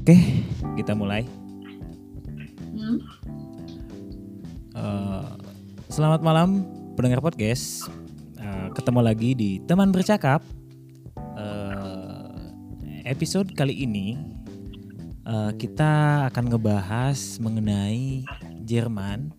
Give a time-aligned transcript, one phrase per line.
[0.00, 0.16] Oke,
[0.80, 1.28] kita mulai.
[2.72, 3.04] Hmm?
[4.72, 5.28] Eh,
[5.92, 6.64] selamat malam
[6.96, 7.92] pendengar podcast.
[8.40, 10.40] Eh, ketemu lagi di teman bercakap.
[11.36, 12.32] Eh,
[13.12, 14.16] episode kali ini
[15.28, 18.24] eh, kita akan ngebahas mengenai
[18.64, 19.36] Jerman.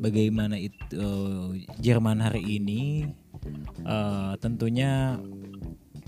[0.00, 3.12] Bagaimana itu eh, Jerman hari ini.
[3.84, 5.20] Eh, tentunya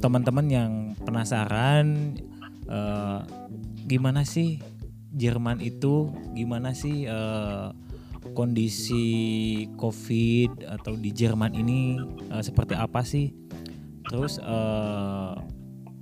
[0.01, 0.73] teman-teman yang
[1.05, 2.17] penasaran
[2.65, 3.21] eh,
[3.91, 4.63] gimana sih
[5.11, 7.69] Jerman itu, gimana sih eh,
[8.31, 11.99] kondisi COVID atau di Jerman ini
[12.31, 13.35] eh, seperti apa sih?
[14.07, 15.35] Terus eh,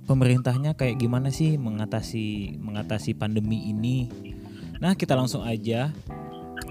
[0.05, 4.05] pemerintahnya kayak gimana sih mengatasi mengatasi pandemi ini?
[4.77, 5.89] Nah kita langsung aja.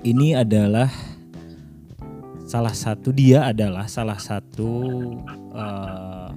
[0.07, 0.87] Ini adalah
[2.47, 4.71] salah satu dia adalah salah satu
[5.59, 6.31] eh,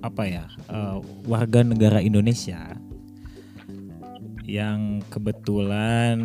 [0.00, 0.96] apa ya eh,
[1.28, 2.85] warga negara Indonesia
[4.46, 6.18] yang kebetulan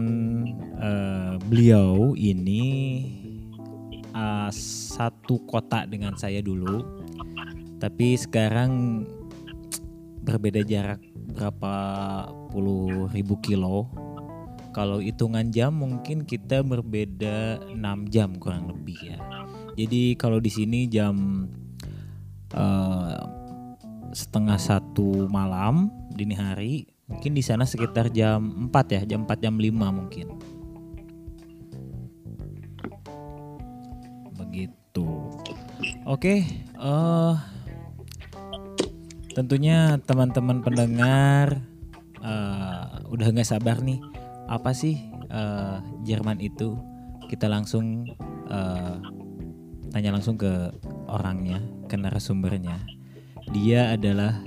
[0.78, 2.64] eh, beliau ini
[4.14, 4.50] eh,
[4.94, 6.86] satu kota dengan saya dulu,
[7.82, 9.04] tapi sekarang
[10.22, 11.02] berbeda jarak
[11.34, 11.76] berapa
[12.54, 13.90] puluh ribu kilo.
[14.72, 19.20] Kalau hitungan jam mungkin kita berbeda 6 jam kurang lebih ya.
[19.76, 21.44] Jadi kalau di sini jam
[22.56, 23.20] eh,
[24.16, 29.56] setengah satu malam dini hari mungkin di sana sekitar jam 4 ya jam 4 jam
[29.60, 30.28] 5 mungkin.
[34.40, 35.08] Begitu.
[36.08, 36.48] Oke
[36.82, 37.36] eh
[39.32, 41.64] tentunya teman-teman pendengar
[42.20, 44.00] eh, udah nggak sabar nih.
[44.48, 44.98] Apa sih
[45.32, 46.76] eh, Jerman itu?
[47.28, 48.08] Kita langsung
[48.52, 48.96] eh,
[49.92, 50.72] tanya langsung ke
[51.08, 52.80] orangnya ke narasumbernya.
[53.52, 54.40] Dia adalah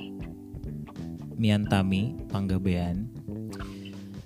[1.37, 3.11] Miantami Panggabean.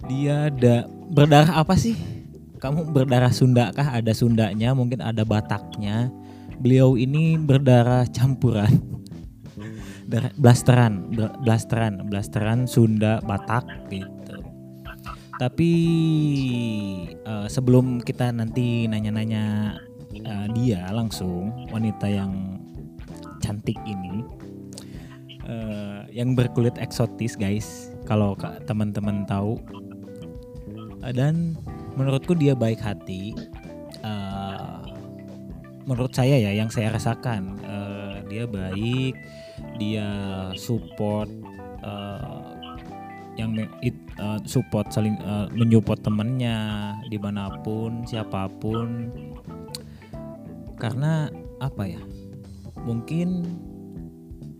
[0.09, 1.97] Dia ada berdarah apa sih?
[2.59, 3.95] Kamu berdarah Sunda kah?
[3.95, 6.11] Ada Sundanya, mungkin ada Bataknya.
[6.59, 8.99] Beliau ini berdarah campuran.
[10.41, 14.41] Blasteran, bla- blasteran, blasteran Sunda Batak gitu.
[15.39, 15.73] Tapi
[17.15, 19.77] eh, sebelum kita nanti nanya-nanya
[20.17, 22.59] eh, dia langsung wanita yang
[23.39, 24.27] cantik ini
[25.47, 27.95] eh, yang berkulit eksotis guys.
[28.11, 29.63] Kalau ka- teman-teman tahu.
[31.07, 31.55] Eh, dan
[31.95, 33.39] menurutku dia baik hati.
[34.03, 34.79] Eh,
[35.87, 37.55] menurut saya ya yang saya rasakan.
[37.63, 39.15] Eh, dia baik
[39.79, 40.11] dia
[40.59, 41.31] support
[41.87, 42.51] eh,
[43.39, 43.55] yang
[43.87, 46.59] it- eh, support saling eh, menyupport temennya
[47.07, 49.15] di mana pun siapa pun.
[50.83, 51.31] Karena
[51.63, 52.03] apa ya?
[52.83, 53.47] Mungkin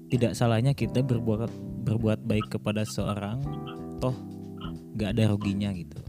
[0.09, 1.53] tidak salahnya kita berbuat
[1.85, 3.41] berbuat baik kepada seorang
[4.01, 4.17] toh
[4.97, 6.01] nggak ada ruginya gitu.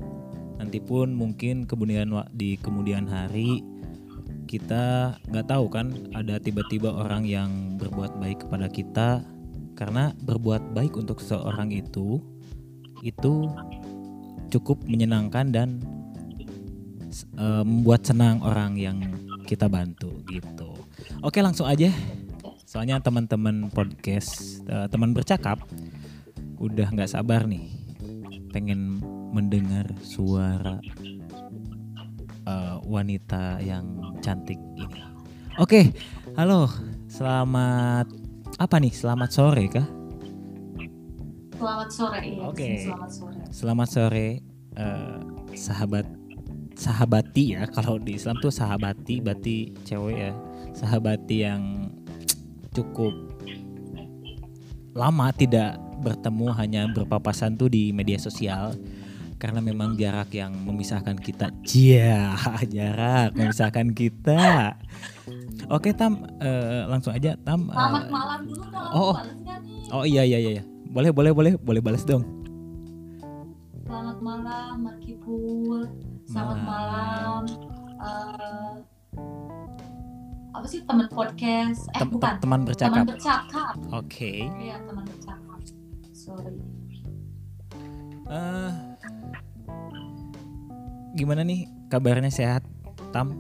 [0.59, 3.63] Nanti pun mungkin kemudian di kemudian hari
[4.49, 9.09] kita nggak tahu kan ada tiba-tiba orang yang berbuat baik kepada kita.
[9.77, 12.19] Karena berbuat baik untuk seseorang itu
[12.99, 13.47] itu
[14.51, 15.79] cukup menyenangkan dan
[17.39, 18.99] eh, membuat senang orang yang
[19.47, 20.75] kita bantu gitu.
[21.23, 21.87] Oke langsung aja
[22.69, 25.57] Soalnya teman-teman podcast, eh, teman bercakap,
[26.61, 27.65] udah nggak sabar nih,
[28.53, 29.01] pengen
[29.33, 30.77] mendengar suara
[32.45, 35.01] eh, wanita yang cantik ini.
[35.57, 35.97] Oke,
[36.37, 36.69] halo,
[37.09, 38.05] selamat
[38.61, 38.93] apa nih?
[38.93, 39.89] Selamat sore kah?
[41.57, 42.45] Selamat sore ya.
[42.53, 42.69] Oke.
[42.85, 43.39] Selamat sore.
[43.49, 44.27] Selamat sore,
[44.77, 45.17] eh,
[45.57, 46.05] sahabat
[46.77, 47.65] sahabati ya.
[47.65, 50.37] Kalau di Islam tuh sahabati, berarti cewek ya.
[50.77, 51.88] Sahabati yang
[52.71, 53.13] cukup
[54.91, 58.73] lama tidak bertemu hanya berpapasan tuh di media sosial
[59.35, 61.47] karena memang jarak yang memisahkan kita.
[61.63, 62.35] Cia,
[62.75, 64.75] jarak memisahkan kita.
[65.69, 67.67] Oke Tam, eh, langsung aja Tam.
[67.67, 68.91] eh, Selamat malam dulu dong.
[68.91, 69.17] oh, oh.
[69.91, 70.63] Oh iya iya iya, iya.
[70.85, 72.21] boleh boleh boleh boleh balas dong.
[73.81, 75.87] Selamat malam Markipul.
[76.25, 76.67] Selamat Malam.
[76.67, 77.43] malam.
[77.99, 78.58] eh,
[80.59, 81.87] apa sih teman podcast?
[81.95, 82.35] Eh Tem- bukan.
[82.35, 82.91] tem- teman bercakap.
[82.91, 83.75] Teman bercakap.
[83.95, 84.43] Oke.
[84.59, 85.59] Iya teman bercakap.
[86.11, 86.59] Sorry.
[88.29, 88.71] Eh,
[91.15, 92.67] gimana nih kabarnya sehat,
[93.15, 93.31] Tam?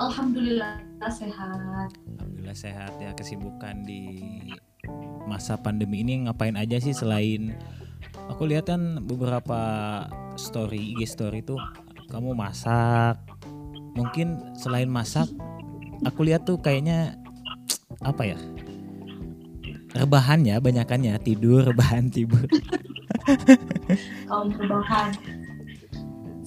[0.00, 0.80] Alhamdulillah
[1.12, 1.92] sehat.
[2.16, 3.12] Alhamdulillah sehat ya.
[3.12, 4.02] Kesibukan di
[5.28, 7.52] masa pandemi ini ngapain aja sih selain
[8.32, 9.60] aku lihat kan beberapa
[10.40, 11.60] story IG story tuh
[12.08, 13.20] kamu masak.
[13.94, 15.26] Mungkin selain masak,
[16.06, 17.18] aku lihat tuh kayaknya
[18.00, 18.38] apa ya?
[19.94, 22.46] rebahan ya banyakannya tidur rebahan tidur
[24.30, 25.10] kaum rebahan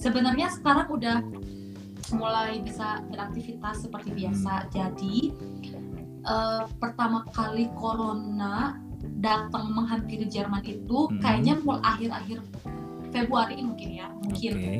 [0.00, 1.18] sebenarnya sekarang udah
[2.12, 5.16] mulai bisa beraktivitas seperti biasa jadi
[6.24, 8.80] eh, pertama kali corona
[9.20, 11.20] datang menghampiri Jerman itu Hmm.
[11.20, 12.38] kayaknya mulai akhir-akhir
[13.12, 14.74] Februari mungkin ya mungkin oke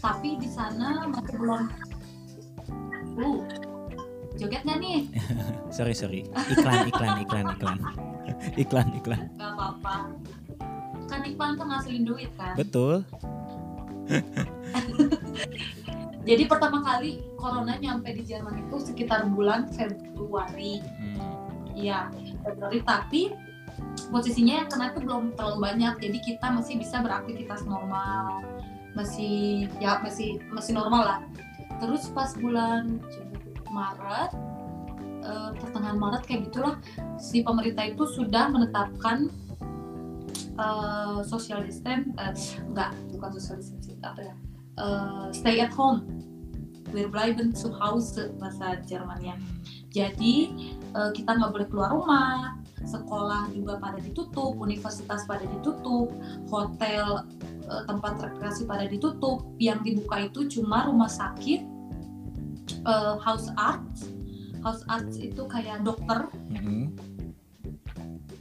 [0.00, 1.62] tapi di sana masih belum
[3.20, 3.70] uh
[4.40, 5.00] joget nggak nih?
[5.76, 6.24] Sorry sorry.
[6.48, 7.78] Iklan iklan iklan iklan.
[8.62, 9.28] Iklan iklan.
[9.36, 9.96] Nggak apa-apa.
[11.12, 12.56] Kan iklan tuh ngasilin duit kan?
[12.56, 13.04] Betul.
[16.28, 20.80] Jadi pertama kali corona nyampe di Jerman itu sekitar bulan Februari.
[20.80, 22.08] Hmm, iya
[22.44, 22.80] Februari.
[22.80, 23.34] Tapi
[24.08, 28.44] posisinya yang kena itu belum terlalu banyak jadi kita masih bisa beraktivitas normal.
[28.94, 31.18] Masih ya masih masih normal lah
[31.80, 33.00] terus pas bulan
[33.70, 34.30] Maret
[35.24, 36.76] eh, pertengahan Maret kayak gitulah
[37.16, 39.30] si pemerintah itu sudah menetapkan
[40.58, 42.34] eh, social distance eh,
[42.66, 44.34] enggak bukan social distancing apa ya
[44.80, 46.04] eh, stay at home.
[46.90, 49.38] Wir bleiben zu Hause bahasa Jermannya.
[49.94, 50.50] Jadi
[50.90, 56.08] eh, kita nggak boleh keluar rumah sekolah juga pada ditutup universitas pada ditutup
[56.48, 57.28] hotel
[57.86, 59.46] tempat rekreasi pada ditutup.
[59.62, 61.69] Yang dibuka itu cuma rumah sakit
[62.78, 64.10] eh, house arts.
[64.60, 66.28] House arts itu kayak dokter.
[66.52, 66.92] Mm-mm.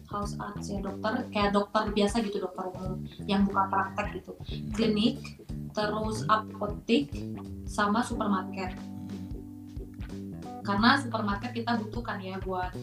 [0.10, 1.30] house arts ya dokter.
[1.30, 4.34] Kayak dokter biasa gitu dokter umum yang buka praktek gitu.
[4.74, 5.22] Klinik
[5.78, 7.14] terus apotek
[7.70, 8.74] sama supermarket.
[10.66, 12.74] Karena supermarket kita butuhkan ya buat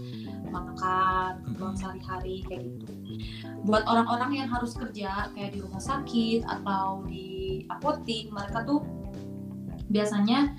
[0.50, 2.86] makan kebutuhan sehari-hari kayak gitu.
[3.66, 8.82] Buat orang-orang yang harus kerja kayak di rumah sakit atau di apotek mereka tuh
[9.90, 10.54] biasanya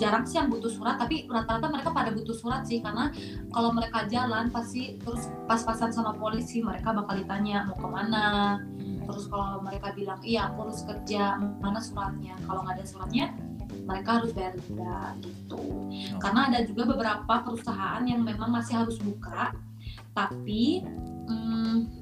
[0.00, 3.12] jarang sih yang butuh surat tapi rata-rata mereka pada butuh surat sih karena
[3.52, 8.26] kalau mereka jalan pasti terus pas-pasan sama polisi mereka bakal ditanya mau ke mana.
[9.04, 12.34] Terus kalau mereka bilang iya aku harus kerja mana suratnya?
[12.48, 13.26] Kalau nggak ada suratnya
[13.84, 15.62] mereka harus bayar denda gitu.
[16.18, 19.52] Karena ada juga beberapa perusahaan yang memang masih harus buka
[20.14, 20.82] tapi
[21.30, 21.99] hmm,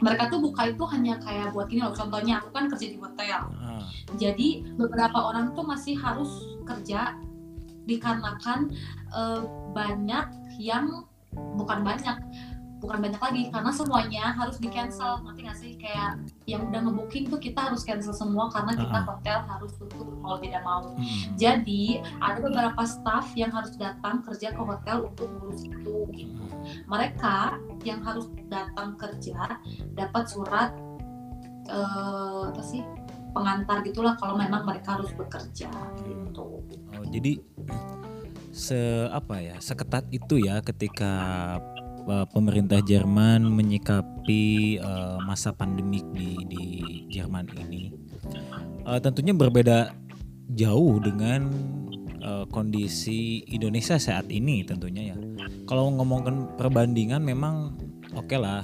[0.00, 1.94] mereka tuh buka itu hanya kayak buat ini loh.
[1.96, 3.40] Contohnya aku kan kerja di hotel.
[3.56, 3.84] Ah,
[4.20, 6.28] jadi beberapa orang tuh masih harus
[6.68, 7.16] kerja
[7.86, 8.74] dikarenakan
[9.14, 9.40] eh,
[9.72, 10.26] banyak
[10.60, 11.06] yang
[11.56, 12.16] bukan banyak
[12.76, 15.72] bukan banyak lagi karena semuanya harus di cancel nanti nggak sih?
[15.80, 19.04] Kayak yang udah ngebooking tuh kita harus cancel semua karena kita Ah.
[19.08, 20.92] hotel harus tutup mau tidak mau.
[20.92, 21.82] Mm, jadi
[22.20, 26.42] ada beberapa staff yang harus datang kerja ke hotel untuk ngurus itu gitu.
[26.90, 27.56] mereka
[27.86, 29.62] yang harus datang kerja
[29.94, 30.74] dapat surat
[31.66, 32.82] eh, apa sih
[33.30, 35.68] pengantar gitulah kalau memang mereka harus bekerja
[36.02, 36.62] gitu.
[36.96, 37.38] Oh, jadi
[38.50, 38.78] se
[39.12, 41.12] apa ya seketat itu ya ketika
[42.06, 46.64] uh, pemerintah Jerman menyikapi uh, masa pandemik di di
[47.10, 47.92] Jerman ini.
[48.86, 49.92] Uh, tentunya berbeda
[50.54, 51.50] jauh dengan
[52.22, 55.16] uh, kondisi Indonesia saat ini tentunya ya.
[55.66, 57.74] Kalau ngomongkan perbandingan memang
[58.14, 58.62] oke lah,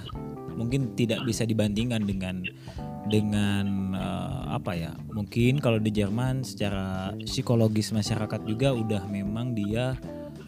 [0.54, 2.46] mungkin tidak bisa dibandingkan dengan
[3.10, 9.98] dengan eh, apa ya mungkin kalau di Jerman secara psikologis masyarakat juga udah memang dia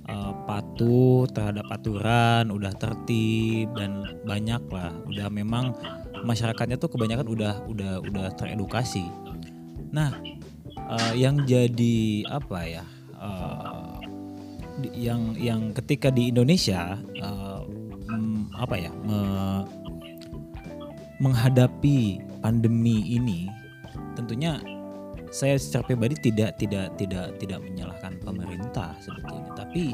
[0.08, 5.74] eh, patuh terhadap aturan udah tertib dan banyak lah udah memang
[6.24, 9.04] masyarakatnya tuh kebanyakan udah udah udah teredukasi.
[9.92, 10.14] Nah
[10.76, 12.84] eh, yang jadi apa ya
[14.80, 16.98] di- yang yang ketika di Indonesia
[18.10, 19.66] mm, apa ya me-
[21.22, 23.46] menghadapi pandemi ini
[24.18, 24.58] tentunya
[25.34, 29.90] saya secara pribadi tidak tidak tidak tidak menyalahkan pemerintah sebetulnya tapi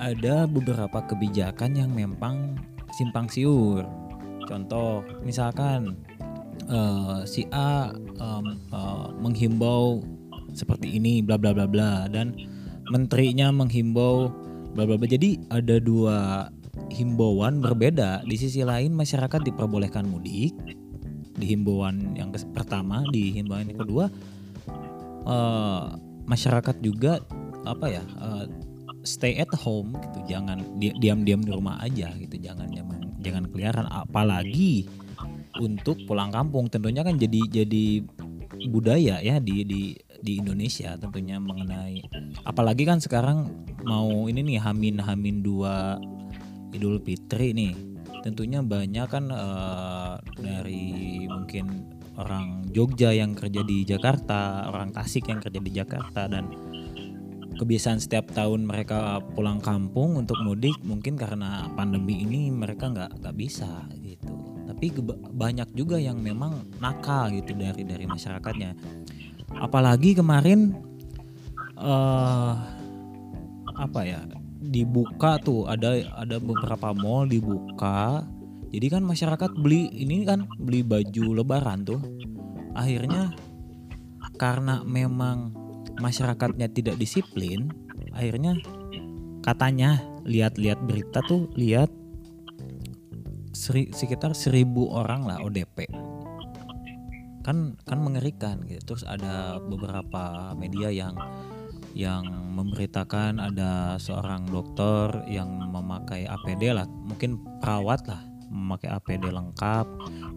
[0.00, 2.56] ada beberapa kebijakan yang memang
[2.96, 3.84] simpang siur.
[4.48, 5.92] Contoh misalkan
[6.72, 10.00] eh, si A em, eh, menghimbau
[10.56, 12.32] seperti ini bla bla bla bla dan
[12.88, 14.32] menterinya menghimbau
[14.72, 15.04] bla bla bla.
[15.04, 16.48] Jadi ada dua
[16.88, 18.24] himbauan berbeda.
[18.24, 20.79] Di sisi lain masyarakat diperbolehkan mudik
[21.40, 24.12] di himbauan yang pertama di himbauan yang kedua
[25.24, 25.84] eh,
[26.28, 27.24] masyarakat juga
[27.64, 28.44] apa ya eh,
[29.02, 33.88] stay at home gitu jangan di- diam-diam di rumah aja gitu jangan jangan jangan keliaran
[33.88, 34.88] apalagi
[35.60, 36.70] untuk pulang kampung.
[36.72, 38.04] Tentunya kan jadi jadi
[38.70, 42.04] budaya ya di di di Indonesia tentunya mengenai
[42.44, 43.48] apalagi kan sekarang
[43.88, 45.96] mau ini nih Hamin Hamin dua
[46.76, 47.72] Idul Fitri nih
[48.20, 51.88] tentunya banyak kan eh, dari mungkin
[52.20, 56.52] orang Jogja yang kerja di Jakarta orang Tasik yang kerja di Jakarta dan
[57.60, 63.36] kebiasaan setiap tahun mereka pulang kampung untuk mudik mungkin karena pandemi ini mereka nggak nggak
[63.36, 64.32] bisa gitu.
[64.64, 64.96] Tapi
[65.36, 68.72] banyak juga yang memang nakal gitu dari dari masyarakatnya.
[69.60, 70.72] Apalagi kemarin
[71.76, 72.56] uh,
[73.76, 74.24] apa ya
[74.60, 78.28] dibuka tuh ada ada beberapa mall dibuka.
[78.70, 81.98] Jadi kan masyarakat beli ini kan beli baju lebaran tuh.
[82.76, 83.34] Akhirnya
[84.38, 85.50] karena memang
[85.98, 87.72] masyarakatnya tidak disiplin,
[88.14, 88.54] akhirnya
[89.42, 91.90] katanya lihat-lihat berita tuh lihat
[93.50, 95.90] seri, sekitar seribu orang lah ODP
[97.40, 98.94] kan kan mengerikan gitu.
[98.94, 101.16] Terus ada beberapa media yang
[101.94, 106.86] yang memberitakan ada seorang dokter yang memakai APD lah.
[106.86, 109.86] Mungkin perawat lah memakai APD lengkap.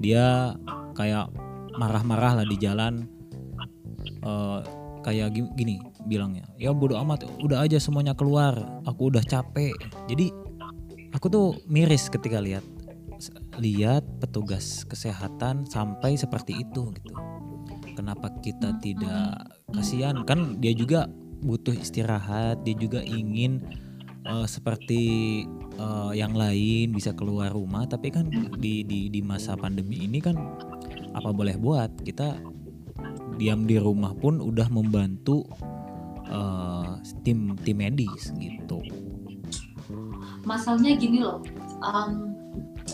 [0.01, 0.57] Dia
[0.97, 1.33] kayak
[1.77, 3.05] marah-marah lah di jalan.
[4.23, 4.63] Uh,
[5.03, 8.55] kayak gini bilangnya ya bodoh amat udah aja semuanya keluar.
[8.87, 9.75] Aku udah capek.
[10.07, 10.31] Jadi
[11.11, 12.63] aku tuh miris ketika lihat
[13.61, 17.13] lihat petugas kesehatan sampai seperti itu gitu.
[17.93, 19.37] Kenapa kita tidak
[19.69, 20.25] kasihan?
[20.25, 21.05] Kan dia juga
[21.43, 23.59] butuh istirahat dia juga ingin
[24.23, 25.43] uh, seperti
[25.77, 30.35] uh, yang lain bisa keluar rumah tapi kan di di di masa pandemi ini kan
[31.13, 32.01] apa boleh buat?
[32.01, 32.41] Kita
[33.37, 35.45] diam di rumah pun udah membantu
[36.29, 38.81] uh, tim tim medis gitu.
[40.43, 41.39] Masalahnya gini loh
[41.83, 42.33] um,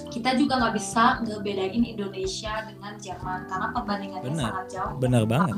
[0.09, 4.95] kita juga nggak bisa ngebedain Indonesia dengan Jerman karena perbandingannya benar, sangat jauh.
[4.97, 5.57] Benar banget.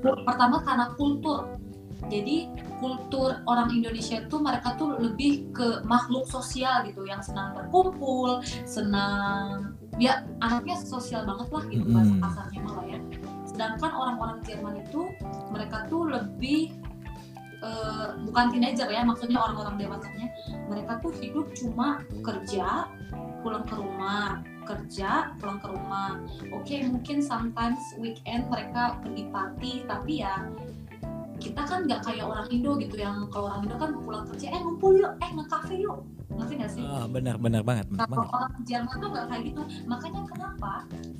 [0.00, 1.60] Pertama karena kultur
[2.08, 2.48] jadi
[2.80, 9.76] kultur orang Indonesia itu mereka tuh lebih ke makhluk sosial gitu yang senang berkumpul senang
[10.00, 12.20] ya anaknya sosial banget lah gitu mm -hmm.
[12.24, 12.98] kasarnya malah ya
[13.44, 15.12] sedangkan orang-orang Jerman itu
[15.52, 16.72] mereka tuh lebih
[17.60, 20.26] uh, bukan teenager ya maksudnya orang-orang dewasanya
[20.68, 22.88] mereka tuh hidup cuma kerja
[23.44, 26.20] pulang ke rumah kerja pulang ke rumah
[26.52, 30.46] oke okay, mungkin sometimes weekend mereka pergi party tapi ya
[31.40, 34.60] kita kan nggak kayak orang Indo gitu yang kalau orang Indo kan pulang kerja eh
[34.60, 36.04] ngumpul yuk eh nge-cafe yuk.
[36.30, 36.84] Ngerti gak sih?
[36.86, 39.62] Oh, benar benar banget benar kalau orang Jerman tuh nggak kayak gitu.
[39.88, 40.72] Makanya kenapa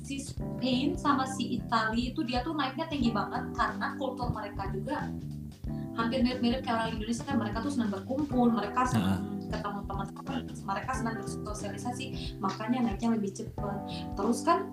[0.05, 5.09] si Spain sama si Italia itu dia tuh naiknya tinggi banget karena kultur mereka juga
[5.91, 7.35] hampir mirip-mirip kayak orang Indonesia kan.
[7.41, 9.49] Mereka tuh senang berkumpul mereka senang uh.
[9.51, 12.05] ketemu teman-teman mereka senang bersosialisasi
[12.39, 13.77] makanya naiknya lebih cepat.
[14.15, 14.71] Terus kan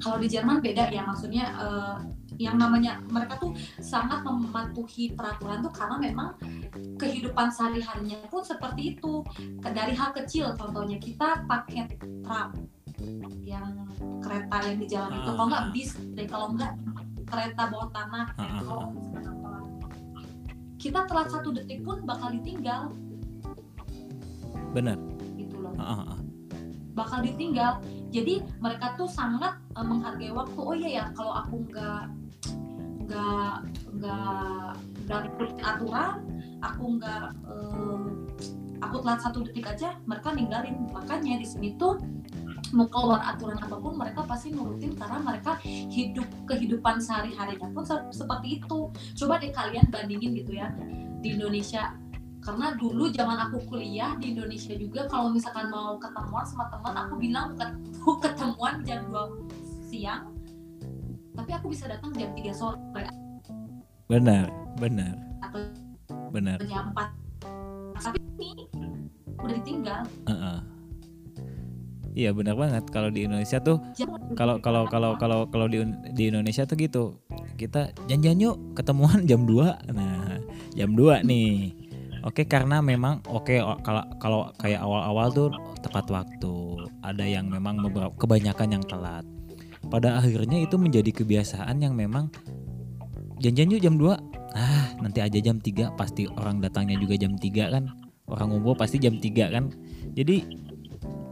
[0.00, 1.96] kalau di Jerman beda ya maksudnya uh,
[2.40, 3.52] yang namanya mereka tuh
[3.84, 6.28] sangat mematuhi peraturan tuh karena memang
[6.96, 9.20] kehidupan sehari-harinya pun seperti itu.
[9.60, 12.56] Dari hal kecil contohnya kita pakai tram
[13.44, 13.84] yang
[14.24, 15.30] kereta yang di jalan itu.
[15.36, 16.72] Kalau nggak bis deh kalau nggak
[17.28, 18.90] kereta bawah tanah metro
[20.80, 22.88] kita telat satu detik pun bakal ditinggal.
[24.72, 24.96] Benar.
[25.36, 25.76] Gitu loh.
[26.96, 27.84] Bakal ditinggal.
[28.08, 30.56] Jadi mereka tuh sangat uh, menghargai waktu.
[30.56, 32.08] Oh iya ya kalau aku nggak
[33.10, 33.54] nggak
[33.98, 35.20] nggak nggak
[35.66, 36.22] aturan
[36.62, 38.30] aku nggak um,
[38.80, 40.76] aku telat satu detik aja mereka ninggalin.
[40.90, 42.00] Makanya di sini tuh
[42.70, 47.96] mau keluar aturan apa pun mereka pasti nurutin karena mereka hidup kehidupan sehari-harinya pun se
[48.14, 48.88] seperti itu.
[49.16, 50.72] Coba deh kalian bandingin gitu ya
[51.20, 51.94] di Indonesia.
[52.40, 57.20] Karena dulu zaman aku kuliah di Indonesia juga kalau misalkan mau ketemuan sama teman aku
[57.20, 57.76] bilang bukan
[58.24, 60.39] ketemuan jam 2 siang
[61.34, 62.78] tapi aku bisa datang jam 3 sore.
[64.10, 65.14] Benar benar.
[65.44, 65.60] Atau
[66.34, 66.58] benar.
[66.66, 67.30] jam 4
[68.00, 68.64] tapi ini
[69.36, 70.00] udah ditinggal.
[70.24, 70.58] Uh -uh.
[72.10, 72.84] Iya benar banget.
[72.90, 73.78] Kalau di Indonesia tuh
[74.34, 75.84] kalau kalau kalau kalau kalau di
[76.16, 77.04] di Indonesia tuh gitu.
[77.54, 80.40] Kita janjian yuk ketemuan jam 2 nah
[80.74, 81.76] jam 2 nih.
[82.20, 85.48] Oke karena memang oke kalau kalau kayak awal-awal tuh
[85.80, 86.56] tepat waktu.
[87.00, 89.24] Ada yang memang beberapa kebanyakan yang telat
[89.88, 92.28] pada akhirnya itu menjadi kebiasaan yang memang
[93.40, 94.12] janjian yuk jam 2
[94.52, 97.84] ah nanti aja jam 3 pasti orang datangnya juga jam 3 kan.
[98.30, 99.64] Orang ngumpul pasti jam 3 kan.
[100.14, 100.44] Jadi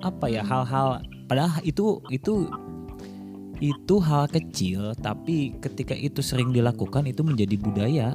[0.03, 2.47] apa ya hal-hal padahal itu itu
[3.59, 8.09] itu hal kecil tapi ketika itu sering dilakukan itu menjadi budaya.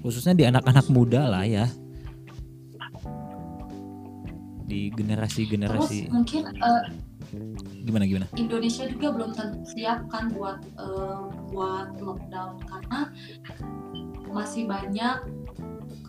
[0.00, 1.66] Khususnya di anak-anak muda lah ya.
[4.64, 6.82] Di generasi-generasi mungkin uh,
[7.84, 8.26] gimana gimana?
[8.34, 13.12] Indonesia juga belum tentu siap kan buat uh, buat lockdown karena
[14.34, 15.22] masih banyak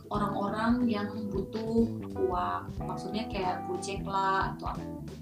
[0.10, 2.64] orang-orang yang butuh uang.
[2.82, 4.74] Maksudnya kayak gojek lah atau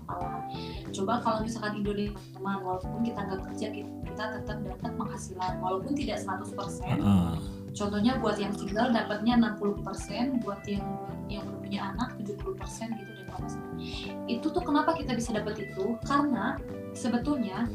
[0.04, 0.46] apa
[0.92, 5.54] coba kalau misalkan Indonesia teman walaupun kita nggak kerja kita tetap dapat penghasilan.
[5.60, 7.36] Walaupun tidak 100% uh.
[7.74, 10.86] contohnya buat yang single dapatnya 60% buat yang
[11.32, 13.50] yang belum punya anak 70% gitu deh kalau.
[14.30, 15.96] Itu tuh kenapa kita bisa dapat itu?
[16.08, 16.58] Karena
[16.94, 17.68] sebetulnya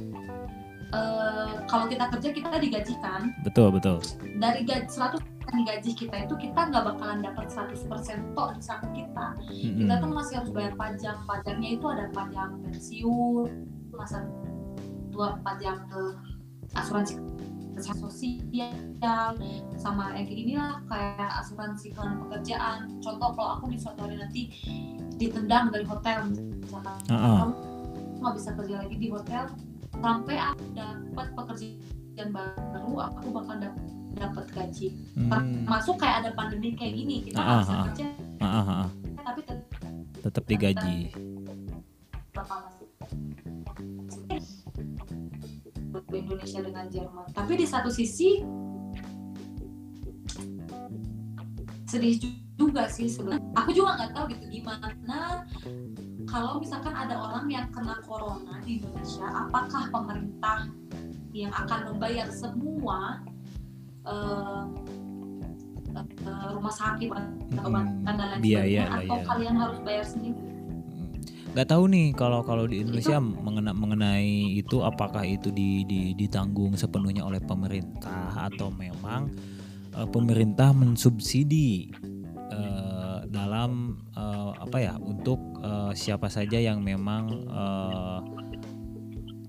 [0.95, 3.99] eh, kalau kita kerja kita digajikan Betul betul.
[4.41, 8.89] dari gaji 100 yang digaji kita itu kita nggak bakalan dapat 100% tok di saku
[8.93, 9.27] kita.
[9.49, 11.17] Kita tuh masih harus bayar pajak.
[11.25, 13.49] Pajaknya itu ada pajak pensiun
[13.97, 14.29] masa
[15.09, 16.03] tua pajak ke
[16.77, 17.17] asuransi
[17.79, 19.33] kesehatan sosial
[19.79, 24.43] sama yang kayak inilah kayak asuransi kehilangan pekerjaan contoh kalau aku di suatu hari nanti
[25.17, 27.39] ditendang dari hotel misalkan Ah, ah.
[27.41, 27.55] kamu
[28.19, 29.45] nggak bisa kerja lagi di hotel
[29.95, 35.63] sampai aku dapat pekerjaan baru aku bakal dapat dapat gaji Hmm.
[35.63, 37.85] masuk kayak ada pandemi kayak gini kita nggak bisa ah, ah.
[37.87, 38.07] kerja
[38.39, 38.87] ah, ah.
[39.23, 39.67] tapi tetap
[40.19, 40.97] Tetap digaji.
[42.35, 42.87] bakal masih
[46.13, 47.27] Indonesia dengan Jerman.
[47.37, 48.41] Tapi di satu sisi
[51.89, 52.21] sedih
[52.57, 53.45] juga sih sebenarnya.
[53.57, 54.89] Aku juga nggak tahu gitu gimana
[56.29, 60.69] kalau misalkan ada orang yang kena corona di Indonesia apakah pemerintah
[61.33, 63.25] yang akan membayar semua
[64.05, 64.63] eh,
[65.97, 68.05] eh, rumah sakit atau Mm-mm.
[68.05, 70.48] dan lain sebagainya atau kalian harus bayar sendiri
[71.59, 76.79] Gak tahu nih kalau kalau di Indonesia mengena, mengenai itu apakah itu di, di- ditanggung
[76.79, 79.27] sepenuhnya oleh pemerintah atau memang
[79.91, 81.91] eh, pemerintah mensubsidi
[82.55, 88.19] eh, dalam eh, apa ya untuk eh, siapa saja yang memang eh,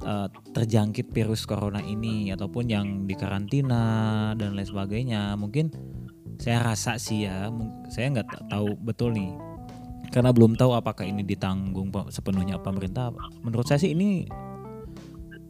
[0.10, 5.38] eh, terjangkit virus corona ini ataupun yang dikarantina dan lain sebagainya.
[5.38, 5.70] Mungkin
[6.42, 7.54] saya rasa sih ya
[7.94, 9.49] saya nggak ta- tahu betul nih
[10.10, 13.14] karena belum tahu apakah ini ditanggung pe- sepenuhnya pemerintah.
[13.46, 14.26] Menurut saya sih ini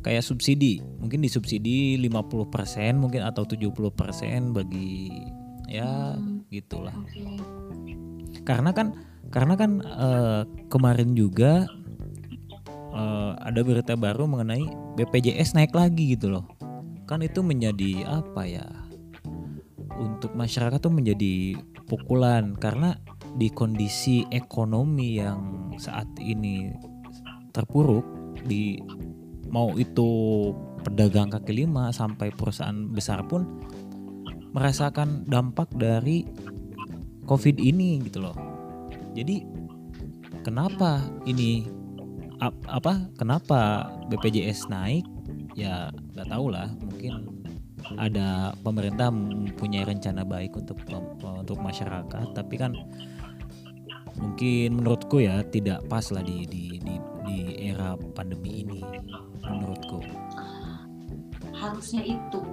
[0.03, 0.83] kayak subsidi.
[0.99, 5.11] Mungkin disubsidi 50% mungkin atau 70% bagi
[5.69, 6.95] ya Hmm, gitulah.
[8.43, 8.95] Karena kan
[9.29, 11.63] karena kan eh, kemarin juga
[12.91, 14.65] eh, ada berita baru mengenai
[14.99, 16.45] BPJS naik lagi gitu loh.
[17.07, 18.67] Kan itu menjadi apa ya?
[19.99, 22.55] Untuk masyarakat tuh menjadi pukulan.
[22.55, 22.95] Karena
[23.35, 26.69] di kondisi ekonomi yang saat ini
[27.53, 28.05] terpuruk
[28.45, 28.79] di
[29.49, 30.09] mau itu
[30.85, 33.45] pedagang kaki lima sampai perusahaan besar pun
[34.53, 36.25] merasakan dampak dari
[37.29, 38.37] covid ini gitu loh.
[39.13, 39.45] Jadi
[40.41, 41.67] kenapa ini
[42.41, 45.05] ap- apa kenapa BPJS naik?
[45.53, 47.38] Ya nggak tahu lah mungkin
[47.97, 50.77] ada pemerintah mempunyai rencana baik untuk
[51.23, 52.75] untuk masyarakat tapi kan
[54.19, 57.37] mungkin menurutku ya tidak pas lah di di di, di
[57.71, 58.83] era pandemi ini
[59.41, 60.03] menurutku.
[61.55, 62.43] Harusnya itu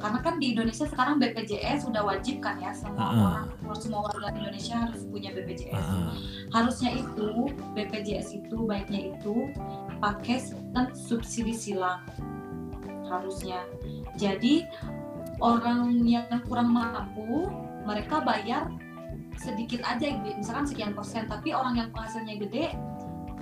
[0.00, 3.40] karena kan di Indonesia sekarang BPJS sudah wajib kan ya semua Ah, ah.
[3.68, 6.16] orang semua warga Indonesia harus punya BPJS Ah,
[6.56, 9.52] harusnya itu BPJS itu baiknya itu
[10.00, 12.00] pakai sistem subsidi silang
[13.06, 13.60] harusnya
[14.18, 14.66] jadi
[15.40, 17.48] orang yang kurang mampu
[17.84, 18.68] mereka bayar
[19.40, 21.24] sedikit aja misalkan sekian persen.
[21.26, 22.64] Tapi orang yang penghasilannya gede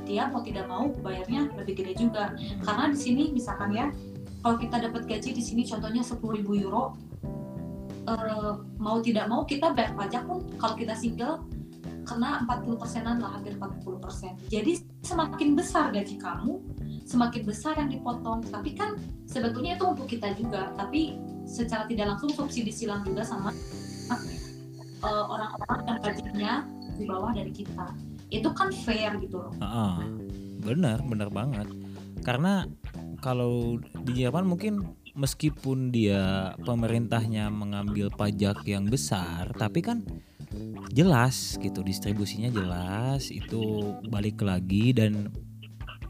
[0.07, 2.33] dia mau tidak mau bayarnya lebih gede juga.
[2.65, 3.93] Karena di sini misalkan ya
[4.41, 6.95] kalau kita dapat gaji di sini contohnya 10.000 euro
[8.07, 11.45] eh, mau tidak mau kita bayar pajak pun kalau kita single
[12.09, 14.33] kena 40 persenan lah hampir 40 persen.
[14.49, 16.57] Jadi semakin besar gaji kamu
[17.09, 18.45] semakin besar yang dipotong.
[18.45, 20.71] Tapi kan sebetulnya itu untuk kita juga.
[20.77, 21.17] Tapi
[21.49, 23.51] secara tidak langsung subsidi silang juga sama
[25.03, 26.53] eh, orang-orang yang gajinya
[27.01, 27.97] di bawah dari kita.
[28.29, 29.53] Itu kan fair gitu loh.
[29.65, 30.05] Ah.
[30.59, 31.71] benar benar banget.
[32.21, 32.67] Karena
[33.25, 40.07] kalau di Jerman mungkin meskipun dia pemerintahnya mengambil pajak yang besar tapi kan
[40.95, 45.35] jelas gitu distribusinya jelas itu balik lagi dan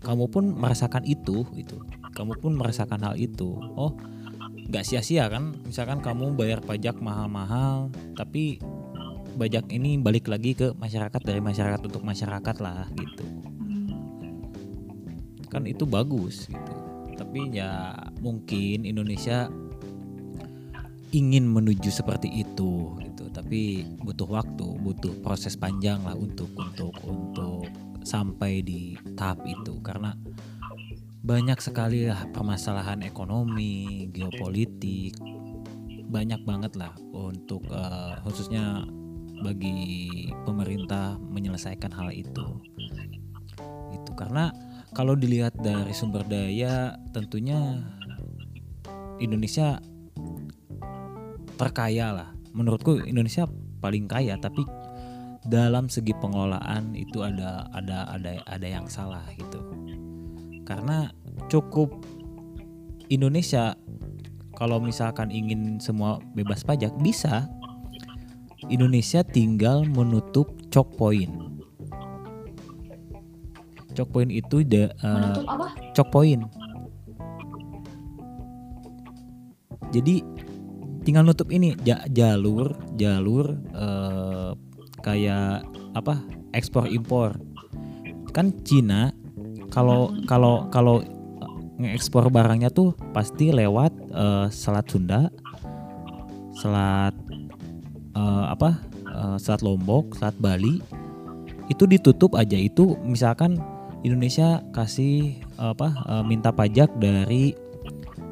[0.02, 1.78] kamu pun merasakan itu itu
[2.14, 3.58] kamu pun merasakan hal itu.
[3.78, 3.94] Oh
[4.68, 5.56] nggak sia-sia kan?
[5.64, 8.60] Misalkan kamu bayar pajak mahal-mahal tapi
[9.38, 13.24] pajak ini balik lagi ke masyarakat dari masyarakat untuk masyarakat lah gitu.
[15.48, 16.74] Kan itu bagus gitu.
[17.14, 19.46] Tapi ya mungkin Indonesia
[21.14, 23.30] ingin menuju seperti itu gitu.
[23.32, 30.16] Tapi butuh waktu butuh proses panjang lah untuk untuk untuk sampai di tahap itu karena
[31.20, 35.12] banyak sekali lah permasalahan ekonomi geopolitik
[36.08, 38.88] banyak banget lah untuk eh, khususnya
[39.44, 42.64] bagi pemerintah menyelesaikan hal itu
[43.92, 44.48] itu karena
[44.96, 47.84] kalau dilihat dari sumber daya tentunya
[49.20, 49.82] Indonesia
[51.58, 52.28] terkaya lah.
[52.54, 53.44] Menurutku Indonesia
[53.82, 54.64] paling kaya tapi
[55.48, 59.60] dalam segi pengelolaan itu ada ada ada ada yang salah gitu.
[60.68, 61.08] Karena
[61.48, 62.04] cukup
[63.08, 63.72] Indonesia
[64.52, 67.48] kalau misalkan ingin semua bebas pajak bisa
[68.68, 71.32] Indonesia tinggal menutup choke point.
[73.96, 75.40] Choke point itu the, uh,
[75.96, 76.44] choke point.
[79.88, 80.20] Jadi
[81.08, 84.52] tinggal nutup ini ja- jalur jalur eh,
[85.02, 86.20] kayak apa
[86.52, 87.38] ekspor impor.
[88.32, 89.12] Kan Cina
[89.68, 91.04] kalau kalau kalau
[91.78, 95.30] ngekspor barangnya tuh pasti lewat eh, Selat Sunda,
[96.56, 97.14] Selat
[98.16, 100.82] eh, apa eh, Selat Lombok, Selat Bali.
[101.68, 102.56] Itu ditutup aja.
[102.56, 103.60] Itu misalkan
[104.02, 107.54] Indonesia kasih apa eh, minta pajak dari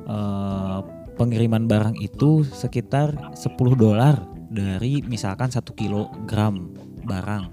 [0.06, 0.78] eh,
[1.16, 6.70] pengiriman barang itu sekitar 10 dolar dari misalkan satu kilogram
[7.06, 7.50] barang.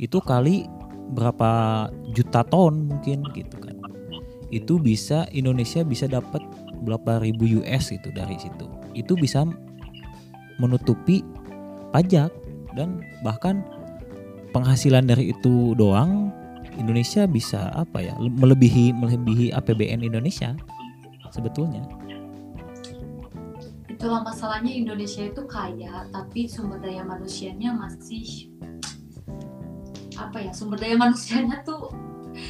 [0.00, 0.66] Itu kali
[1.14, 3.76] berapa juta ton mungkin gitu kan.
[4.50, 6.42] Itu bisa Indonesia bisa dapat
[6.82, 8.66] berapa ribu US itu dari situ.
[8.94, 9.46] Itu bisa
[10.58, 11.22] menutupi
[11.90, 12.30] pajak
[12.74, 13.62] dan bahkan
[14.54, 16.30] penghasilan dari itu doang
[16.78, 20.54] Indonesia bisa apa ya melebihi melebihi APBN Indonesia
[21.30, 21.82] sebetulnya
[24.00, 28.48] Itulah masalahnya Indonesia itu kaya, tapi sumber daya manusianya masih
[30.16, 30.56] apa ya?
[30.56, 31.92] Sumber daya manusianya tuh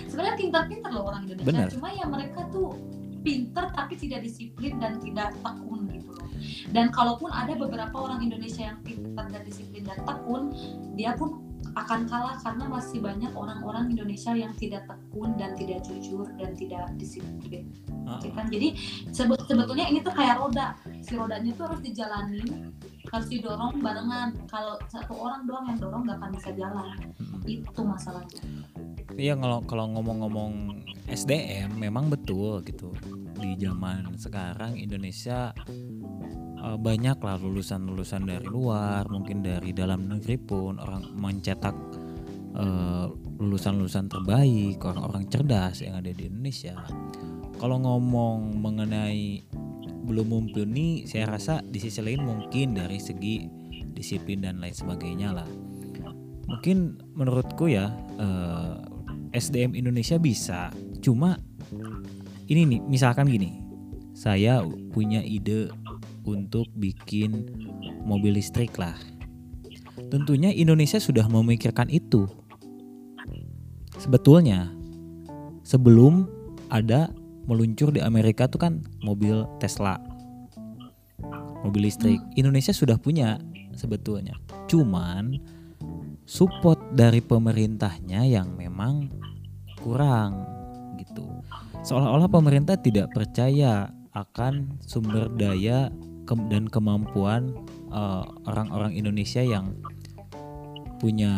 [0.06, 1.50] sebenarnya pintar-pintar loh orang Indonesia.
[1.50, 1.66] Benar.
[1.74, 2.78] Cuma ya mereka tuh
[3.26, 6.30] pintar tapi tidak disiplin dan tidak tekun gitu loh.
[6.70, 10.54] Dan kalaupun ada beberapa orang Indonesia yang pintar dan disiplin dan tekun,
[10.94, 16.26] dia pun akan kalah karena masih banyak orang-orang Indonesia yang tidak tekun dan tidak jujur
[16.38, 17.70] dan tidak disiplin.
[18.34, 18.46] Kan?
[18.50, 18.74] Jadi
[19.14, 20.74] sebe- sebetulnya ini tuh kayak roda.
[21.02, 22.74] Si rodanya tuh harus dijalanin,
[23.10, 24.34] harus didorong barengan.
[24.50, 26.96] Kalau satu orang doang yang dorong nggak akan bisa jalan.
[27.22, 27.40] Mm.
[27.46, 28.42] Itu masalahnya.
[29.14, 32.94] Iya kalau kalau ngomong-ngomong SDM memang betul gitu
[33.40, 35.50] di zaman sekarang Indonesia
[36.60, 41.74] eh, banyak lah lulusan-lulusan dari luar mungkin dari dalam negeri pun orang mencetak
[42.54, 43.06] eh,
[43.40, 46.76] lulusan-lulusan terbaik orang-orang cerdas yang ada di Indonesia.
[47.56, 49.44] Kalau ngomong mengenai
[50.04, 53.48] belum mumpuni, saya rasa di sisi lain mungkin dari segi
[53.92, 55.48] disiplin dan lain sebagainya lah.
[56.50, 57.88] Mungkin menurutku ya
[58.20, 58.76] eh,
[59.30, 61.38] SDM Indonesia bisa, cuma
[62.50, 63.62] ini nih misalkan gini,
[64.10, 65.70] saya punya ide
[66.24, 67.48] untuk bikin
[68.04, 68.96] mobil listrik lah.
[70.08, 72.26] Tentunya Indonesia sudah memikirkan itu.
[74.00, 74.72] Sebetulnya
[75.62, 76.24] sebelum
[76.72, 77.12] ada
[77.44, 78.72] meluncur di Amerika tuh kan
[79.04, 80.00] mobil Tesla.
[81.60, 82.18] Mobil listrik.
[82.34, 83.36] Indonesia sudah punya
[83.76, 84.32] sebetulnya.
[84.70, 85.36] Cuman
[86.24, 89.10] support dari pemerintahnya yang memang
[89.82, 90.46] kurang
[90.96, 91.26] gitu.
[91.84, 95.88] Seolah-olah pemerintah tidak percaya akan sumber daya
[96.30, 97.50] ke- dan kemampuan
[97.90, 99.74] eh, orang-orang Indonesia yang
[101.02, 101.34] punya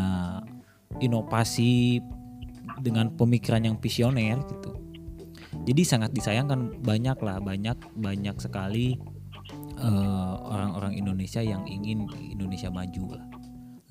[1.00, 2.04] inovasi
[2.84, 4.76] dengan pemikiran yang visioner gitu.
[5.62, 9.00] Jadi sangat disayangkan banyak lah banyak banyak sekali
[9.80, 13.24] eh, orang-orang Indonesia yang ingin Indonesia maju lah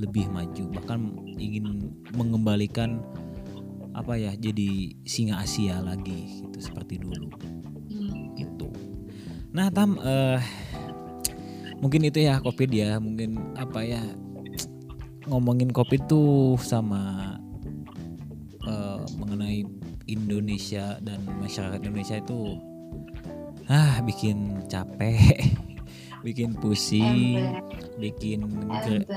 [0.01, 3.05] lebih maju bahkan ingin mengembalikan
[3.93, 7.29] apa ya jadi singa Asia lagi gitu seperti dulu
[7.91, 8.33] Hmm.
[8.33, 8.71] gitu.
[9.51, 10.39] Nah tam eh
[11.81, 14.01] mungkin itu ya covid ya mungkin apa ya
[15.25, 17.35] ngomongin covid tuh sama
[18.63, 19.65] eh, mengenai
[20.09, 22.57] Indonesia dan masyarakat Indonesia itu
[23.71, 25.55] ah bikin capek,
[26.25, 27.63] bikin pusing,
[27.95, 29.07] bikin ember.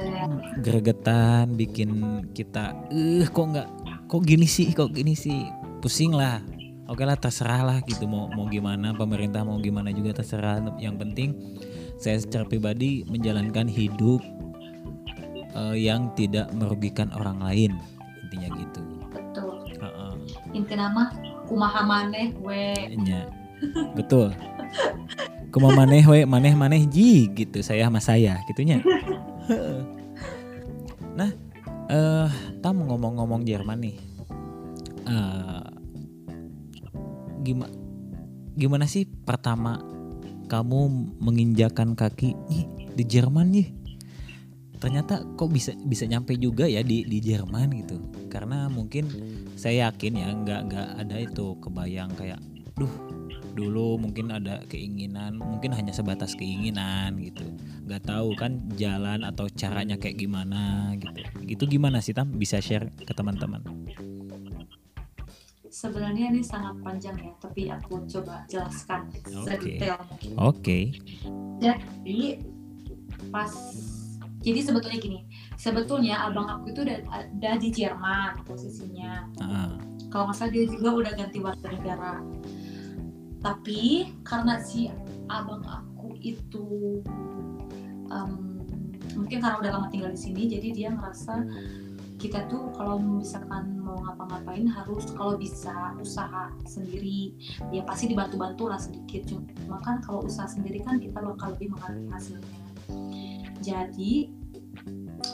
[0.62, 1.90] gregetan, bikin
[2.31, 3.68] kita eh kok nggak
[4.07, 5.48] kok gini sih, kok gini sih,
[5.83, 6.38] pusing lah.
[6.85, 10.61] Oke lah terserah lah gitu mau mau gimana pemerintah mau gimana juga terserah.
[10.77, 11.31] Yang penting
[11.99, 14.21] saya secara pribadi menjalankan hidup
[15.55, 17.73] eh, yang tidak merugikan orang lain
[18.27, 18.81] intinya gitu.
[19.13, 19.55] Betul.
[19.79, 20.13] Heeh.
[20.57, 21.13] Inti nama
[21.47, 22.75] kumaha maneh we.
[22.99, 23.31] Nya.
[23.95, 24.35] Betul.
[25.55, 28.83] Kuma maneh we maneh maneh ji gitu saya sama saya gitunya.
[31.15, 31.31] Nah,
[31.87, 32.27] eh
[32.59, 33.97] tam ngomong-ngomong Jerman nih.
[35.07, 35.63] Eh
[37.45, 37.71] gimana
[38.57, 39.79] gimana sih pertama
[40.55, 40.81] kamu
[41.19, 42.64] menginjakan kaki nih
[42.95, 43.69] di Jerman nih?
[44.79, 47.99] Ternyata kok bisa bisa nyampe juga ya di di Jerman gitu.
[48.31, 49.11] Karena mungkin
[49.59, 52.38] saya yakin ya nggak nggak ada itu kebayang kayak
[52.79, 52.90] duh
[53.55, 57.47] dulu mungkin ada keinginan mungkin hanya sebatas keinginan gitu
[57.87, 61.23] nggak tahu kan jalan atau caranya kayak gimana gitu.
[61.45, 62.35] Itu gimana sih Tam?
[62.35, 63.62] Bisa share ke teman-teman?
[65.85, 69.44] Sebenarnya ini sangat panjang ya, tapi aku coba jelaskan Oke.
[69.44, 70.31] sedetail mungkin.
[70.40, 70.79] Oke.
[71.61, 72.40] Jadi
[73.29, 73.53] pas
[74.40, 75.20] jadi sebetulnya gini,
[75.61, 79.29] sebetulnya abang aku itu udah ada di Jerman posisinya.
[79.44, 79.77] Ah,
[80.09, 82.14] Kalau nggak salah dia juga udah ganti warga negara.
[83.44, 84.88] Tapi karena si
[85.29, 87.05] abang aku itu
[88.09, 88.31] em,
[89.20, 91.44] mungkin karena udah lama tinggal di sini, jadi dia ngerasa
[92.25, 97.37] kita tuh kalau misalkan mau ngapa-ngapain harus kalau bisa usaha sendiri
[97.69, 99.29] ya pasti dibantu-bantu lah sedikit.
[99.29, 102.61] Cuma kan kalau usaha sendiri kan kita bakal lebih menghargai hasilnya.
[103.61, 104.33] Jadi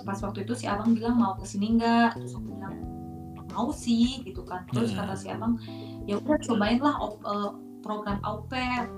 [0.03, 2.19] pas waktu itu si abang bilang mau ke sini nggak?
[2.19, 2.75] Terus aku bilang
[3.55, 4.67] mau sih gitu kan.
[4.75, 5.63] Terus kata si abang
[6.11, 7.51] ya udah cobain lah op- eh,
[7.87, 8.91] program au pair.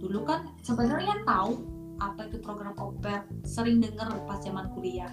[0.00, 1.60] Dulu kan sebenarnya tahu
[2.00, 3.28] apa itu program au pair?
[3.44, 5.12] Sering denger pas zaman kuliah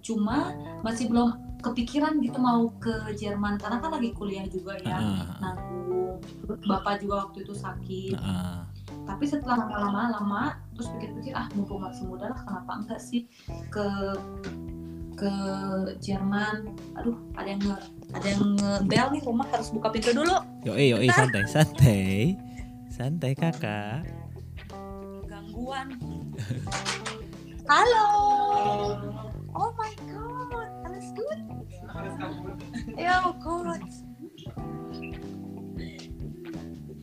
[0.00, 5.26] cuma masih belum kepikiran gitu mau ke Jerman karena kan lagi kuliah juga ya Ah,
[5.42, 6.22] nanggung.
[6.64, 8.14] Bapak juga waktu itu sakit.
[8.14, 8.62] Ah,
[9.04, 10.42] tapi setelah lama-lama lama
[10.74, 13.26] terus pikir-pikir ah mumpung masih muda lah kenapa enggak sih
[13.68, 13.86] ke
[15.18, 15.32] ke
[15.98, 16.70] Jerman?
[16.94, 17.76] Aduh ada yang nge,
[18.14, 20.38] ada yang ngebel nih rumah harus buka pintu dulu.
[20.62, 22.06] Yoi, yoi, santai, santai,
[22.88, 24.06] santai kakak.
[25.26, 25.90] gangguan.
[27.66, 28.06] Halo
[29.58, 31.40] oh my god alles gut
[32.94, 33.82] ya good.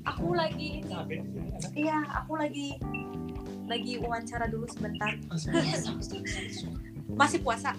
[0.05, 0.85] Aku lagi
[1.73, 2.77] iya aku lagi
[3.65, 5.17] lagi wawancara dulu sebentar.
[7.19, 7.73] Masih puasa?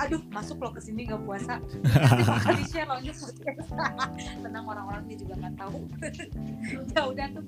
[0.00, 0.22] Aduh.
[0.32, 1.60] masuk lo ke sini nggak puasa.
[2.56, 3.36] Di share lanjut
[4.40, 5.78] tenang orang-orangnya juga nggak tahu.
[6.96, 7.44] Ya udah tuh.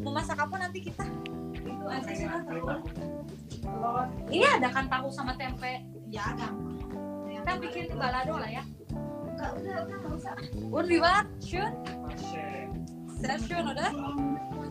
[0.00, 1.04] Mau masak apa nanti kita?
[1.60, 2.24] Itu aja sih.
[4.30, 6.48] Ini ada kan tahu sama tempe ya ada
[7.28, 8.64] kita bikin balado lah ya
[9.30, 10.34] Enggak, udah udah nggak usah
[10.68, 11.72] udah war schön
[13.20, 13.88] sehr schön oder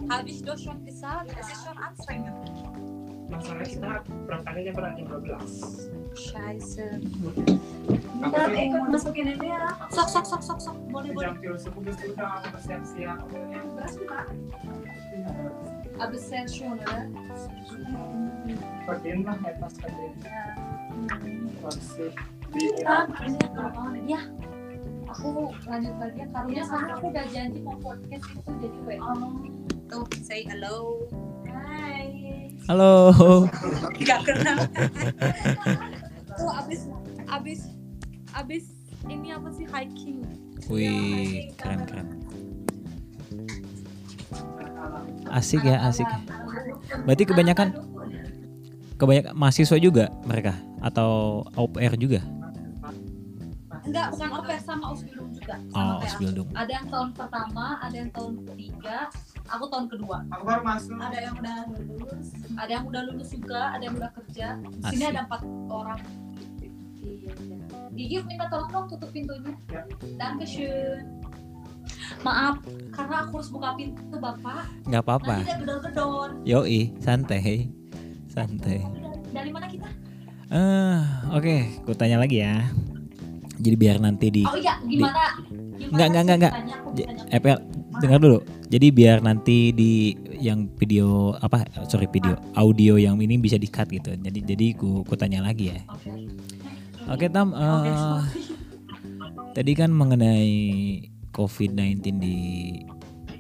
[0.10, 2.38] habe ich doch schon gesagt es ist schon anstrengend
[3.30, 4.98] Masalah kita berangkatnya jam berapa?
[4.98, 6.17] Jam 12.
[6.17, 6.88] Scheiße.
[8.26, 9.69] Aku Kita ikut masukin ini ya.
[9.93, 10.76] Sok sok sok sok sok.
[10.89, 11.30] Boleh boleh.
[11.30, 13.22] jam tujuh subuh sudah aku bersiap-siap.
[16.00, 17.06] Abis session ya.
[18.88, 19.36] Bagian lah.
[21.60, 22.12] Masih
[22.56, 22.66] di
[24.08, 24.22] Ya.
[25.10, 29.14] Aku lanjut lagi ya karena karena aku udah janji mau podcast itu jadi WA.
[29.90, 31.02] Tuh, say hello.
[31.50, 32.54] Hai.
[32.70, 33.10] Halo.
[34.06, 34.70] Gak kenal.
[36.30, 36.82] Tuh abis
[37.26, 37.62] abis
[38.38, 38.66] abis
[39.10, 40.22] ini apa sih hiking?
[40.70, 42.29] Wih, keren keren.
[45.30, 46.08] Asik ya, asik.
[47.06, 47.68] Berarti kebanyakan
[49.00, 52.20] kebanyakan mahasiswa juga mereka atau au pair juga?
[53.80, 55.56] Enggak, bukan oper sama Ausbildung juga.
[55.74, 56.04] Sama Oh.
[56.04, 56.50] Ausbildung.
[56.54, 58.98] Ada yang tahun pertama, ada yang tahun ketiga,
[59.50, 60.18] aku tahun kedua.
[60.30, 60.94] Aku baru masuk.
[61.00, 64.48] Ada yang udah lulus, ada yang udah lulus juga, ada yang udah kerja.
[64.62, 65.13] Di sini Asik.
[65.15, 65.42] ada empat
[65.74, 66.00] orang.
[67.02, 67.34] Iya.
[67.98, 69.54] Gigi minta tolong dong tutup pintunya.
[69.74, 69.82] Ya.
[70.22, 71.18] Dankeschön.
[72.19, 74.67] Maaf, karena aku harus buka pintu bapak.
[74.84, 75.36] Nggak apa-apa.
[75.39, 76.28] Nanti gedor-gedor.
[76.43, 77.69] Yoi, santai,
[78.28, 78.80] santai.
[79.30, 79.88] Dari mana kita?
[80.49, 80.99] Eh,
[81.32, 82.65] oke, ku tanya lagi ya.
[83.56, 85.36] Jadi biar nanti di Oh iya, gimana?
[85.75, 86.54] gimana Nggak, nggak, nggak, nggak.
[86.54, 87.58] ceritanya aku J- bisa EPL
[87.99, 88.39] dengar dulu.
[88.65, 89.91] Jadi biar nanti di
[90.39, 94.12] yang video apa sorry video audio yang ini bisa di-cut gitu.
[94.13, 95.80] Jadi jadi ku ku tanya lagi ya.
[95.86, 96.12] Oke.
[97.10, 98.41] Oke Tam, eh, Oke, sorry.
[99.52, 100.52] tadi kan mengenai
[101.34, 102.38] COVID-19 di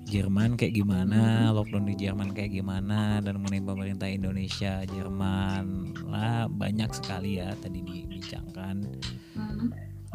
[0.09, 6.89] Jerman kayak gimana, lockdown di Jerman kayak gimana, dan mengenai pemerintah Indonesia, Jerman, lah banyak
[6.97, 8.89] sekali ya tadi dibincangkan.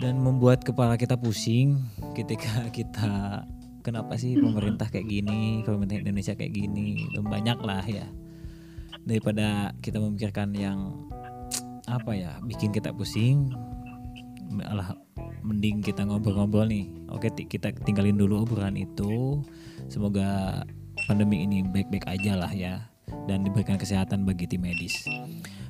[0.03, 1.79] Dan membuat kepala kita pusing
[2.19, 3.47] ketika kita
[3.87, 8.11] kenapa sih pemerintah kayak gini, pemerintah Indonesia kayak gini, dan banyak lah ya.
[9.07, 11.07] Daripada kita memikirkan yang
[11.87, 13.53] apa ya bikin kita pusing
[14.51, 14.97] malah
[15.45, 19.41] mending kita ngobrol-ngobrol nih oke kita tinggalin dulu obrolan itu
[19.93, 20.63] semoga
[21.09, 22.89] pandemi ini baik-baik aja lah ya
[23.29, 25.05] dan diberikan kesehatan bagi tim medis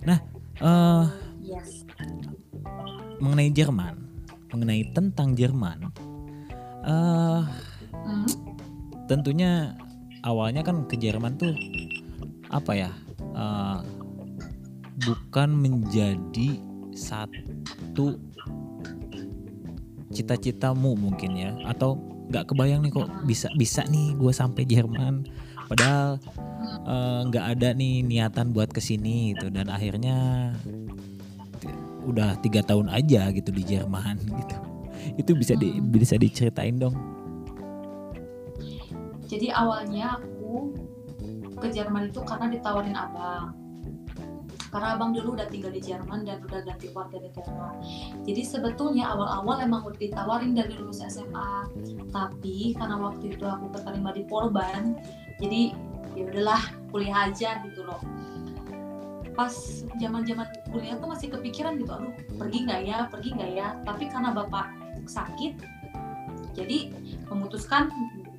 [0.06, 0.18] nah
[0.62, 1.06] eh
[1.44, 1.84] Yes.
[3.20, 4.00] mengenai Jerman
[4.48, 5.92] mengenai tentang Jerman
[6.88, 7.44] eh
[8.04, 8.28] Hmm.
[9.08, 9.72] tentunya
[10.20, 11.56] awalnya kan ke Jerman tuh
[12.52, 12.90] apa ya
[13.32, 13.78] eh,
[15.08, 16.60] bukan menjadi
[16.92, 18.20] satu
[20.14, 21.50] cita-citamu mungkin ya.
[21.66, 21.98] Atau
[22.30, 25.26] nggak kebayang nih kok bisa bisa nih gue sampai Jerman.
[25.66, 26.22] Padahal
[26.86, 29.50] eh, nggak ada nih niatan buat ke sini gitu.
[29.50, 30.50] Dan akhirnya
[32.04, 34.56] udah tiga tahun aja gitu di Jerman gitu.
[35.18, 35.90] Itu bisa di Hmm.
[35.90, 36.94] bisa diceritain dong.
[39.24, 40.70] Jadi awalnya aku
[41.58, 43.63] ke Jerman itu karena ditawarin abang.
[44.74, 47.78] Karena abang dulu udah tinggal di Jerman dan udah ganti warga negara.
[48.26, 51.70] Jadi sebetulnya awal-awal emang udah ditawarin dari lulus SMA.
[52.10, 54.98] Tapi karena waktu itu aku keterima di Polban,
[55.38, 55.70] jadi
[56.18, 58.02] ya udahlah kuliah aja gitu loh.
[59.38, 59.54] Pas
[60.02, 63.78] zaman-zaman kuliah tuh masih kepikiran gitu, aduh pergi nggak ya, pergi nggak ya.
[63.86, 64.74] Tapi karena bapak
[65.06, 65.54] sakit,
[66.54, 66.90] jadi
[67.30, 67.90] memutuskan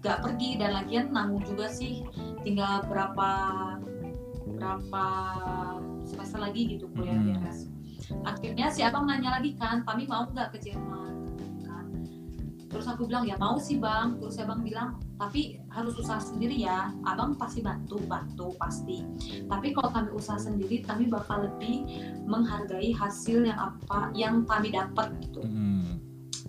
[0.04, 2.06] nggak pergi dan lagian nanggung juga sih
[2.46, 3.30] tinggal berapa
[4.56, 5.06] berapa
[6.06, 7.36] semester lagi gitu kuliah Hmm.
[7.36, 7.68] beres.
[8.22, 11.14] Akhirnya si abang nanya lagi kan Tami mau nggak ke Jerman?
[11.66, 11.86] Kan.
[12.70, 14.14] Terus aku bilang ya mau sih bang.
[14.22, 16.94] Terus abang bilang tapi harus usaha sendiri ya.
[17.02, 19.02] Abang pasti bantu bantu pasti.
[19.50, 21.88] Tapi kalau kami usaha sendiri kami bakal lebih
[22.30, 25.42] menghargai hasil yang apa yang kami dapat gitu.
[25.42, 25.98] Mm.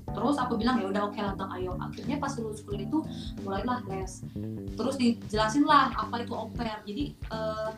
[0.06, 1.76] terus aku bilang ya udah oke lah bang ayo.
[1.76, 3.04] Akhirnya pas lulus kuliah itu
[3.44, 4.24] mulailah les.
[4.72, 6.80] Terus dijelasin lah apa itu au pair.
[6.88, 7.70] Jadi eh,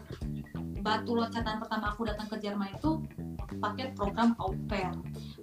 [0.89, 3.05] batu loncatan pertama aku datang ke Jerman itu
[3.61, 4.89] pakai program au pair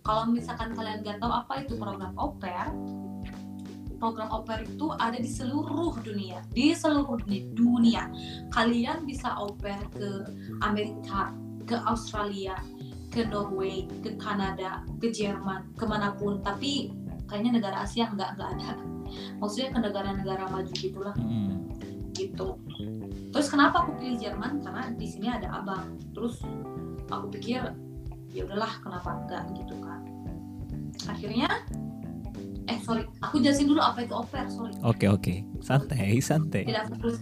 [0.01, 2.73] kalau misalkan kalian nggak tahu apa itu program au pair
[4.01, 7.21] program au pair itu ada di seluruh dunia di seluruh
[7.53, 8.09] dunia
[8.49, 10.25] kalian bisa au pair ke
[10.65, 11.29] Amerika
[11.69, 12.57] ke Australia
[13.15, 16.43] ke Norway, ke Kanada, ke Jerman, ke mana pun.
[16.43, 16.91] Tapi
[17.31, 18.71] kayaknya negara Asia nggak nggak ada.
[19.39, 21.71] Maksudnya ke negara-negara maju gitulah Mm.
[22.11, 22.59] gitu.
[23.35, 24.63] Terus kenapa aku pilih Jerman?
[24.63, 25.99] Karena di sini ada abang.
[26.15, 26.39] Terus
[27.11, 27.67] aku pikir
[28.31, 29.99] ya udahlah kenapa enggak gitu kan.
[31.11, 31.51] Akhirnya
[32.65, 36.65] eh sorry aku jelasin dulu apa itu au pair sorry Oke oke, santai santai.
[36.65, 37.21] tidak fokus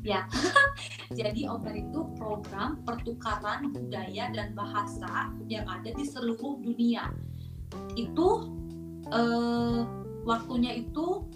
[0.00, 0.24] ya
[1.20, 7.12] jadi au pair itu program pertukaran budaya dan bahasa yang ada di seluruh dunia
[7.92, 8.28] itu
[9.12, 9.80] eh,
[10.24, 11.28] waktunya itu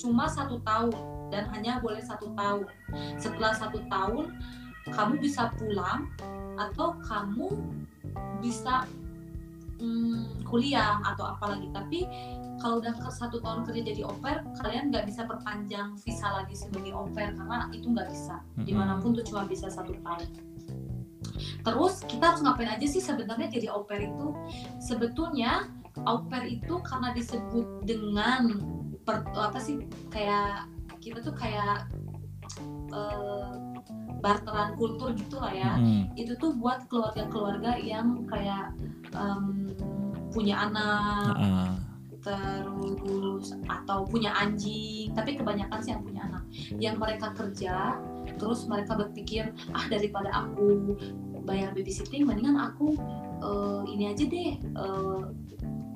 [0.00, 0.96] cuma satu tahun
[1.32, 2.68] dan hanya boleh satu tahun
[3.16, 4.36] setelah satu tahun
[4.92, 6.12] kamu bisa pulang
[6.60, 7.48] atau kamu
[8.44, 8.84] bisa
[9.80, 12.04] mm, kuliah atau apalagi tapi
[12.62, 16.94] kalau udah ke satu tahun kerja jadi pair, kalian nggak bisa perpanjang visa lagi sebagai
[17.10, 18.38] pair karena itu nggak bisa.
[18.62, 20.30] Di mana pun tuh cuma bisa satu tahun.
[21.66, 24.30] Terus kita harus ngapain aja sih sebenarnya jadi au pair itu?
[24.78, 25.66] Sebetulnya
[26.06, 28.62] au pair itu karena disebut dengan
[29.02, 29.82] per, apa sih
[30.14, 30.70] kayak
[31.02, 31.90] kita tuh kayak
[32.94, 33.52] eh,
[34.22, 35.72] barteran kultur gitu lah ya.
[35.76, 36.14] Mm.
[36.14, 38.70] itu tuh buat keluarga-keluarga yang kayak
[39.10, 39.74] em,
[40.30, 41.74] punya anak Ah,
[42.22, 46.42] terus atau punya anjing tapi kebanyakan sih yang punya anak.
[46.78, 47.98] Yang mereka kerja
[48.38, 50.94] terus mereka berpikir ah daripada aku
[51.42, 52.94] bayar babysitting mendingan aku
[53.42, 55.22] eh, ini aja deh eh,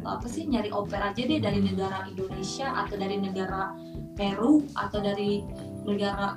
[0.07, 3.75] apa sih nyari oper aja deh dari negara Indonesia atau dari negara
[4.17, 5.45] Peru atau dari
[5.85, 6.35] negara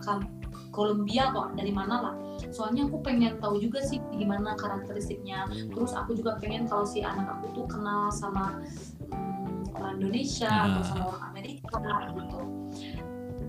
[0.69, 2.15] Kolombia atau dari mana lah.
[2.53, 5.49] Soalnya aku pengen tahu juga sih gimana karakteristiknya.
[5.73, 8.61] Terus aku juga pengen kalau si anak aku tuh kenal sama
[9.09, 10.85] hmm, orang Indonesia atau Ah.
[10.85, 11.79] sama orang Amerika
[12.15, 12.39] gitu.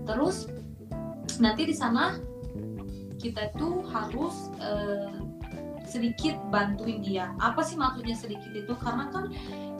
[0.07, 0.37] Terus
[1.37, 2.17] nanti di sana
[3.21, 5.13] kita tuh harus eh,
[5.85, 7.35] sedikit bantuin dia.
[7.37, 8.73] Apa sih maksudnya sedikit itu?
[8.79, 9.29] Karena kan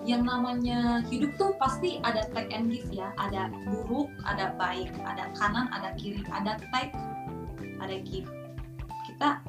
[0.02, 3.14] yang namanya hidup tuh pasti ada take and give ya.
[3.18, 6.94] Ada buruk ada baik ada kanan ada kiri ada take
[7.82, 8.30] ada give.
[9.06, 9.42] Kita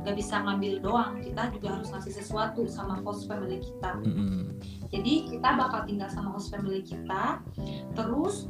[0.00, 4.00] nggak bisa ngambil doang kita juga harus ngasih sesuatu sama host family kita.
[4.00, 4.56] Mm-mm.
[4.88, 7.36] jadi kita bakal tinggal sama host family kita
[7.92, 8.48] terus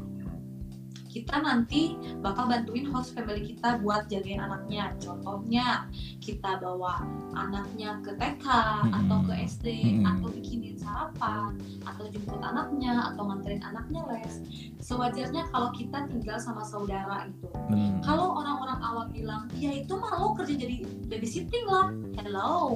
[1.10, 4.94] kita nanti bakal bantuin host family kita buat jagain anaknya.
[5.02, 5.90] Contohnya
[6.22, 7.02] kita bawa
[7.34, 8.46] anaknya ke TK
[8.86, 9.66] atau ke SD
[9.98, 10.06] Mm-mm.
[10.06, 14.34] atau bikinin sarapan atau jemput anaknya atau nganterin anaknya les.
[14.78, 18.02] Sewajarnya kalau kita tinggal sama saudara itu Mm.
[18.02, 21.94] kalau orang-orang awam bilang ya itu mah lo kerja jadi babysitting lah.
[22.18, 22.74] Hello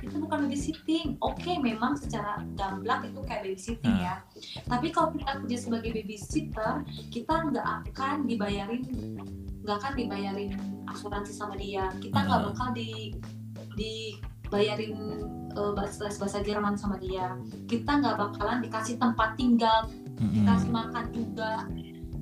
[0.00, 1.06] itu bukan babysitting.
[1.18, 4.02] Oke memang secara gamblang itu kayak babysitting Ah.
[4.02, 4.14] ya.
[4.64, 6.72] Tapi kalau kita kerja sebagai babysitter
[7.10, 8.82] kita nggak akan dibayarin
[9.62, 10.52] nggak akan dibayarin
[10.86, 11.90] asuransi sama dia.
[11.98, 12.46] Kita nggak Ah.
[12.52, 13.14] bakal di
[13.74, 14.94] dibayarin
[15.50, 17.34] eh, bahasa bahasa Jerman sama dia.
[17.66, 20.34] Kita nggak bakalan dikasih tempat tinggal Mm-mm.
[20.34, 21.52] dikasih makan juga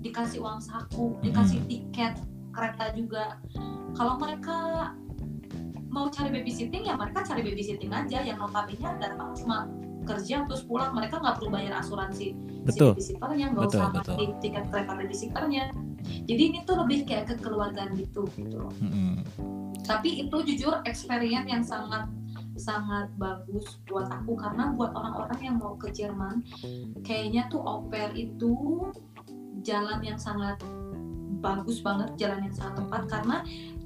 [0.01, 2.15] dikasih uang saku dikasih tiket
[2.53, 3.37] kereta juga.
[3.93, 4.93] Kalau mereka
[5.91, 8.23] mau cari babysitting ya mereka cari babysitting aja.
[8.23, 9.71] Yang notabene datang cuma
[10.07, 10.95] kerja terus pulang.
[10.95, 12.95] Mereka nggak perlu bayar asuransi Betul.
[12.95, 14.15] babysitternya nggak usah betul.
[14.15, 15.65] ngasih tiket kereta babysitternya.
[16.07, 18.27] Jadi ini tuh lebih kayak kekeluargaan gitu.
[18.39, 18.57] Gitu.
[18.57, 19.27] Loh Mm-mm.
[19.87, 22.11] tapi itu jujur experience yang sangat
[22.59, 24.35] sangat bagus buat aku.
[24.35, 26.43] Karena buat orang-orang yang mau ke Jerman
[27.05, 28.55] kayaknya tuh au pair itu
[29.63, 30.59] jalan yang sangat
[31.43, 33.03] bagus banget jalan yang sangat tepat.
[33.07, 33.37] Karena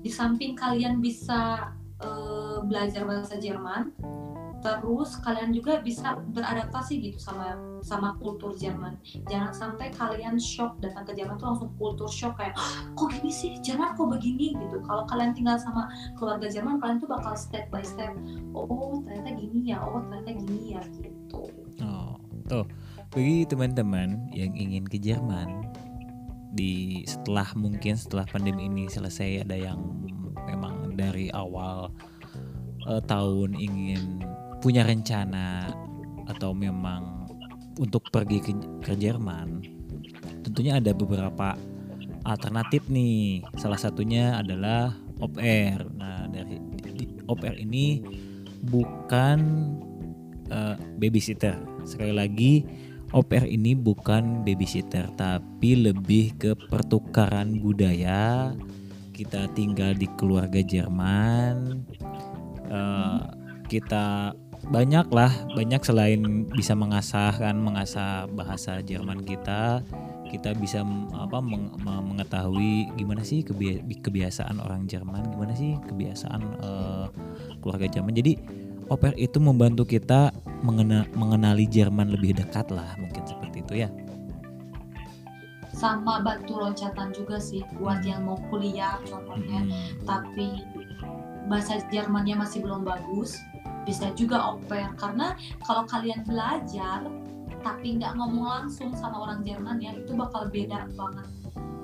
[0.01, 3.92] di samping kalian bisa eh, belajar bahasa Jerman.
[4.61, 9.01] Terus kalian juga bisa beradaptasi gitu sama sama kultur Jerman.
[9.24, 13.32] Jangan sampai kalian shock datang ke Jerman tuh langsung kultur shock kayak "Hah, kok gini
[13.32, 13.57] sih?
[13.64, 14.53] Jerman kok begini?
[14.53, 14.76] Gitu.
[14.84, 18.12] Kalau kalian tinggal sama keluarga Jerman kalian tuh bakal step by step
[18.53, 21.40] oh ternyata gini ya oh ternyata gini ya gitu.
[21.80, 22.68] Oh, tuh.
[23.11, 25.72] Bagi teman-teman yang ingin ke Jerman
[26.53, 29.78] di setelah mungkin setelah pandemi ini selesai ada yang
[30.51, 31.88] memang dari awal
[32.84, 34.20] eh, tahun ingin
[34.61, 35.72] punya rencana
[36.28, 37.24] atau memang
[37.80, 38.53] untuk pergi ke,
[38.84, 39.64] ke Jerman.
[40.44, 41.57] Tentunya ada beberapa
[42.28, 43.40] alternatif nih.
[43.57, 44.92] Salah satunya adalah
[45.32, 45.80] pair.
[45.96, 46.61] Nah, dari
[47.24, 48.05] pair ini
[48.68, 49.38] bukan
[50.53, 51.57] eh, babysitter.
[51.88, 52.53] Sekali lagi,
[53.11, 58.53] pair ini bukan babysitter, tapi lebih ke pertukaran budaya.
[59.21, 61.85] Kita tinggal di keluarga Jerman.
[62.71, 63.21] eh,
[63.68, 64.33] kita
[64.71, 69.83] banyak lah, banyak selain bisa mengasah kan, mengasah bahasa Jerman kita,
[70.31, 76.41] kita bisa apa meng- me- mengetahui gimana sih kebia- kebiasaan orang Jerman, gimana sih kebiasaan
[76.62, 77.07] eh,
[77.61, 78.14] keluarga Jerman.
[78.16, 78.33] Jadi
[78.91, 80.35] pair itu membantu kita
[80.66, 83.89] mengena- mengenali Jerman lebih dekat lah mungkin seperti itu ya.
[85.81, 90.05] Sama batu loncatan juga sih buat yang mau kuliah contohnya Hmm.
[90.05, 90.61] tapi
[91.49, 93.41] bahasa Jermannya masih belum bagus
[93.83, 95.33] bisa juga pair karena
[95.64, 97.09] kalau kalian belajar
[97.61, 101.28] tapi nggak ngomong langsung sama orang Jerman ya itu bakal beda banget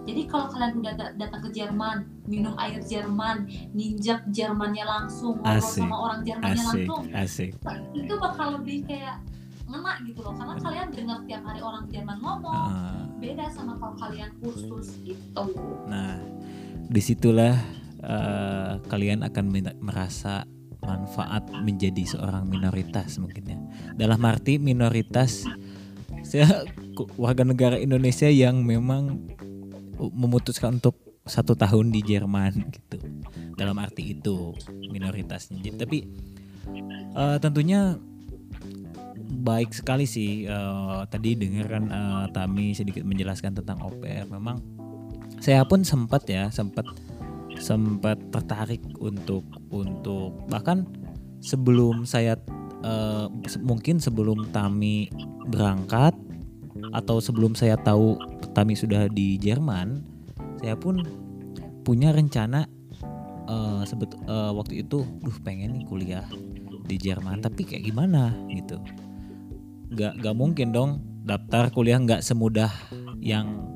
[0.06, 5.58] jadi kalau kalian udah da- datang ke Jerman minum air Jerman ninjak Jermannya langsung ngobrol
[5.58, 7.50] Asik, sama orang Jermannya Asik, langsung asik.
[7.92, 9.18] itu bakal lebih kayak
[9.66, 13.98] ngena gitu loh karena kalian dengar tiap hari orang Jerman ngomong Ah, beda sama kalau
[13.98, 15.44] kalian kursus gitu
[15.90, 16.22] Nah,
[16.86, 17.54] di situlah
[17.98, 19.44] eh, kalian akan
[19.82, 20.46] merasa
[20.86, 23.58] manfaat menjadi seorang minoritas mungkin ya.
[23.98, 25.42] Dalam arti minoritas
[26.22, 26.62] saya
[27.18, 29.18] warga negara Indonesia yang memang
[29.98, 30.94] memutuskan untuk
[31.26, 33.02] satu tahun di Jerman gitu.
[33.58, 35.58] Dalam arti itu minoritasnya.
[35.58, 35.98] Jadi tapi
[37.18, 37.98] eh, tentunya
[39.26, 44.26] baik sekali sih eh, tadi dengar kan eh, Tami sedikit menjelaskan tentang pair.
[44.30, 44.62] Memang
[45.42, 46.86] saya pun sempat ya sempat
[47.56, 50.84] sempat tertarik untuk untuk bahkan
[51.40, 52.36] sebelum saya
[53.48, 55.10] se- mungkin sebelum Tami
[55.48, 56.14] berangkat
[56.92, 58.20] atau sebelum saya tahu
[58.52, 60.04] Tami sudah di Jerman
[60.60, 61.00] saya pun
[61.84, 62.68] punya rencana
[63.48, 66.26] eh, sebet eh, waktu itu duh pengen nih kuliah
[66.86, 68.78] di Jerman tapi kayak gimana gitu
[69.92, 70.90] nggak nggak mungkin dong
[71.26, 72.70] daftar kuliah nggak semudah
[73.22, 73.66] yang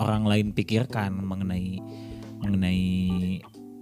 [0.00, 1.80] orang lain pikirkan mengenai
[2.40, 2.82] mengenai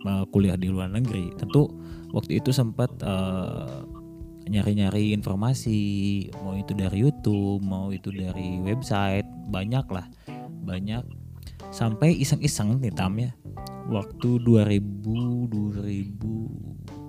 [0.06, 1.30] uh, kuliah di luar negeri.
[1.38, 1.70] Tentu
[2.10, 3.86] waktu itu sempat uh,
[4.50, 10.10] nyari-nyari informasi, mau itu dari YouTube, mau itu dari website, banyak lah,
[10.66, 11.06] banyak.
[11.70, 13.30] Sampai iseng-iseng nih Tam ya,
[13.86, 15.48] waktu 2000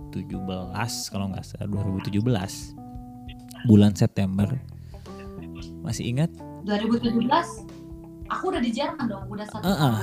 [0.10, 2.79] 2017 kalau nggak salah 2017
[3.68, 4.48] bulan September.
[5.84, 6.30] Masih ingat?
[6.64, 7.18] 2017
[8.30, 9.76] aku udah di Jerman dong udah satu ah.
[9.76, 9.94] tahun.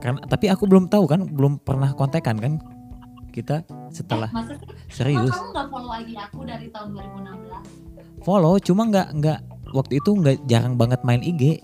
[0.00, 2.56] Kan tapi aku belum tahu kan belum pernah kontekan kan
[3.30, 3.62] kita
[3.94, 4.58] setelah eh,
[4.90, 5.30] serius?
[5.30, 9.38] kamu nggak follow IG aku dari tahun 2016 follow cuma nggak nggak
[9.70, 11.62] waktu itu nggak jarang banget main IG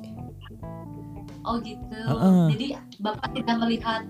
[1.43, 1.99] oh gitu.
[1.99, 2.45] Heeh.
[2.55, 2.67] jadi
[3.03, 4.03] bapak tidak melihat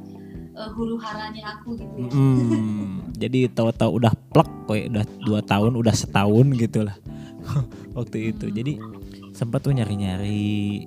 [0.53, 2.11] eh, huru haranya aku gitu ya?
[2.13, 6.97] Hmm, jadi tahu-tahu udah plek kayak udah dua tahun udah setahun gitu lah
[7.99, 8.51] waktu itu.
[8.51, 8.79] Jadi
[9.37, 10.87] sempat tuh nyari-nyari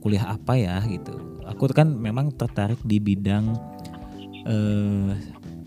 [0.00, 1.42] kuliah apa ya gitu.
[1.46, 3.54] Aku kan memang tertarik di bidang
[4.46, 5.10] eh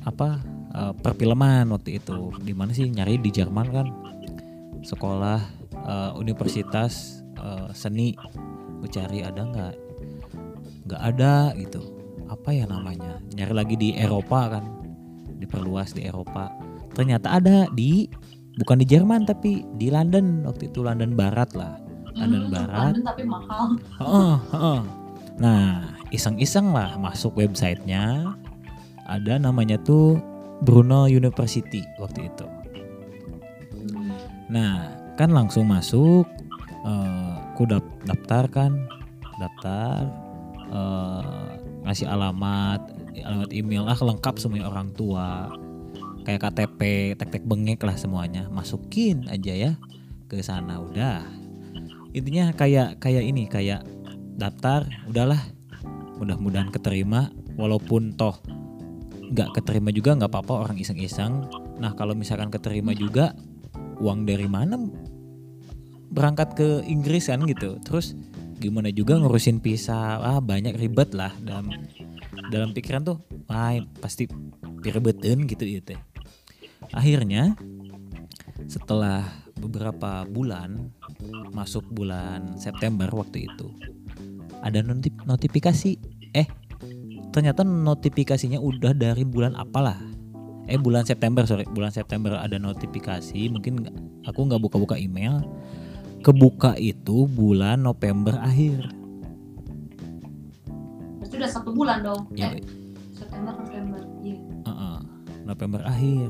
[0.07, 0.39] apa
[0.75, 2.31] eh, perfilman waktu itu.
[2.39, 2.87] Di mana sih?
[2.87, 3.87] Nyari di Jerman kan.
[4.83, 5.39] Sekolah
[5.75, 8.15] eh, universitas eh, seni.
[8.79, 9.75] Gue cari ada nggak?
[10.87, 11.81] Nggak ada gitu.
[12.31, 13.19] Apa ya namanya?
[13.35, 14.63] Nyari lagi di Eropa kan.
[15.39, 16.51] Diperluas di Eropa.
[16.95, 18.07] Ternyata ada di
[18.59, 20.43] bukan di Jerman tapi di London.
[20.43, 21.79] Waktu itu London Barat lah.
[22.19, 22.91] London Hmm, Barat.
[22.91, 23.65] London tapi mahal.
[24.03, 24.79] Heeh, heeh.
[25.39, 28.35] nah iseng-iseng lah masuk websitenya.
[29.07, 30.19] Ada namanya tuh
[30.61, 32.45] Bruno University waktu itu.
[32.45, 34.11] Hmm.
[34.51, 36.27] Nah, kan langsung masuk
[36.83, 37.63] eh, aku
[38.03, 38.75] daftar kan.
[39.39, 40.03] Daftar
[40.67, 41.49] eh,
[41.87, 45.51] ngasih alamat alamat email ah lengkap semuanya orang tua
[46.23, 46.79] kayak KTP
[47.15, 48.47] tek-tek bengek lah semuanya.
[48.51, 49.71] Masukin aja ya
[50.29, 51.25] ke sana udah.
[52.13, 53.85] Intinya kayak kayak ini kayak
[54.37, 55.39] daftar udahlah.
[56.19, 58.35] Mudah-mudahan keterima walaupun toh
[59.29, 61.47] nggak keterima juga nggak apa-apa orang iseng-iseng.
[61.79, 63.37] Nah kalau misalkan keterima juga
[64.03, 64.75] uang dari mana?
[66.09, 67.77] Berangkat ke Inggris kan gitu.
[67.85, 68.17] Terus
[68.59, 70.19] gimana juga ngurusin visa?
[70.19, 71.71] Ah banyak ribet lah dalam
[72.49, 74.25] dalam pikiran tuh wah pasti
[74.81, 75.95] ribetin gitu gitu
[76.91, 77.53] akhirnya
[78.65, 79.25] setelah
[79.57, 80.93] beberapa bulan
[81.51, 83.67] masuk bulan September waktu itu
[84.61, 85.97] ada noti- notifikasi
[86.33, 86.47] eh
[87.29, 89.97] ternyata notifikasinya udah dari bulan apalah
[90.69, 93.89] eh bulan September sorry bulan September ada notifikasi mungkin
[94.25, 95.41] aku nggak buka-buka email
[96.21, 98.91] kebuka itu bulan November akhir
[101.19, 102.25] Berarti udah satu bulan dong.
[102.33, 102.63] ya Eh,
[103.13, 104.01] September, November.
[104.25, 104.37] Iya.
[104.65, 104.97] Heeh,
[105.45, 106.29] November akhir.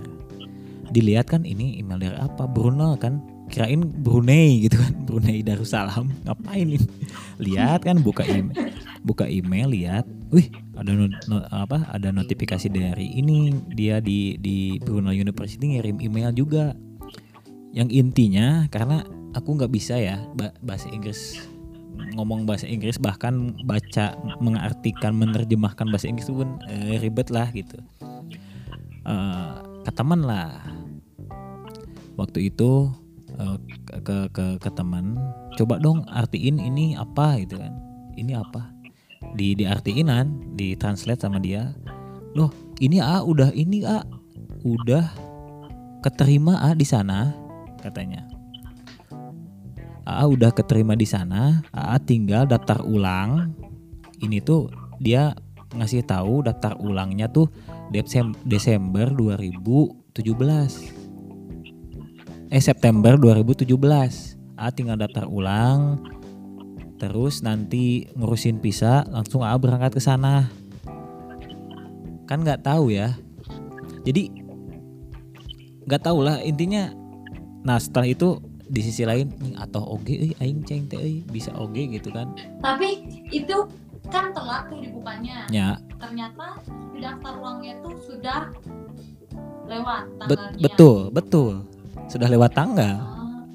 [0.89, 2.45] Dilihat kan ini email dari apa?
[2.49, 3.21] Brunei kan?
[3.49, 6.13] Kirain Brunei gitu kan, Brunei Darussalam.
[6.25, 6.79] Ngapain ini?
[7.45, 8.73] Lihat kan buka email.
[8.99, 11.87] Buka email lihat, wih, ada no- no- apa?
[11.87, 16.75] Ada notifikasi dari ini dia di di Brunei University ngirim email juga.
[17.71, 21.39] Yang intinya karena aku nggak bisa ya ba- bahasa Inggris
[22.15, 27.77] ngomong bahasa Inggris bahkan baca mengartikan menerjemahkan bahasa Inggris itu pun eh, ribet lah gitu
[29.09, 29.53] Eh,
[29.89, 30.53] ke teman lah.
[32.13, 32.93] Waktu itu
[33.41, 33.57] eh,
[33.89, 35.17] ke ke ke, ke teman
[35.57, 37.73] coba dong artiin ini apa gitu kan.
[38.13, 38.69] Ini apa?
[39.33, 41.73] Di diartiinan di translate sama dia.
[42.37, 44.05] Loh ini a udah ini a
[44.61, 45.09] udah
[46.05, 47.33] keterima a di sana
[47.81, 48.29] katanya.
[50.05, 53.53] AA udah keterima di sana, AA tinggal daftar ulang.
[54.17, 55.37] Ini tuh dia
[55.77, 57.45] ngasih tahu daftar ulangnya tuh
[57.89, 60.93] Desem- Desember 2017.
[62.49, 64.37] Eh September 2017.
[64.55, 66.03] AA tinggal daftar ulang.
[66.99, 70.51] Terus nanti ngurusin visa langsung AA berangkat ke sana.
[72.25, 73.15] Kan nggak tahu ya.
[74.03, 74.29] Jadi
[75.85, 76.91] nggak tahu lah intinya.
[77.63, 78.37] Nah setelah itu
[78.69, 82.29] di sisi lain "Nih, atau oge euy aing ceng teh bisa oge gitu kan
[82.61, 83.01] Tapi
[83.33, 83.57] itu
[84.07, 85.49] kan telat tuh dibukanya.
[85.49, 86.45] ya Ternyata
[86.89, 88.39] di daftar uangnya tuh sudah
[89.65, 90.59] lewat bet- tanggalnya.
[90.59, 91.51] betul betul
[92.07, 93.45] sudah lewat tanggal Ah,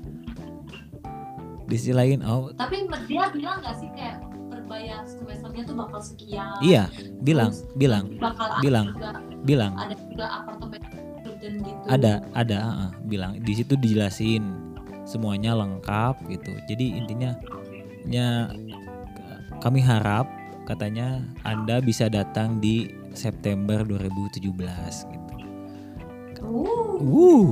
[1.65, 6.55] di sisi lain oh tapi dia bilang nggak sih kayak berbayar semesternya tuh bakal sekian.
[6.61, 6.87] iya
[7.19, 8.87] bilang Terus bilang bakal bilang.
[8.93, 9.11] juga
[9.43, 10.81] bilang ada juga apartemen
[11.19, 11.83] student gitu.
[11.91, 14.45] ada ada heeh, bilang di situ dijelasin
[15.03, 17.35] semuanya lengkap gitu jadi intinya
[18.05, 18.55] nya
[19.59, 20.31] kami harap
[20.65, 24.51] katanya anda bisa datang di September 2017
[25.13, 25.35] gitu.
[26.45, 27.49] Uh, uh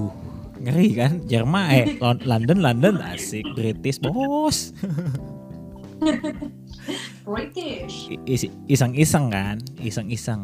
[0.62, 1.12] ngeri kan?
[1.26, 3.46] Jerman eh Lon- London London asik.
[3.56, 4.72] British bos.
[7.28, 8.10] British.
[8.66, 9.56] Iseng-iseng kan?
[9.80, 10.42] Iseng-iseng.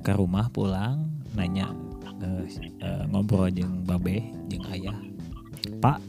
[0.00, 1.70] Ke rumah pulang nanya
[2.24, 2.44] eh,
[2.82, 4.96] eh, ngobrol jeung babe jeung ayah.
[5.80, 6.00] Pak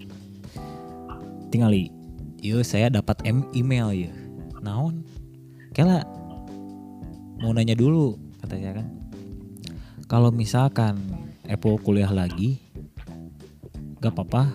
[1.52, 1.92] tingali
[2.40, 4.14] yuk saya dapat em email ya
[4.64, 5.04] naon
[5.72, 6.04] kela
[7.42, 8.88] mau nanya dulu kata saya kan.
[10.06, 11.00] Kalau misalkan
[11.48, 12.60] Apple kuliah lagi
[14.04, 14.52] gak apa-apa.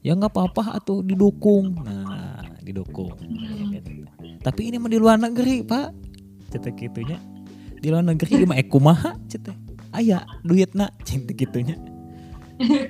[0.00, 1.76] Ya nggak apa-apa atau didukung.
[1.82, 3.14] Nah didukung.
[3.14, 4.38] Hmm.
[4.42, 5.90] tapi ini mah di luar negeri pak.
[6.50, 7.18] Cetek gitunya
[7.80, 9.54] di luar negeri mah eh kumaha cetek
[9.92, 11.76] aya duitna cetek gitunya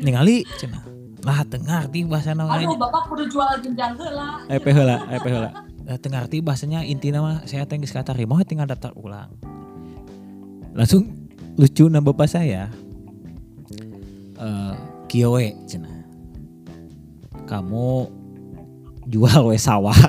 [0.01, 0.81] ningali cenah
[1.27, 4.41] lah tengah arti bahasa Aduh, namanya bapak kudu jual jenjang heula.
[4.47, 5.53] eh heula eh heula lah
[5.95, 9.31] tengah arti bahasanya intinya mah saya teh geus katarima tinggal daftar ulang.
[10.75, 12.67] Langsung lucu na bapak saya.
[14.37, 14.75] Eh
[15.07, 16.03] kiowe cenah.
[17.47, 18.11] Kamu
[19.07, 19.95] jual we sawah.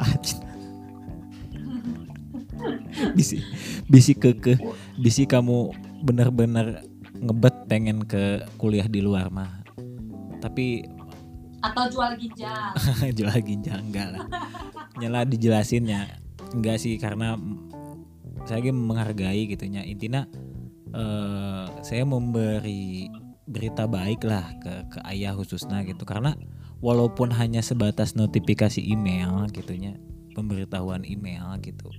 [3.13, 3.37] Bisi
[3.85, 4.57] bisi keke
[4.97, 5.69] bisi kamu
[6.01, 6.81] bener-bener
[7.21, 9.61] ngebet pengen ke kuliah di luar mah.
[10.41, 10.81] Tapi
[11.61, 12.73] Atau jual ginjal.
[13.17, 14.25] jual ginjal enggak lah
[14.97, 16.21] nyala dijelasinnya
[16.53, 17.37] enggak sih karena
[18.47, 20.23] saya lagi menghargai gitunya intinya
[20.95, 23.11] eh, saya memberi
[23.47, 26.03] berita baik lah ke ke ayah khususnya gitu.
[26.03, 26.35] Karena
[26.83, 29.95] walaupun hanya sebatas notifikasi email gitunya
[30.35, 31.89] pemberitahuan email gitu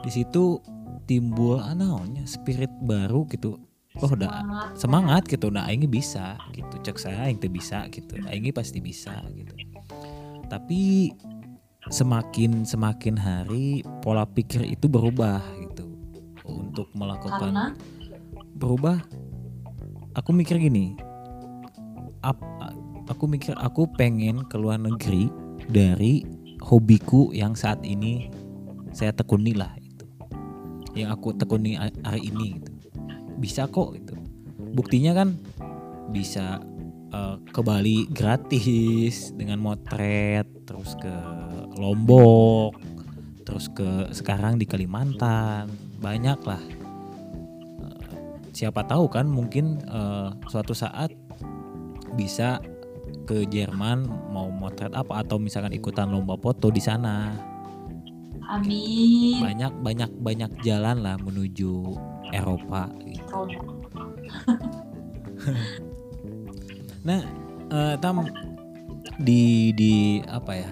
[0.00, 0.60] di situ
[1.04, 3.60] timbul ah, naonnya spirit baru gitu.
[3.98, 4.70] Oh udah Semangat.
[4.78, 6.78] semangat gitu nah aing bisa gitu.
[6.78, 9.52] Cek saya teh bisa gitu aing pasti bisa gitu.
[10.46, 11.10] Tapi
[11.88, 15.88] semakin semakin hari pola pikir itu berubah gitu.
[16.44, 17.66] Untuk melakukan karena?
[18.52, 19.00] Berubah?
[20.18, 20.92] Aku mikir gini.
[22.20, 22.44] Ap-
[23.08, 25.32] aku mikir aku pengen ke luar negeri
[25.70, 26.22] dari
[26.60, 28.28] hobiku yang saat ini
[28.92, 30.04] saya tekuni lah itu
[30.94, 32.70] yang aku tekuni ha- hari ini gitu.
[33.40, 34.14] Bisa kok gitu.
[34.76, 35.38] Buktinya kan
[36.10, 36.60] bisa
[37.14, 41.14] eh, ke Bali gratis dengan motret terus ke
[41.78, 42.74] Lombok
[43.44, 45.66] terus ke sekarang di Kalimantan
[46.00, 46.62] banyak lah
[47.80, 47.96] Eh,
[48.52, 51.10] siapa tahu kan mungkin eh, suatu saat
[52.14, 52.60] bisa
[53.26, 57.30] ke Jerman mau motret apa atau misalkan ikutan lomba foto di sana
[58.50, 61.94] amin banyak banyak banyak jalan lah menuju
[62.30, 63.46] Eropa gitu.
[67.00, 67.24] Nah,
[67.72, 68.28] eh, tam
[69.24, 70.68] di di apa ya?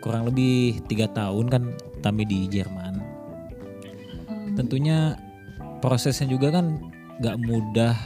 [0.00, 1.62] Kurang lebih tiga tahun kan
[2.00, 2.94] Tami di Jerman.
[4.28, 4.56] Hmm.
[4.56, 5.16] Tentunya
[5.84, 6.80] prosesnya juga kan
[7.20, 7.96] nggak mudah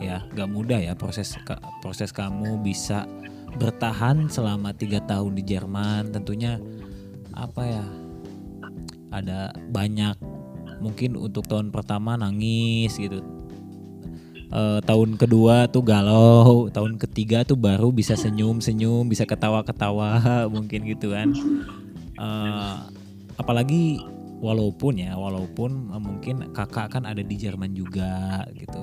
[0.00, 1.36] ya, nggak mudah ya proses
[1.84, 3.04] proses kamu bisa
[3.60, 6.12] bertahan selama tiga tahun di Jerman.
[6.12, 6.56] Tentunya
[7.36, 7.84] apa ya?
[9.14, 10.16] Ada banyak
[10.82, 13.33] mungkin untuk tahun pertama nangis gitu
[14.52, 20.20] Eh, tahun kedua tuh galau, tahun ketiga tuh baru bisa senyum-senyum, bisa ketawa-ketawa
[20.54, 21.32] mungkin gitu kan.
[22.14, 22.74] Eh,
[23.40, 23.98] apalagi
[24.38, 28.82] walaupun ya, walaupun eh, mungkin kakak kan ada di Jerman juga gitu.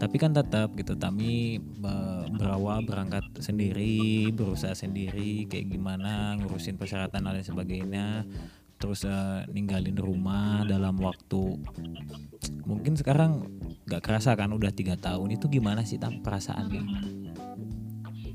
[0.00, 7.24] Tapi kan tetap gitu, Tami eh, berawal berangkat sendiri, berusaha sendiri, kayak gimana ngurusin persyaratan
[7.24, 8.06] dan lain sebagainya.
[8.80, 11.60] Terus eh, ninggalin rumah dalam waktu
[12.64, 13.44] mungkin sekarang
[13.84, 16.82] nggak kerasa kan udah tiga tahun itu gimana sih tam perasaannya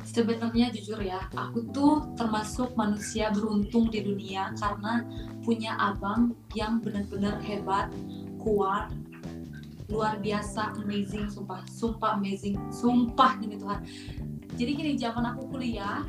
[0.06, 5.04] Sebenarnya jujur ya, aku tuh termasuk manusia beruntung di dunia karena
[5.44, 7.92] punya abang yang benar-benar hebat,
[8.40, 8.96] kuat,
[9.92, 13.82] luar biasa, amazing, sumpah, sumpah amazing, sumpah demi Tuhan.
[14.56, 16.06] Jadi gini, zaman aku kuliah,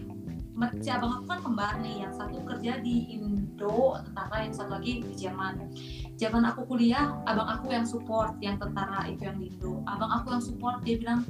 [0.80, 5.04] si abang aku kan kembar nih, yang satu kerja di Indo, tentara yang satu lagi
[5.04, 5.68] di Jerman.
[6.16, 9.84] Zaman aku kuliah, abang aku yang support, yang tentara itu yang di Indo.
[9.84, 11.20] Abang aku yang support, dia bilang,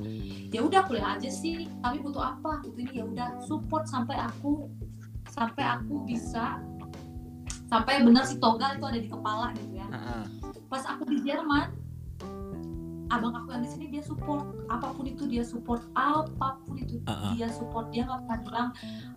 [0.54, 4.66] ya udah kuliah aja sih tapi butuh apa butuh ini ya udah support sampai aku
[5.30, 6.58] sampai aku bisa
[7.66, 9.88] sampai benar si toga itu ada di kepala gitu ya
[10.70, 11.70] pas aku di Jerman
[13.06, 16.98] abang aku yang di sini dia support apa pun itu dia support apa pun itu
[17.06, 17.32] Ah, ah.
[17.38, 18.68] dia support dia nggak pernah bilang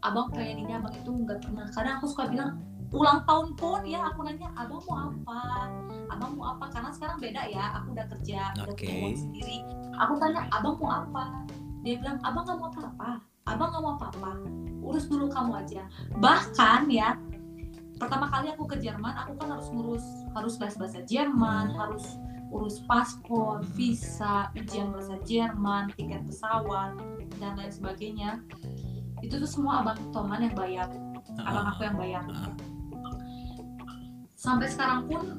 [0.06, 1.66] abang pengen ini abang itu nggak pernah.
[1.74, 2.52] Kadang aku suka bilang
[2.90, 5.42] ulang tahun pun ya aku nanya abang mau apa?
[6.14, 6.66] Abang mau apa?
[6.70, 9.58] Karena sekarang beda ya aku udah kerja udah punya uang sendiri.
[9.98, 11.24] Aku tanya abang mau apa?
[11.82, 13.12] Dia bilang abang nggak mau apa-apa
[13.50, 14.32] abang nggak mau apa-apa
[14.86, 15.82] urus dulu kamu aja.
[16.22, 17.18] Bahkan ya
[18.00, 22.16] pertama kali aku ke Jerman aku kan harus ngurus harus les bahasa Jerman harus
[22.50, 26.97] urus paspor visa ujian bahasa Jerman tiket pesawat
[27.38, 28.41] dan lain sebagainya.
[29.22, 30.89] Itu tuh semua abang Toman yang bayar.
[31.41, 32.24] Abang aku yang bayar.
[32.34, 32.54] Ah.
[34.39, 35.36] sampai sekarang pun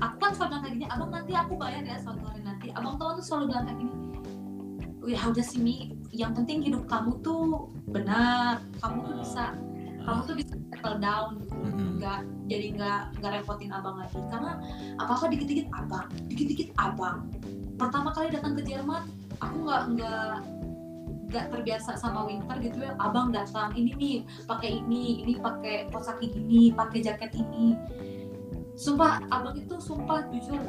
[0.00, 2.66] aku kan selalu bilang kayak gini abang nanti aku bayar ya suatu hari nanti.
[2.74, 3.94] Abang Toman tuh selalu bilang kayak gini
[5.06, 5.94] ya udah sih Mi.
[6.10, 8.60] Yang penting hidup kamu tuh benar.
[8.82, 9.54] Kamu tuh bisa
[10.06, 11.54] kamu tuh bisa settle down gitu.
[11.58, 11.98] Mm-mm.
[11.98, 14.18] nggak jadi nggak nggak repotin abang lagi.
[14.30, 14.52] Karena
[15.02, 17.26] apa apa dikit dikit abang dikit dikit abang.
[17.74, 19.02] Pertama kali datang ke Jerman
[19.42, 20.34] aku nggak nggak
[21.26, 22.94] nggak terbiasa sama winter gitu ya.
[23.02, 27.74] Abang datang ini nih pakai ini ini pakai pos kaki ini pakai jaket ini.
[28.78, 30.62] Sumpah abang itu sumpah jujur.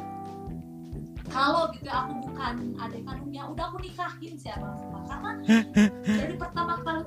[1.28, 4.74] Kalau gitu ya aku bukan adik kandungnya udah aku nikahin sih abang.
[4.82, 5.30] Sumpah karena
[6.18, 7.06] dari pertama kali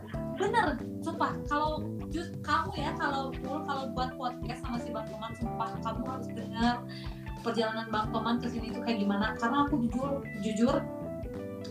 [0.52, 0.68] bener
[0.99, 1.32] sumpah.
[1.47, 6.28] Kalau jus kamu ya kalau kalau buat podcast sama si bang Toman sumpah kamu harus
[6.36, 6.76] dengar
[7.39, 9.32] perjalanan bang Toman ke sini itu kayak gimana.
[9.39, 10.76] Karena aku jujur jujur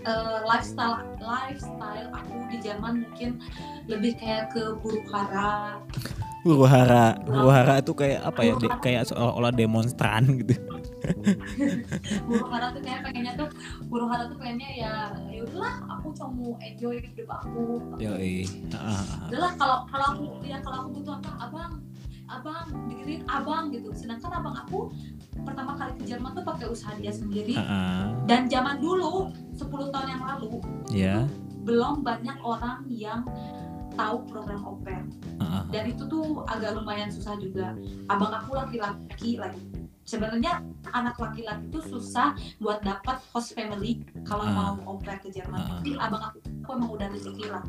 [0.08, 3.36] eh, lifestyle lifestyle aku di Jerman mungkin
[3.84, 5.84] lebih kayak ke buru hara
[6.44, 8.54] huru hara huru hara itu kayak apa ya?
[8.56, 10.56] De- kayak seolah-olah demonstran gitu.
[12.28, 13.48] Buru hara tuh kayak pengennya tuh
[13.88, 14.92] buru hara tuh pengennya ya
[15.32, 17.80] ya udahlah aku cuma mau enjoy hidup aku.
[17.96, 18.44] Yoi.
[18.76, 19.28] Ah, ah, ah.
[19.32, 21.72] udahlah kalau kalau aku ya kalau aku butuh apa abang
[22.30, 23.88] abang dengerin abang gitu.
[23.96, 24.92] Sedangkan abang aku
[25.40, 27.56] pertama kali ke Jerman tuh pakai usaha dia sendiri.
[27.56, 28.02] Ah, ah.
[28.28, 30.52] dan zaman dulu 10 tahun yang lalu
[30.92, 31.16] ya
[31.64, 33.20] belum banyak orang yang
[34.00, 35.00] tahu program oper
[35.68, 37.76] dan itu tuh agak lumayan susah juga
[38.08, 39.60] abang aku laki-laki lagi
[40.08, 40.58] sebenarnya
[40.90, 44.74] anak laki-laki itu susah buat dapat host family kalau Ah.
[44.74, 45.54] mau au pair ke Jerman.
[45.54, 45.78] Ah.
[45.78, 47.62] Tapi abang aku, aku emang udah rezeki lah.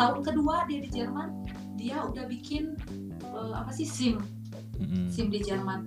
[0.00, 1.28] Tahun kedua dia di Jerman,
[1.76, 2.80] dia udah bikin
[3.20, 4.24] eh, apa sih SIM.
[5.12, 5.84] SIM di Jerman.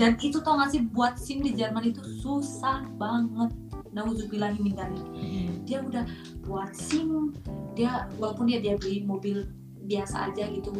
[0.00, 3.52] Dan itu tau gak sih buat SIM di Jerman itu susah banget.
[3.90, 4.74] Nauzubillahi min.
[4.74, 5.46] Mm-mm.
[5.64, 6.04] Dia udah
[6.44, 7.32] buat SIM,
[7.72, 9.48] dia walaupun dia dia beli mobil
[9.84, 10.72] biasa aja gitu.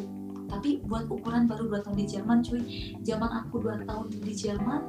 [0.48, 2.60] Tapi buat ukuran baru 2 tahun di Jerman cuy.
[3.02, 4.82] Zaman aku 2 tahun di Jerman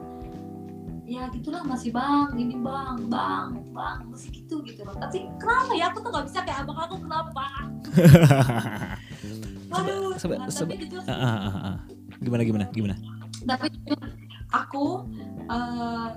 [1.10, 5.90] ya gitulah masih bang ini bang bang bang masih gitu gitu loh tapi kenapa ya
[5.90, 7.46] aku tuh nggak bisa kayak abang aku kenapa
[9.74, 11.78] Waduh, nah, seba- tapi jujur Ah, ah, ah, ah.
[12.22, 12.96] Gimana gimana gimana?
[13.42, 13.74] tapi
[14.52, 14.86] aku
[15.50, 16.08] eh,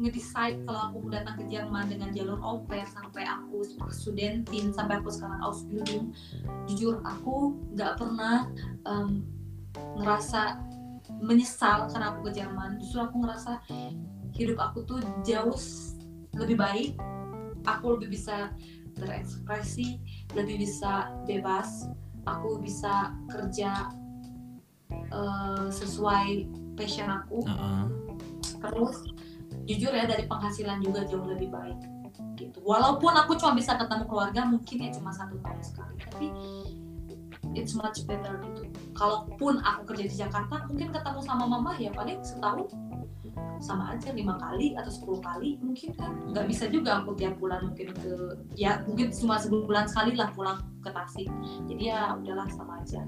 [0.00, 3.60] ngedecide kalau aku datang ke Jerman dengan jalur au pair sampai aku
[3.92, 6.16] studentin sampai aku sekarang Ausbildung
[6.64, 8.48] jujur aku nggak pernah
[8.88, 9.28] em,
[10.00, 10.70] ngerasa
[11.20, 12.78] menyesal karena aku ke Jerman.
[12.78, 13.52] Justru aku ngerasa
[14.34, 15.56] hidup aku tuh jauh
[16.38, 16.90] lebih baik.
[17.68, 18.54] Aku lebih bisa
[18.96, 20.00] berekspresi
[20.32, 21.90] lebih bisa bebas.
[22.28, 23.90] Aku bisa kerja
[24.90, 26.46] eh, sesuai
[26.78, 27.44] passion aku.
[27.48, 27.84] Ah, ah.
[28.60, 29.08] terus
[29.70, 31.78] jujur ya dari penghasilan juga jauh lebih baik
[32.34, 32.58] gitu.
[32.66, 36.26] Walaupun aku cuma bisa ketemu keluarga mungkin ya cuma satu tahun sekali tapi
[37.54, 38.80] it's much better gitu.
[38.96, 42.68] Kalaupun aku kerja di Jakarta mungkin ketemu sama mama ya paling setahun
[43.60, 46.12] sama aja lima kali atau 10 kali mungkin kan.
[46.32, 48.12] Nggak bisa juga aku tiap bulan mungkin ke
[48.56, 51.28] ya mungkin cuma sebulan sekali lah pulang ke Tasik.
[51.68, 53.04] Jadi ya udahlah sama aja.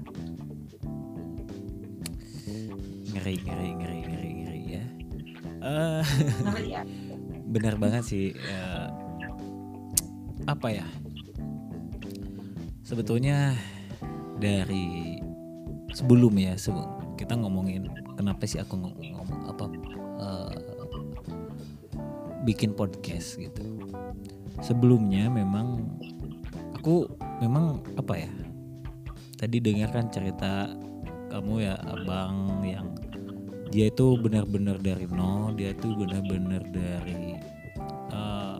[3.13, 4.22] Ngeri ngeri ngeri ngeri.
[5.63, 6.03] Eh
[6.43, 6.81] kenapa ya
[7.47, 8.87] benar banget sih eh,
[10.43, 10.87] apa ya?
[12.83, 13.55] Sebetulnya
[14.43, 15.15] dari
[15.95, 16.75] sebelum ya se-
[17.15, 17.87] kita ngomongin
[18.19, 19.65] kenapa sih aku ngomong, ngomong apa
[20.19, 20.55] eh,
[22.43, 23.79] bikin podcast gitu.
[24.59, 25.79] Sebelumnya memang
[26.75, 27.07] aku
[27.39, 28.31] memang apa ya?
[29.39, 30.67] Tadi dengarkan cerita
[31.31, 32.95] kamu ya abang yang
[33.73, 37.33] dia itu benar-benar dari nol dia itu benar-benar dari
[38.13, 38.57] eh,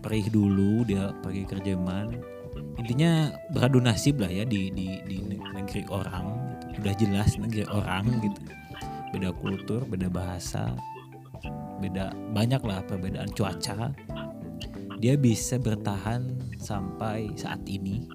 [0.00, 2.34] perih dulu dia pergi ke Jerman
[2.80, 5.18] intinya beradu nasib lah ya di di di
[5.54, 6.26] negeri orang
[6.70, 6.84] gitu.
[6.84, 8.40] udah jelas negeri orang gitu.
[9.14, 10.74] Beda kultur beda bahasa
[11.78, 13.94] beda banyak lah perbedaan cuaca.
[14.98, 18.08] Dia bisa bertahan sampai saat ini.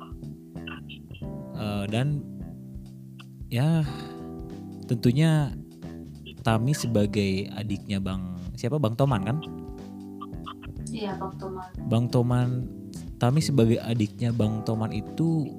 [1.60, 2.24] Eh, dan
[3.52, 3.84] ya
[4.88, 5.54] tentunya
[6.42, 9.38] Tami sebagai adiknya Bang siapa Bang Toman kan?
[10.90, 12.50] iya Bang Toman Bang Toman
[13.20, 15.52] Tami sebagai adiknya Bang Toman itu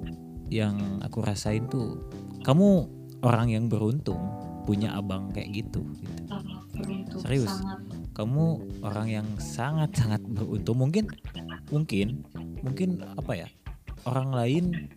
[0.51, 2.01] yang aku rasain tuh
[2.41, 2.89] kamu
[3.21, 4.19] orang yang beruntung
[4.65, 5.81] punya abang kayak gitu.
[5.97, 6.21] gitu.
[6.29, 7.49] sangat beruntung Serius?
[7.49, 7.79] sangat
[8.11, 8.45] Kamu
[8.83, 10.77] orang yang sangat-sangat beruntung.
[10.77, 11.05] Mungkin
[11.71, 12.27] mungkin
[12.61, 13.47] mungkin apa ya?
[14.03, 14.89] Orang lain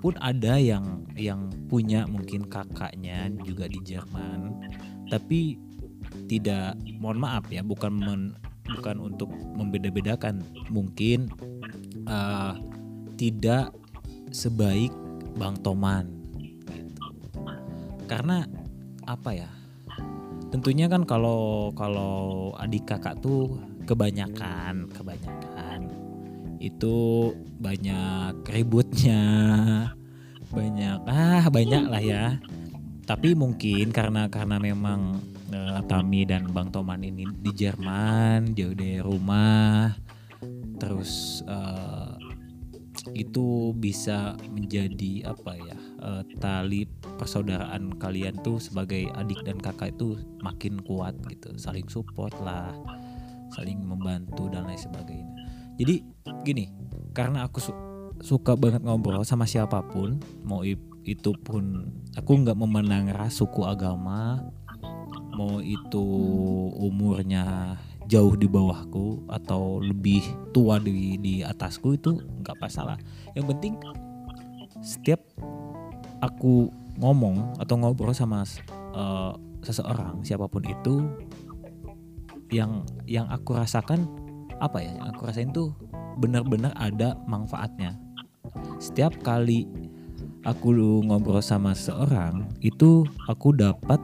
[0.00, 4.40] pun ada yang yang punya mungkin kakaknya juga di Jerman
[5.08, 5.58] tapi
[6.30, 10.40] tidak mohon maaf ya bukan men- bukan untuk membeda-bedakan.
[10.72, 11.28] Mungkin
[12.08, 12.52] eh,
[13.20, 13.72] tidak
[14.34, 14.90] sebaik
[15.34, 16.72] Bang Toman gitu.
[18.06, 18.46] karena
[19.04, 19.50] apa ya?
[20.54, 25.92] Tentunya kan kalau kalau adik kakak tuh kebanyakan kebanyakan
[26.58, 26.96] itu
[27.60, 29.22] banyak ributnya
[30.48, 32.24] banyak ah banyak lah ya
[33.04, 35.20] tapi mungkin karena karena memang
[35.52, 39.92] eh, Tami dan Bang Toman ini di Jerman jauh dari rumah
[40.80, 42.12] terus eh,
[43.12, 46.88] itu bisa menjadi apa ya eh, tali
[47.20, 51.52] persaudaraan kalian tuh sebagai adik dan kakak itu makin kuat gitu.
[51.60, 52.72] Saling support lah
[53.54, 55.34] saling membantu dan lain sebagainya.
[55.78, 56.02] Jadi
[56.42, 56.64] gini
[57.14, 57.82] karena aku su-
[58.18, 60.66] suka banget ngobrol sama siapa pun mau
[61.04, 64.40] itu pun aku nggak memandang ras suku agama.
[65.34, 66.04] Mau itu
[66.78, 67.76] umurnya
[68.06, 70.22] jauh di bawahku atau lebih
[70.54, 72.96] tua di di atasku itu nggak masalah.
[73.36, 73.74] Yang penting
[74.80, 75.20] setiap
[76.24, 78.46] aku ngomong atau ngobrol sama
[78.94, 79.32] eh,
[79.64, 80.94] seseorang siapa pun itu
[82.52, 84.06] yang yang aku rasakan
[84.62, 85.74] apa ya yang aku rasain tuh
[86.22, 87.98] benar-benar ada manfaatnya.
[88.78, 89.66] Setiap kali
[90.44, 93.98] aku ngobrol sama seseorang itu aku dapat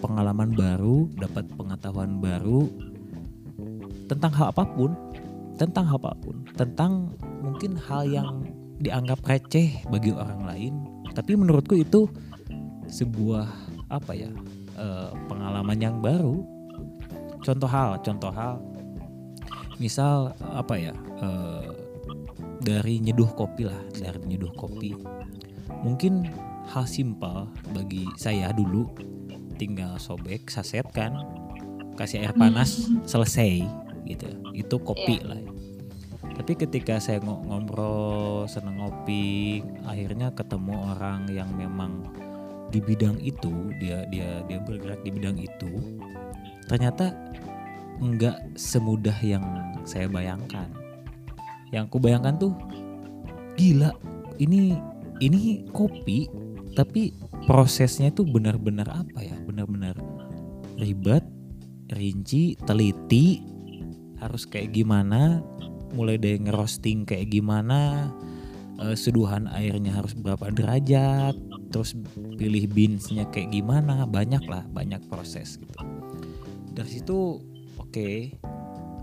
[0.00, 2.66] pengalaman baru dapat pengetahuan baru
[4.08, 4.90] tentang hal apa pun
[5.60, 7.12] tentang hal apa pun tentang
[7.44, 8.42] mungkin hal yang
[8.82, 10.74] dianggap receh bagi orang lain.
[11.14, 12.10] Tapi menurutku itu
[12.90, 13.46] sebuah
[13.92, 14.30] apa ya
[14.74, 16.42] eh, pengalaman yang baru.
[17.46, 18.58] Contoh hal contoh hal.
[19.78, 21.68] Misal apa ya eh,
[22.62, 24.94] dari nyeduh kopi lah dari nyeduh kopi
[25.82, 26.30] mungkin
[26.70, 28.88] hal simpel bagi saya dulu.
[29.58, 31.14] Tinggal sobek saset kan.
[31.94, 33.62] Kasih air panas selesai
[34.08, 34.26] gitu.
[34.56, 35.38] Itu kopi lah.
[36.32, 42.08] Tapi ketika saya ngo- ngobrol seneng ngopi akhirnya ketemu orang yang memang
[42.72, 46.00] di bidang itu dia dia dia bergerak di bidang itu
[46.72, 47.12] ternyata
[48.00, 49.44] nggak semudah yang
[49.84, 50.66] saya bayangkan.
[51.68, 52.52] Yang aku bayangkan tuh
[53.60, 53.92] gila
[54.40, 54.74] ini
[55.22, 56.26] ini kopi
[56.74, 57.14] tapi
[57.44, 59.36] prosesnya itu benar-benar apa ya?
[59.46, 59.94] Benar-benar
[60.80, 61.22] ribet
[61.92, 63.44] rinci teliti
[64.18, 65.44] harus kayak gimana?
[65.92, 68.08] Mulai dari ngerosting kayak gimana?
[68.80, 71.36] Eh, seduhan airnya harus berapa derajat?
[71.70, 71.94] Terus
[72.40, 74.08] pilih beansnya kayak gimana?
[74.08, 75.78] Banyak lah banyak proses gitu.
[76.72, 77.38] Dari situ
[77.76, 78.10] oke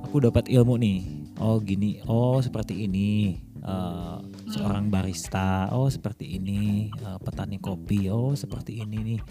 [0.03, 0.99] aku dapat ilmu nih.
[1.37, 2.01] Oh gini.
[2.09, 3.37] Oh seperti ini.
[3.61, 4.17] Eh,
[4.49, 9.21] seorang barista oh seperti ini Eh, petani kopi oh seperti ini nih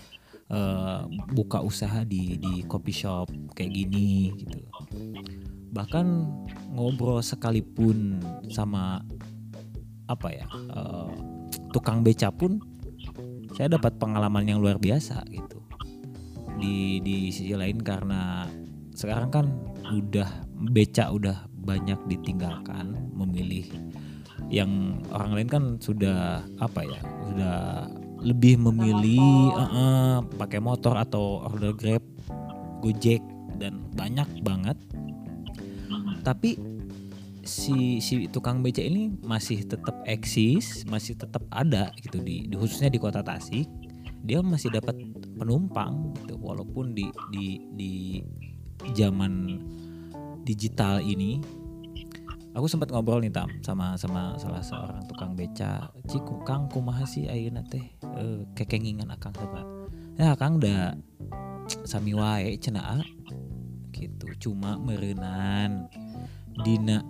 [0.48, 1.00] Eh,
[1.36, 4.64] buka usaha di di coffee shop kayak gini gitu.
[5.76, 6.06] Bahkan
[6.72, 8.16] ngobrol sekalipun
[8.48, 9.04] sama
[10.08, 11.08] apa ya eh,
[11.76, 12.64] tukang beca pun
[13.52, 15.60] saya dapat pengalaman yang luar biasa gitu.
[16.56, 18.48] Di di sisi lain karena
[18.96, 19.52] sekarang kan
[19.92, 23.68] udah beca udah banyak ditinggalkan memilih
[24.48, 27.58] yang orang lain kan sudah apa ya sudah
[28.18, 32.02] lebih memilih eh, eh, pakai motor atau order grab
[32.82, 33.22] gojek
[33.58, 34.78] dan banyak banget.
[36.22, 36.58] Tapi
[37.46, 42.90] si si tukang beca ini masih tetap eksis masih tetap ada gitu di, di khususnya
[42.90, 43.66] di kota Tasik.
[44.26, 44.98] Dia masih dapat
[45.38, 47.92] penumpang gitu walaupun di di di
[48.92, 49.62] zaman
[50.42, 51.38] digital ini
[52.58, 55.94] aku sempat ngobrol nih tam sama sama salah seorang tukang beca.
[56.10, 59.62] Ciku kang kumaha sih ayeuna teh eh, kekengingan akang sama
[60.18, 60.98] ya akang da
[61.86, 63.06] sami wae cenah ah.
[63.94, 65.86] gitu cuma merenan
[66.66, 67.02] dina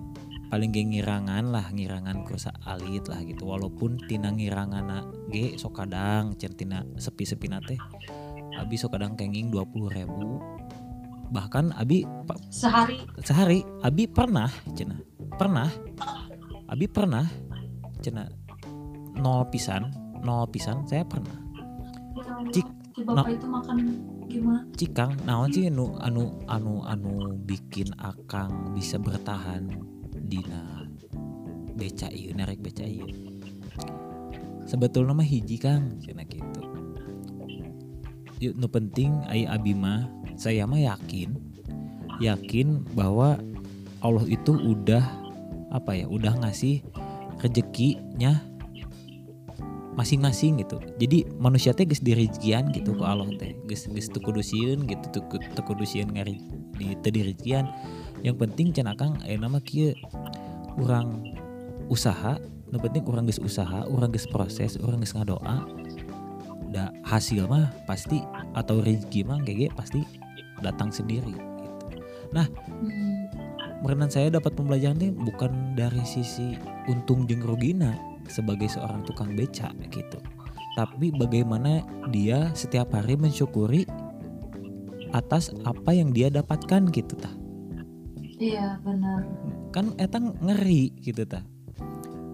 [0.53, 3.49] paling ge ngirangan lah ngirangan kursa alit lah gitu.
[3.49, 7.81] Walaupun tina ngirangan ge sok kadang cen tina sepi-sepi teh
[8.53, 10.45] abi sok kadang kenging 20 ribu.
[11.33, 12.05] Bahkan abi
[12.53, 13.01] sehari.
[13.25, 15.69] Sehari abi pernah cina pernah
[16.69, 17.27] abi pernah
[18.01, 18.25] cina
[19.19, 19.93] nol pisan
[20.25, 21.37] nol pisan saya pernah.
[22.55, 23.77] Cik, si bapak itu makan
[24.29, 24.61] gimana?
[24.77, 29.67] cikang naon sih anu anu anu anu bikin akang bisa bertahan
[30.15, 30.87] dina
[31.75, 33.09] beca ieu narik beca ieu.
[34.69, 36.69] Sebetulnya mah hiji kang cina gitu
[38.39, 40.07] yuk nu penting ai abi mah
[40.39, 41.35] saya mah yakin
[42.23, 43.39] yakin bahwa
[43.99, 45.03] Allah itu udah
[45.69, 46.81] apa ya udah ngasih
[47.45, 48.41] rezekinya
[49.99, 53.59] masing-masing gitu jadi manusia teh geus direzekian gitu ku Allah teh
[54.23, 55.23] kudu sieun gitu teu
[56.07, 56.39] ngari
[56.79, 57.67] di teu direzekian
[58.23, 59.59] yang penting cenah kang aya nama
[60.79, 61.35] urang
[61.91, 62.39] usaha
[62.71, 65.67] nu penting urang geus usaha urang geus proses urang geus ngadoa
[66.71, 68.23] da hasil mah pasti
[68.55, 70.05] atau rezeki mah GG pasti
[70.61, 71.87] datang sendiri gitu.
[72.37, 73.18] Hmm.
[73.79, 76.59] Merenan saya dapat pembelajaran nih bukan dari sisi
[76.91, 77.95] untung jeng rugina
[78.27, 80.19] sebagai seorang tukang beca gitu.
[80.75, 83.87] Tapi bagaimana dia setiap hari mensyukuri
[85.15, 87.33] atas apa yang dia dapatkan gitu tah.
[88.39, 89.27] iya benar
[89.75, 91.43] Kan etang ngeri gitu tah.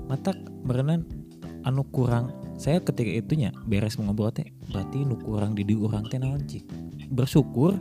[0.05, 1.09] Mata merenan
[1.65, 6.45] anu kurang saya ketika itunya beres ngobrol teh berarti nu kurang di urang teh naon
[6.47, 6.63] cik
[7.11, 7.75] bersyukur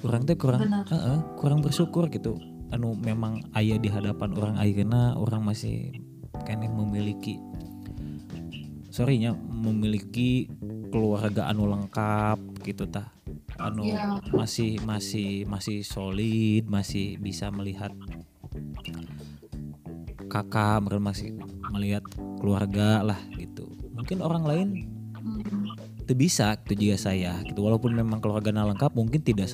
[0.00, 0.84] kurang teh kurang Benar.
[0.88, 2.36] Heeh, kurang bersyukur gitu
[2.70, 5.90] anu memang ayah di hadapan orang ayeuna orang masih
[6.46, 7.36] kene memiliki
[8.94, 10.46] sorrynya memiliki
[10.90, 13.10] keluarga anu lengkap gitu tah
[13.58, 14.22] anu Iya.
[14.32, 17.90] masih masih masih solid masih bisa melihat
[20.30, 21.34] kakak masih
[21.74, 22.06] melihat
[22.38, 24.68] keluarga lah gitu mungkin orang lain
[25.20, 25.59] Hmm.
[26.10, 29.46] Itu bisa itu juga saya gitu walaupun memang keluarga lengkap mungkin tidak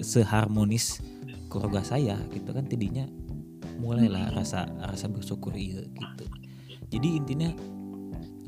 [0.00, 1.04] seharmonis
[1.52, 3.04] keluarga saya gitu kan tidinya
[3.76, 6.24] mulailah rasa rasa bersyukur iya gitu
[6.88, 7.52] jadi intinya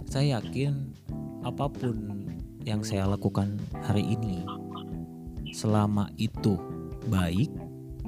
[0.09, 0.97] saya yakin
[1.45, 2.25] apa pun
[2.65, 4.41] yang saya lakukan hari ini
[5.53, 6.57] selama itu
[7.13, 7.53] baik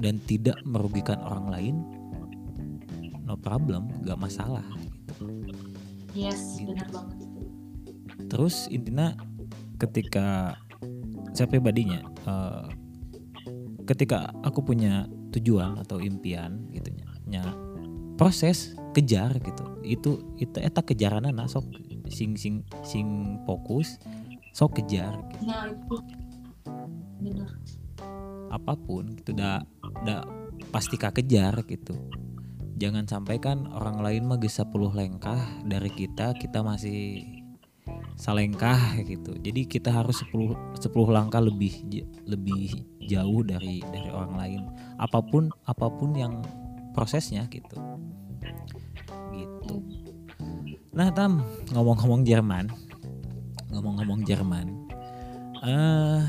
[0.01, 1.75] dan tidak merugikan orang lain
[3.29, 4.65] no problem gak masalah
[5.05, 5.13] gitu.
[6.17, 6.73] yes Gitu.
[6.73, 7.18] benar banget
[8.29, 9.17] terus intinya
[9.81, 10.55] ketika
[11.33, 12.65] saya pribadinya eh,
[13.89, 16.93] ketika aku punya tujuan atau impian gitu
[17.29, 17.45] nya
[18.17, 19.63] proses kejar gitu.
[19.85, 21.65] Itu itu eta kejaran anak sok
[22.09, 24.01] sing sing sing fokus
[24.51, 25.43] sok kejar gitu.
[25.47, 25.97] nah itu.
[27.23, 27.49] Bener
[28.49, 29.61] apa pun gitu dah
[30.03, 30.25] dah
[30.73, 31.95] pasti kak kejar gitu.
[32.79, 37.23] Jangan sampai kan orang lain mah geus 10 lengkah dari kita kita masih
[38.19, 39.31] salengkah gitu.
[39.39, 41.87] Jadi kita harus 10 10 langkah lebih
[42.27, 44.61] lebih jauh dari dari orang lain.
[44.99, 46.43] Apa pun apa pun yang
[46.91, 47.79] prosesnya gitu.
[49.31, 49.75] Gitu.
[50.91, 52.67] Nah tam ngomong-ngomong Jerman
[53.69, 54.67] ngomong-ngomong Jerman
[55.61, 56.21] eh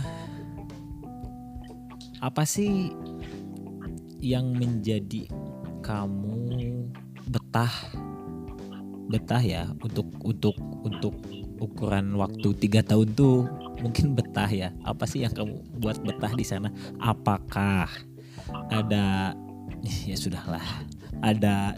[2.21, 2.93] apa sih
[4.21, 5.25] yang menjadi
[5.81, 6.85] kamu
[7.33, 7.73] betah
[9.09, 11.17] betah ya untuk untuk untuk
[11.61, 13.47] ukuran waktu tiga tahun tuh
[13.85, 14.73] mungkin betah ya.
[14.83, 16.73] Apa sih yang kamu buat betah di sana?
[16.99, 17.87] Apakah
[18.73, 19.37] ada
[20.09, 20.65] ya sudahlah.
[21.21, 21.77] Ada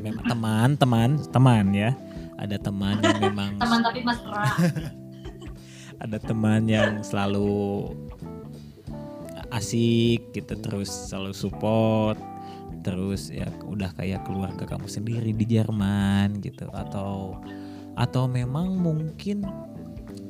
[0.00, 1.92] memang teman teman teman ya.
[2.40, 4.44] Ada teman yang memang teman tapi mesra.
[6.00, 7.92] Ada teman yang selalu
[9.52, 12.16] asik gitu terus selalu support
[12.80, 17.36] terus ya udah kayak keluarga kamu sendiri di Jerman gitu atau
[18.00, 19.44] atau memang mungkin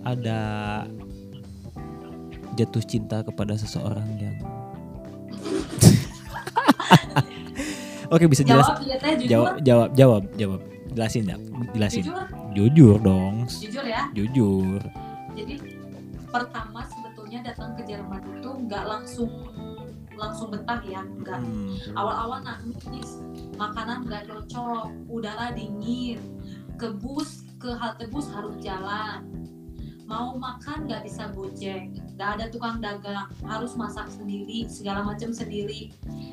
[0.02, 0.82] ada
[2.58, 4.36] jatuh cinta kepada seseorang yang
[8.10, 8.66] Oke bisa jelas.
[8.66, 9.30] Jawab ya jujur.
[9.30, 10.60] Jawab jawab jawab jawab.
[10.90, 11.38] Jelasin ya
[11.70, 12.02] jelasin.
[12.02, 12.26] Jujur?
[12.50, 13.46] Jujur dong.
[13.46, 14.10] Jujur ya.
[14.10, 14.82] Jujur.
[15.38, 15.54] Jadi
[16.26, 19.30] pertama sebetulnya datang ke Jerman itu nggak langsung
[20.18, 21.38] langsung betah ya nggak.
[21.38, 21.96] Hmm.
[21.96, 23.22] awal-awal nangis
[23.54, 26.18] makanan nggak cocok udara dingin
[26.76, 29.20] ke bus ke halte bus harus jalan.
[30.08, 31.92] Mau makan nggak bisa gojek.
[32.16, 33.28] Nggak ada tukang dagang.
[33.46, 35.92] Harus masak sendiri segala macam sendiri.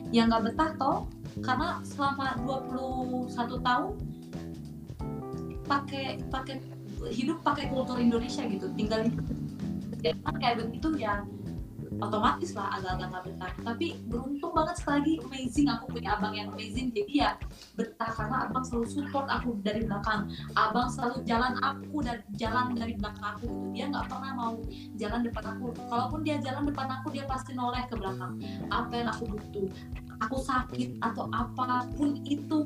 [0.09, 0.99] Yang nggak betah toh
[1.43, 3.93] karena selama 21 tahun
[5.67, 6.55] pakai pakai
[7.11, 8.71] hidup pakai kultur Indonesia gitu.
[8.73, 9.11] Tinggal
[10.01, 11.25] Jerman kayak begitu ya
[11.99, 13.51] otomatis lah agak-agak nggak betah.
[13.65, 15.67] Tapi beruntung banget sekali lagi amazing.
[15.73, 16.93] Aku punya abang yang amazing.
[16.93, 17.35] Jadi ya
[17.73, 20.29] betah karena abang selalu support aku dari belakang.
[20.53, 23.65] Abang selalu jalan aku dan jalan dari belakang aku gitu.
[23.73, 24.53] Dia nggak pernah mau
[24.99, 25.65] jalan depan aku.
[25.87, 28.37] Kalaupun dia jalan depan aku dia pasti noleh ke belakang.
[28.69, 29.67] Apa yang aku butuh?
[30.25, 32.65] Aku sakit atau apa pun itu.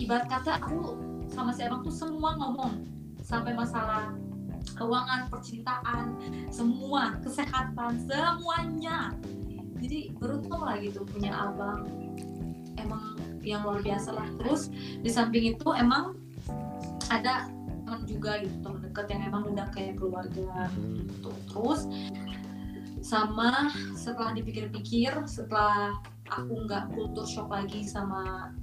[0.00, 0.98] Ibarat kata aku
[1.30, 2.82] sama si abang tuh semua ngomong
[3.22, 4.10] sampai masalah
[4.76, 6.16] keuangan percintaan
[6.48, 9.12] semua kesehatan semuanya.
[9.82, 11.90] Jadi beruntung lah gitu punya abang.
[12.78, 14.28] Emang yang luar biasa lah.
[14.38, 14.70] Terus
[15.02, 16.14] di samping itu emang
[17.10, 17.50] ada
[17.84, 21.30] teman juga gitu teman dekat yang emang udah kayak keluarga gitu.
[21.50, 21.90] Terus
[23.02, 23.68] sama
[23.98, 25.92] setelah dipikir-pikir setelah
[26.30, 28.54] aku nggak kultur shock lagi sama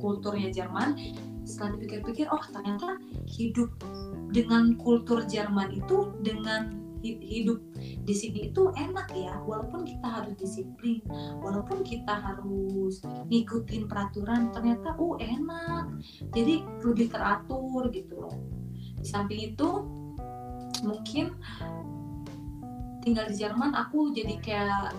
[0.00, 0.96] kulturnya Jerman
[1.44, 3.70] setelah dipikir-pikir oh ternyata hidup
[4.32, 6.74] dengan kultur Jerman itu dengan
[7.04, 9.36] hi- hidup di sini itu enak ya.
[9.44, 11.04] Walaupun kita harus disiplin
[11.44, 16.00] walaupun kita harus ngikutin peraturan ternyata uh enak.
[16.32, 18.36] Jadi lebih teratur gitu loh.
[18.98, 19.68] Di samping itu
[20.82, 21.36] mungkin
[23.04, 24.96] tinggal di Jerman aku jadi kayak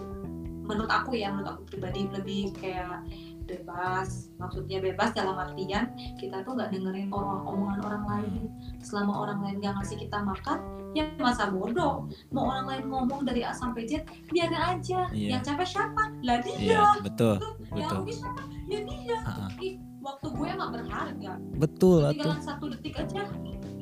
[0.65, 3.05] menurut aku ya menurut aku pribadi lebih kayak
[3.45, 8.33] bebas maksudnya bebas dalam artian kita tuh nggak dengerin orang omongan orang lain
[8.79, 10.57] selama orang lain nggak ngasih kita makan
[10.91, 15.29] ya masa bodoh mau orang lain ngomong dari A sampai Z biarin aja Iya.
[15.31, 17.35] yang capek siapa lah dia Iya, betul,
[17.71, 18.01] yang betul.
[18.11, 19.17] siapa ya dia.
[19.59, 22.11] Ih, waktu gue mah berharga Betul atuh.
[22.11, 23.21] tinggalan satu detik aja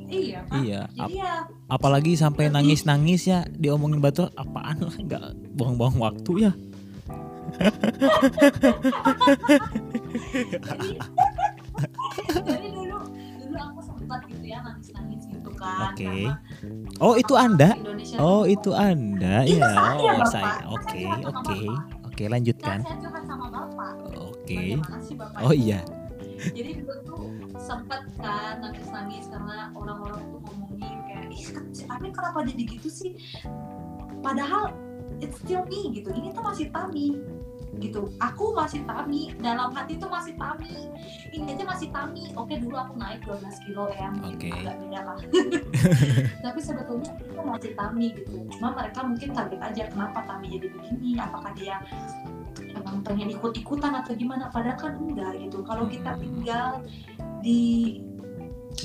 [0.04, 1.32] iya Iya, ap- jadi ya
[1.66, 6.52] apalagi sampai nangis-nangis ya diomongin batu apaan lah nggak buang-buang waktu ya.
[12.44, 12.98] Jadi dulu
[13.40, 16.06] dulu aku sempat gitu ya nangis nangis gitu kan Oke.
[16.06, 16.34] karena
[17.02, 17.74] Oh, itu Anda?
[17.74, 19.42] Indonesia Oh, itu Anda.
[19.44, 20.62] Itu Ya, saya, oh, saya.
[20.70, 21.60] Oke, oke.
[22.06, 22.78] Oke, kan lanjutkan.
[22.86, 24.78] saya curhat sama bapak Oke.
[25.18, 25.82] bapak Oh iya.
[26.54, 27.24] jadi dulu tuh
[27.58, 31.44] sempet kan nangis nangis karena orang-orang tuh ngomongin kayak ih
[32.12, 33.12] kenapa jadi gitu sih
[34.20, 34.70] padahal
[35.18, 37.16] it's still me gitu ini tuh masih Tami
[37.78, 38.10] gitu.
[38.18, 40.90] Aku masih Tami dalam hati tuh masih Tami.
[41.30, 42.30] Ini aja masih Tami.
[42.34, 44.48] Oke dulu aku naik 12 kilo ya mungkin Oke.
[44.50, 45.18] agak beda lah.
[46.44, 48.34] Tapi sebetulnya itu masih Tami gitu.
[48.58, 51.10] Cuma mereka mungkin kaget aja kenapa Tami jadi begini?
[51.18, 51.76] Apakah dia
[52.74, 54.50] emang pengen ikut-ikutan atau gimana?
[54.50, 55.62] Padahal kan enggak gitu.
[55.66, 56.22] Kalau kita Hmm.
[56.22, 56.68] tinggal
[57.44, 57.62] di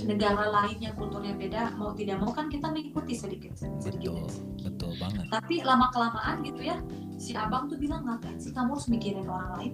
[0.05, 4.13] negara lain yang kulturnya beda mau tidak mau kan kita mengikuti sedikit sedikit.
[4.13, 4.29] Betul
[4.61, 5.25] betul banget.
[5.33, 6.77] Tapi lama kelamaan gitu ya
[7.19, 9.73] si abang tuh bilang ngapain sih kamu harus mikirin orang lain?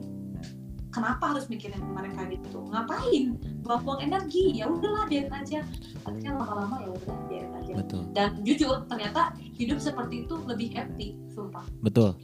[0.96, 2.64] Kenapa harus mikirin mereka gitu?
[2.72, 3.36] Ngapain?
[3.68, 5.60] Buang-buang energi ya udahlah biarin aja.
[6.08, 7.74] Kan lama-lama ya udah biarin aja.
[7.76, 8.02] Betul.
[8.16, 11.68] Dan jujur ternyata hidup seperti itu lebih happy sumpah.
[11.84, 12.16] Betul.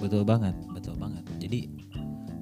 [0.00, 1.22] Betul banget betul banget.
[1.38, 1.68] Jadi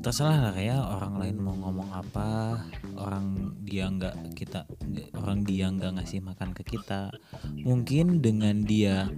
[0.00, 2.56] terserah lah kayak orang lain mau ngomong apa
[2.96, 4.64] orang dia nggak kita
[5.12, 7.12] orang dia nggak ngasih makan ke kita.
[7.60, 9.12] Mungkin dengan dia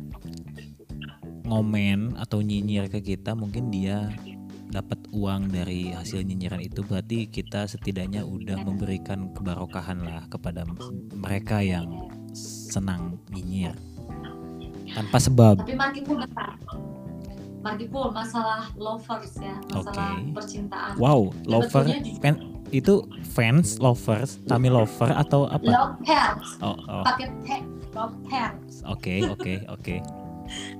[1.47, 4.11] ngomen atau nyinyir ke kita mungkin dia
[4.73, 6.83] dapat uang dari hasil nyinyiran itu.
[6.83, 10.67] Berarti kita setidaknya udah memberikan kebarokahan lah kepada
[11.15, 13.77] mereka yang senang nyinyir.
[14.93, 15.63] Tanpa sebab.
[15.63, 16.59] Tapi Markipul bentar
[17.63, 20.35] Markipul masalah lovers ya masalah Oke.
[20.35, 20.95] percintaan.
[20.99, 21.87] Wow lover
[22.19, 22.37] fan
[22.73, 23.05] itu
[23.37, 25.71] fans lovers kami lover atau apa?
[25.71, 27.03] Love pairs oh oh.
[27.07, 27.49] Pakai T
[27.95, 29.97] love pairs oke oke oke.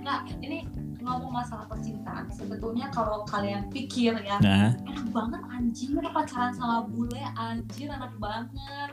[0.03, 0.67] Nah ini
[1.03, 4.71] ngomong masalah percintaan sebetulnya kalau kalian pikir ya nah.
[4.87, 7.23] enak banget anjir pacaran sama bule?
[7.39, 8.91] Anjir enak banget.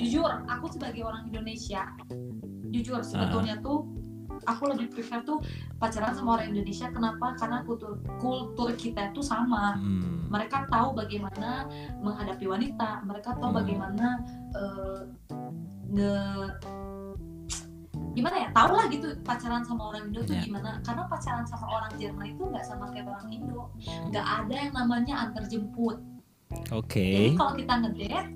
[0.00, 1.84] Jujur aku sebagai orang Indonesia
[2.68, 3.88] jujur sebetulnya tuh
[4.44, 5.40] aku lebih prefer tuh
[5.76, 6.86] pacaran sama orang Indonesia.
[6.88, 7.34] Kenapa?
[7.34, 9.74] Karena kultur kultur kita itu sama.
[9.74, 11.64] Hmm, mereka tahu bagaimana
[11.98, 13.02] menghadapi wanita.
[13.02, 13.58] Mereka tahu Hmm.
[13.64, 14.06] bagaimana
[14.54, 15.00] eh,
[15.88, 16.14] nge
[18.12, 18.48] gimana ya?
[18.50, 20.42] Tahu lah gitu pacaran sama orang Indo tuh Ya.
[20.42, 20.82] gimana.
[20.82, 23.70] Karena pacaran sama orang Jerman itu nggak sama kayak orang Indo.
[24.10, 26.02] Nggak ada yang namanya antar jemput
[26.70, 28.30] oke jadi kalau kita ngedate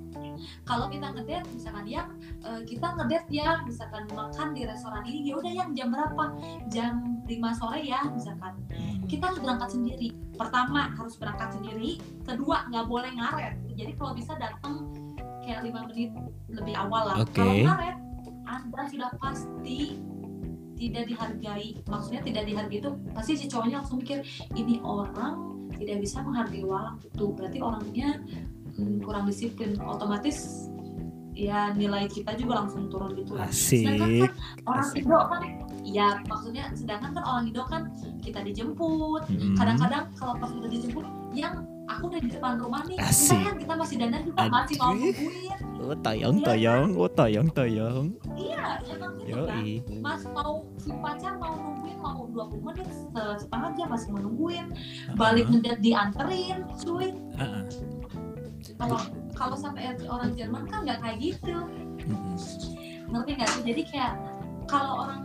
[0.66, 2.08] kalau kita ngedate misalkan yang
[2.42, 6.24] eh, kita ngedate ya misalkan makan di restoran ini ya udah yang jam berapa
[6.72, 8.58] jam 5 sore ya misalkan
[9.02, 10.08] Hmm, kita harus berangkat sendiri.
[10.38, 13.54] Pertama harus berangkat sendiri, kedua nggak boleh ngaret.
[13.74, 14.94] Jadi kalau bisa datang
[15.42, 16.14] kayak lima menit
[16.46, 17.16] lebih awal lah.
[17.26, 17.42] Oke.
[17.42, 17.96] Kalau ngaret,
[18.46, 19.98] anda sudah pasti
[20.78, 21.82] tidak dihargai.
[21.90, 24.22] Maksudnya tidak dihargai itu pasti si cowoknya langsung mikir
[24.54, 27.24] ini orang tidak bisa menghargai waktu.
[27.36, 28.08] Berarti orangnya
[28.76, 29.76] hmm, kurang disiplin.
[29.80, 30.68] Otomatis
[31.32, 33.48] ya nilai kita juga langsung turun gitu lah.
[33.48, 34.32] Sedangkan kan
[34.68, 35.00] orang Asik.
[35.00, 35.42] Indo kan
[35.82, 37.82] ya maksudnya sedangkan kan orang Indo kan
[38.20, 42.96] kita dijemput Hmm, kadang-kadang kalau pas udah dijemput yang aku udah di depan rumah nih
[43.00, 43.64] Asik.
[43.64, 45.00] kita masih dandan juga masih mau Aduh.
[45.00, 48.04] nungguin oh tayang tayang oh tayang tayang
[48.88, 49.62] emang gitu kan
[50.00, 54.66] mas mau si pacar mau nungguin mau 20 menit se- setengah jam masih mau nungguin
[55.14, 57.08] balik ngedat dianterin cuy.
[57.38, 57.62] Ah, ah.
[58.78, 58.98] kalau
[59.34, 61.54] kalau sampai orang Jerman kan nggak kayak gitu.
[62.06, 62.34] Mm-mm.
[63.10, 63.62] ngerti nggak sih?
[63.66, 64.14] Jadi kayak
[64.66, 65.22] kalau orang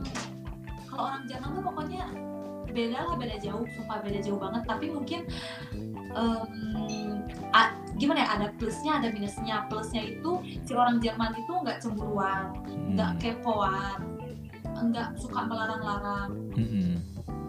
[0.89, 2.05] kalau orang Jerman tuh pokoknya
[2.67, 3.65] beda lah beda jauh.
[3.73, 4.63] Sumpah beda jauh banget.
[4.65, 5.21] Tapi mungkin
[6.13, 7.21] em,
[7.53, 9.65] a- gimana ya ada plusnya ada minusnya.
[9.67, 10.31] Plusnya itu
[10.63, 12.53] si orang Jerman itu nggak cemburuan
[12.93, 13.99] nggak Hmm, kepoan
[14.77, 16.29] nggak suka melarang-larang.
[16.53, 17.01] Mm-mm.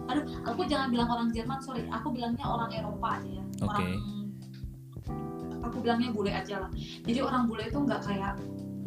[0.09, 1.85] aduh aku jangan bilang orang Jerman sorry.
[1.93, 3.43] Aku bilangnya orang Eropa aja ya.
[3.61, 3.69] Oke.
[3.69, 3.93] orang
[5.69, 6.71] aku bilangnya bule aja lah.
[7.05, 8.33] Jadi orang bule itu nggak kayak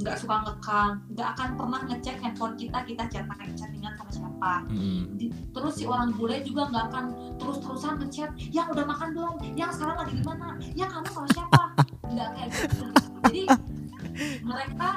[0.03, 0.93] nggak suka ngekang.
[1.15, 4.11] Nggak akan pernah ngecek handphone kita kita chatting chattingan sama
[4.43, 5.01] siapa Mm-mm.
[5.15, 7.05] Di- terus si orang bule juga nggak akan
[7.39, 9.35] terus-terusan ngechat yang udah makan belum?
[9.55, 10.49] Yang sekarang lagi di mana?
[10.75, 11.63] Yang kamu sama siapa?
[12.11, 12.85] Nggak kayak gitu.
[13.23, 13.43] Jadi
[14.43, 14.91] mereka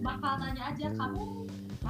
[0.00, 1.43] bakal nanya aja kamu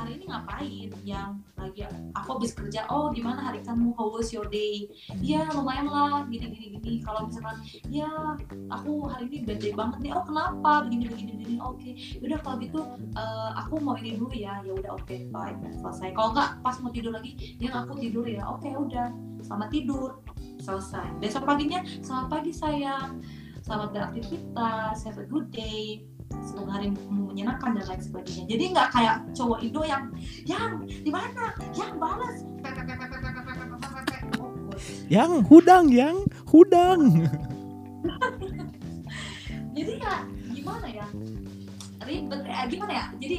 [0.04, 0.88] hari ini ngapain?
[1.00, 1.80] Yang lagi
[2.12, 3.96] aku habis kerja oh gimana hari kamu?
[3.96, 4.84] How was your day?
[5.24, 7.00] Ya lumayan lah gini gini gini.
[7.00, 8.36] Kalau misalkan ya
[8.68, 10.12] aku hari ini bad banget nih.
[10.12, 10.84] Oh kenapa?
[10.84, 11.90] Begini begini begini oke.
[12.20, 12.80] Udah kalau gitu
[13.16, 14.60] eh, aku mau ini dulu ya.
[14.60, 16.12] Ya udah oke fine selesai.
[16.12, 18.44] Kalau nggak pas mau tidur lagi ya aku tidur ya.
[18.44, 19.08] Oke udah.
[19.40, 20.20] Selamat tidur.
[20.60, 21.16] Selesai.
[21.16, 23.24] Besok paginya selamat pagi sayang.
[23.64, 25.08] Selamat beraktivitas.
[25.08, 26.04] Have a good day
[26.44, 28.44] semoga hari menyenangkan dan lain sebagainya.
[28.48, 30.04] Jadi nggak kayak cowok Indo yang
[30.44, 31.52] yang di mana?
[31.74, 32.36] Yang balas.
[35.08, 36.16] Yang hudang yang
[36.48, 37.00] hudang.
[39.74, 40.14] Jadi ya
[40.54, 41.06] gimana ya?
[42.04, 43.06] Ribet eh, gimana ya?
[43.18, 43.38] Jadi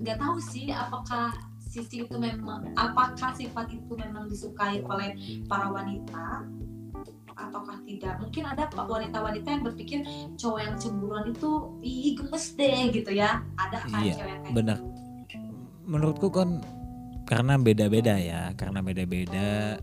[0.00, 1.34] nggak tahu sih apakah
[1.70, 5.14] sisi itu memang apakah sifat itu memang disukai oleh
[5.46, 6.42] para wanita
[7.40, 10.00] ataukah tidak mungkin ada pak wanita-wanita yang berpikir
[10.36, 11.50] cowok yang cemburuan itu
[11.80, 14.78] ih gemes deh gitu ya ada kan Iya, cewek yang kayak benar.
[14.78, 15.48] gitu.
[15.82, 16.48] menurutku kan
[17.24, 19.78] karena beda-beda ya karena beda-beda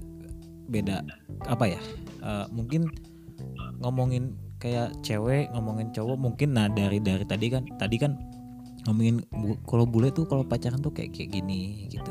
[0.68, 1.00] beda
[1.46, 1.82] apa ya
[2.20, 2.92] eh, mungkin
[3.78, 8.18] ngomongin kayak cewek ngomongin cowok mungkin nah dari dari tadi kan tadi kan
[8.84, 12.10] ngomongin bu- kalau bule tuh kalau pacaran tuh kayak kayak gini gitu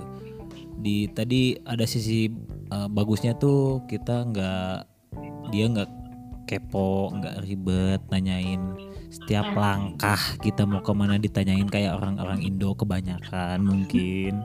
[0.76, 2.28] di tadi ada sisi
[2.68, 4.74] eh, bagusnya tuh kita nggak
[5.50, 5.90] dia nggak
[6.46, 8.62] kepo nggak ribet nanyain
[9.10, 14.44] setiap langkah kita mau ke mana ditanyain kayak orang-orang Indo kebanyakan mungkin.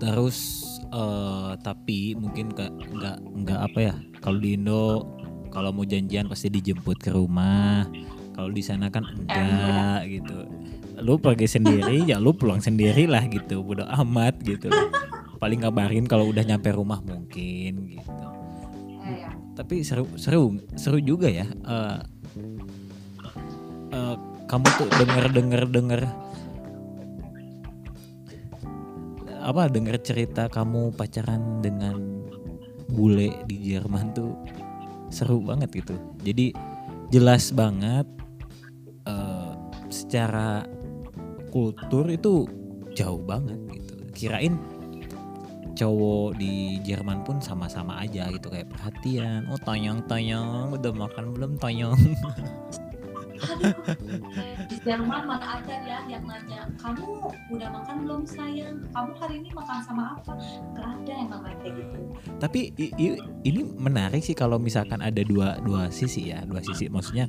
[0.00, 0.38] Terus
[0.90, 2.72] eh, tapi mungkin nggak
[3.42, 3.94] nggak apa ya
[4.24, 5.06] kalau di Indo
[5.52, 7.84] kalau mau janjian pasti dijemput ke rumah
[8.32, 10.38] kalau di sana kan enggak gitu.
[11.04, 14.72] Lu pergi sendiri ya lu pulang sendiri lah gitu bodo amat gitu.
[15.36, 18.31] Paling ngabarin kalau udah nyampe rumah mungkin gitu.
[19.52, 21.98] Tapi seru seru seru juga ya eh,
[23.92, 24.16] eh,
[24.48, 26.02] kamu tuh denger denger denger
[29.42, 31.98] apa denger cerita kamu pacaran dengan
[32.92, 34.36] bule di Jerman tuh
[35.12, 35.96] seru banget gitu.
[36.22, 36.54] Jadi
[37.10, 38.06] jelas banget
[39.04, 39.52] eh,
[39.92, 40.64] secara
[41.52, 42.48] kultur itu
[42.94, 43.94] jauh banget gitu.
[44.14, 44.56] Kirain
[45.72, 51.52] cowok di Jerman pun sama-sama aja gitu kayak perhatian oh tanyang tanyang udah makan belum
[51.56, 51.96] tanyang?
[53.42, 53.74] Aduh,
[54.70, 58.86] di Jerman mana ada ya yang nanya kamu udah makan belum sayang?
[58.94, 60.38] Kamu hari ini makan sama apa?
[60.78, 61.98] Gak ada yang namanya kayak gitu.
[62.38, 62.60] Tapi
[63.42, 66.86] ini menarik sih kalau misalkan ada dua dua sisi ya dua sisi.
[66.86, 67.26] Maksudnya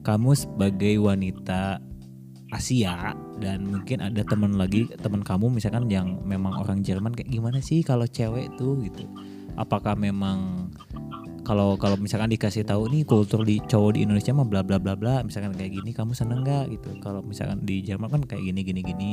[0.00, 1.76] kamu sebagai wanita
[2.50, 7.62] Asia dan mungkin ada teman lagi teman kamu misalkan yang memang orang Jerman kayak gimana
[7.62, 8.74] sih kalau cewek tuh?
[8.82, 9.06] gitu.
[9.54, 10.70] Apakah memang
[11.46, 14.98] kalau kalau misalkan dikasih tahu nih kultur di cowok di Indonesia mah bla bla bla
[14.98, 16.74] bla misalkan kayak gini kamu seneng nggak?
[16.74, 16.90] gitu.
[16.98, 19.12] Kalau misalkan di Jerman kan kayak gini gini gini.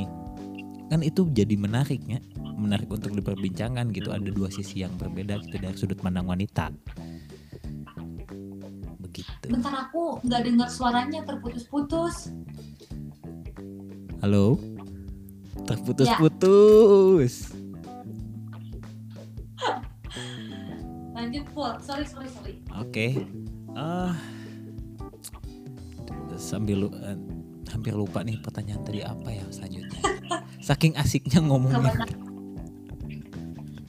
[0.88, 2.18] Kan itu jadi menariknya
[2.58, 4.10] menarik untuk diperbincangkan gitu.
[4.10, 6.74] Ada dua sisi yang berbeda gitu dari sudut pandang wanita.
[8.98, 9.46] Begitu.
[9.46, 12.34] Bentar aku nggak dengar suaranya terputus-putus
[14.20, 14.58] halo?
[15.60, 17.52] Terputus-putus
[21.18, 22.54] lanjut Pul sorry sorry sorry.
[22.78, 23.26] Oke.
[23.74, 24.14] Ah.
[26.38, 27.18] Sambil lu- eh,
[27.68, 29.98] hampir lupa nih pertanyaan tadi apa ya selanjutnya.
[30.64, 32.08] Saking asiknya ngomongnya kebanyakan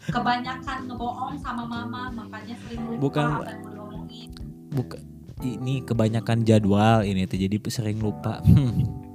[0.10, 4.30] kebanyakan ngebohong sama mama makanya sering lupa Bukan- apa yang mau diomongin.
[4.69, 4.97] Buka
[5.39, 8.41] ini kebanyakan jadwal ini tuh jadi sering lupa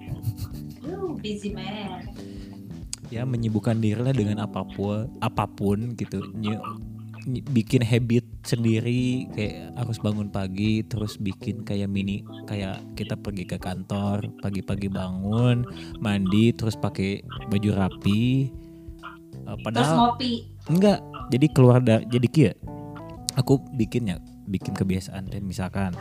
[1.24, 2.04] busy man.
[3.08, 6.20] Ya menyibukkan diri lah dengan apa pun apa pun gitu.
[6.36, 6.60] Ny-
[7.24, 13.56] bikin habit sendiri kayak harus bangun pagi terus bikin kayak mini kayak kita pergi ke
[13.56, 15.64] kantor pagi-pagi bangun
[16.04, 18.52] mandi terus pakai baju rapi.
[19.40, 20.32] Terus padahal ngopi.
[20.68, 21.00] Enggak
[21.32, 22.52] jadi keluar dari jadi kia
[23.40, 25.96] aku bikinnya bikin kebiasaan dan misalkan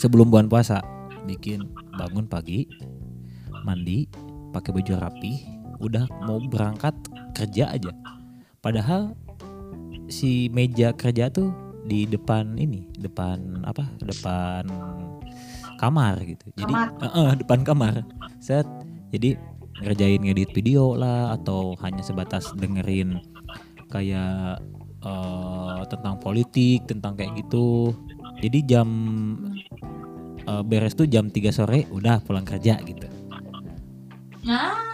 [0.00, 0.80] sebelum bulan puasa
[1.28, 1.68] bikin
[2.00, 2.64] bangun pagi
[3.66, 4.06] mandi
[4.54, 5.32] pakai baju rapi
[5.82, 6.94] udah mau berangkat
[7.34, 7.92] kerja aja.
[8.62, 9.12] Padahal
[10.06, 11.50] si meja kerja tuh
[11.86, 14.66] di depan ini depan apa depan
[15.76, 16.46] kamar gitu.
[16.56, 17.04] Jadi Kamar.
[17.04, 17.94] eh, eh, depan kamar.
[18.40, 18.66] Set
[19.10, 19.36] jadi
[19.82, 23.20] ngerjain ngedit video lah atau hanya sebatas dengerin
[23.92, 24.62] kayak
[25.04, 27.92] eh, tentang politik tentang kayak gitu.
[28.40, 28.88] Jadi jam
[30.48, 33.15] eh, beres tuh jam 3 sore udah pulang kerja gitu
[34.46, 34.86] nah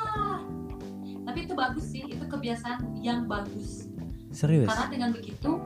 [1.32, 3.88] tapi itu bagus sih itu kebiasaan yang bagus.
[4.32, 4.68] Serius?
[4.68, 5.60] Karena dengan begitu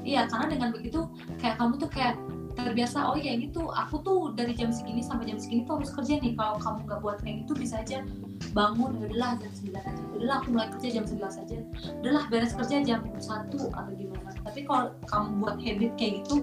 [0.00, 1.04] iya karena dengan begitu
[1.42, 2.16] kayak kamu tuh kayak
[2.56, 5.92] terbiasa oh ya ini tuh aku tuh dari jam segini sampai jam segini tuh harus
[5.92, 6.32] kerja nih.
[6.36, 8.04] Kalau kamu nggak buat kayak gitu bisa aja
[8.50, 10.02] bangun "Ya udahlah jam 9 aja.
[10.16, 11.56] Udahlah aku mulai kerja jam 11 aja.
[12.00, 14.30] Udahlah beres kerja jam 1 atau gimana.
[14.40, 16.36] Tapi kalau kamu buat habit kayak gitu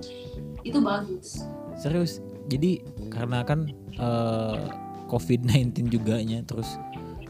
[0.64, 1.46] itu bagus.
[1.78, 2.22] Serius?
[2.48, 2.80] Jadi
[3.12, 3.68] karena kan
[4.00, 6.78] eh, COVID-19 juga nya terus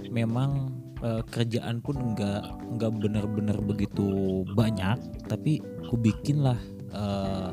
[0.09, 2.41] memang eh, kerjaan pun nggak
[2.77, 4.97] nggak benar-benar begitu banyak.
[5.29, 6.59] Tapi ku bikin lah
[6.91, 7.49] eh,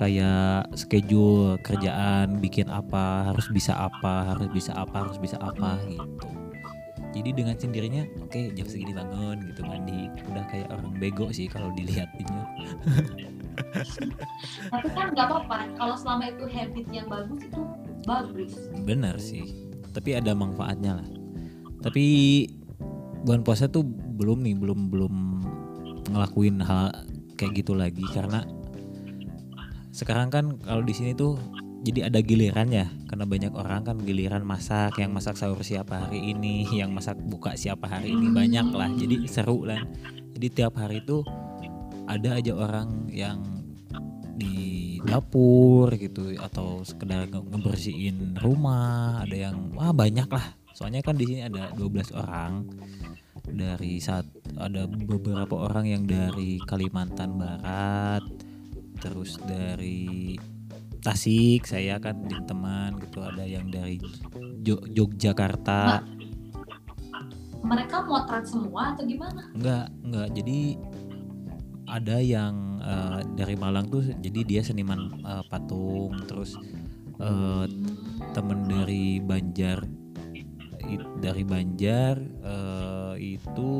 [0.00, 6.28] kayak schedule kerjaan bikin apa harus bisa apa harus bisa apa harus bisa apa gitu.
[7.10, 11.68] Jadi dengan sendirinya oke jam segini bangun gitu mandi udah kayak orang bego sih kalau
[11.74, 12.44] dilihatinnya
[14.72, 15.68] tapi kan nggak apa-apa.
[15.76, 17.60] Kalau selama itu habit yang bagus itu
[18.06, 18.56] bagus.
[18.84, 19.44] Benar sih,
[19.92, 21.08] tapi ada manfaatnya lah.
[21.80, 22.04] Tapi
[23.24, 25.14] bulan puasa tuh belum nih, belum belum
[26.12, 26.92] ngelakuin hal
[27.36, 28.04] kayak gitu lagi.
[28.12, 28.44] Karena
[29.90, 31.36] sekarang kan kalau di sini tuh
[31.80, 32.88] jadi ada giliran ya.
[33.08, 37.56] Karena banyak orang kan giliran masak yang masak sahur siapa hari ini yang masak buka
[37.56, 38.28] siapa hari ini.
[38.32, 38.92] Banyak lah.
[38.92, 39.80] Jadi seru lah.
[40.36, 41.24] Jadi tiap hari tuh
[42.08, 43.59] ada aja orang yang
[45.10, 50.54] dapur gitu atau sekedar nge- ngebersihin rumah ada yang wah banyak lah.
[50.70, 52.70] Soalnya kan di sini ada 12 orang.
[53.50, 58.22] Dari saat ada beberapa orang yang dari Kalimantan Barat
[59.00, 60.36] terus dari
[61.00, 63.96] Tasik saya kan di teman gitu ada yang dari
[64.60, 66.04] Jo- Yogyakarta.
[67.64, 69.48] Mereka motret semua atau gimana?
[69.56, 70.58] Enggak enggak jadi
[71.90, 76.54] ada yang eh, dari Malang tuh jadi dia seniman eh, patung terus
[77.18, 77.64] eh,
[78.30, 79.82] temen dari Banjar
[80.86, 83.72] i- dari Banjar eh, itu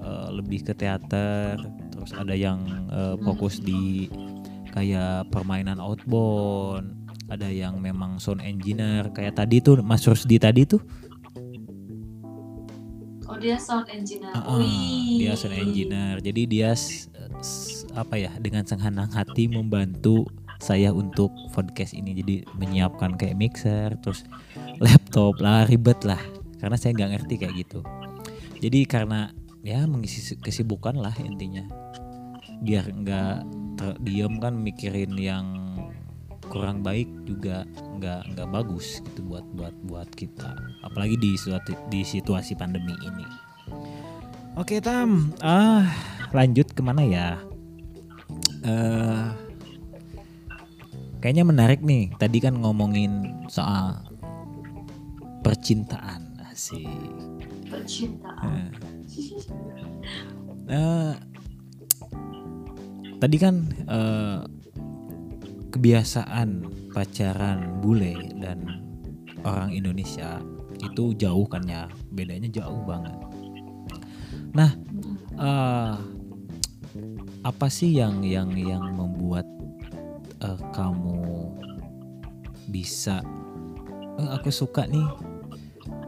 [0.00, 1.58] eh, lebih ke teater
[1.90, 4.06] terus ada yang eh, fokus di
[4.70, 6.94] kayak permainan outbound
[7.26, 10.78] ada yang memang sound engineer kayak tadi tuh Mas Rusdi tadi tuh.
[13.26, 14.30] Oh dia sound engineer.
[14.30, 15.18] Ah, Wih.
[15.18, 16.22] dia sound engineer.
[16.22, 16.70] Jadi dia
[17.96, 20.28] apa ya dengan senang hati membantu
[20.60, 22.16] saya untuk podcast ini.
[22.16, 24.24] Jadi menyiapkan kayak mixer terus
[24.80, 26.20] laptop lah ribet lah.
[26.56, 27.80] Karena saya nggak ngerti kayak gitu.
[28.60, 29.28] Jadi karena
[29.60, 31.64] ya mengisi kesibukan lah intinya.
[32.64, 33.36] Biar nggak
[33.76, 35.46] terdiam kan mikirin yang
[36.46, 37.66] kurang baik juga
[37.98, 40.56] nggak nggak bagus gitu buat buat buat kita.
[40.86, 43.26] Apalagi di suatu di situasi pandemi ini.
[44.56, 45.36] Oke tam.
[45.44, 47.28] Ah lanjut ke mana ya?
[48.64, 49.26] Eh
[51.20, 52.14] kayaknya menarik nih.
[52.18, 54.00] Tadi kan ngomongin soal
[55.44, 56.26] percintaan
[56.56, 56.88] sih
[57.68, 58.72] percintaan?
[60.66, 61.14] Eh,
[63.20, 63.54] tadi kan
[63.86, 64.40] eh,
[65.70, 66.64] kebiasaan
[66.96, 68.64] pacaran bule dan
[69.44, 70.40] orang Indonesia
[70.80, 71.86] itu jauh kan ya?
[72.08, 73.14] Bedanya jauh banget.
[74.56, 74.72] Nah,
[75.36, 75.94] eh,
[77.46, 79.46] apa sih yang yang yang membuat
[80.42, 81.54] eh, kamu
[82.66, 83.22] bisa
[84.18, 85.06] "Eh, aku suka nih,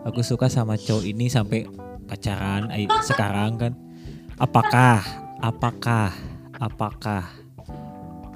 [0.02, 1.70] aku suka sama cowok ini sampai
[2.10, 3.72] pacaran ay- sekarang kan?
[4.42, 4.98] Apakah,
[5.38, 6.10] apakah,
[6.58, 7.22] apakah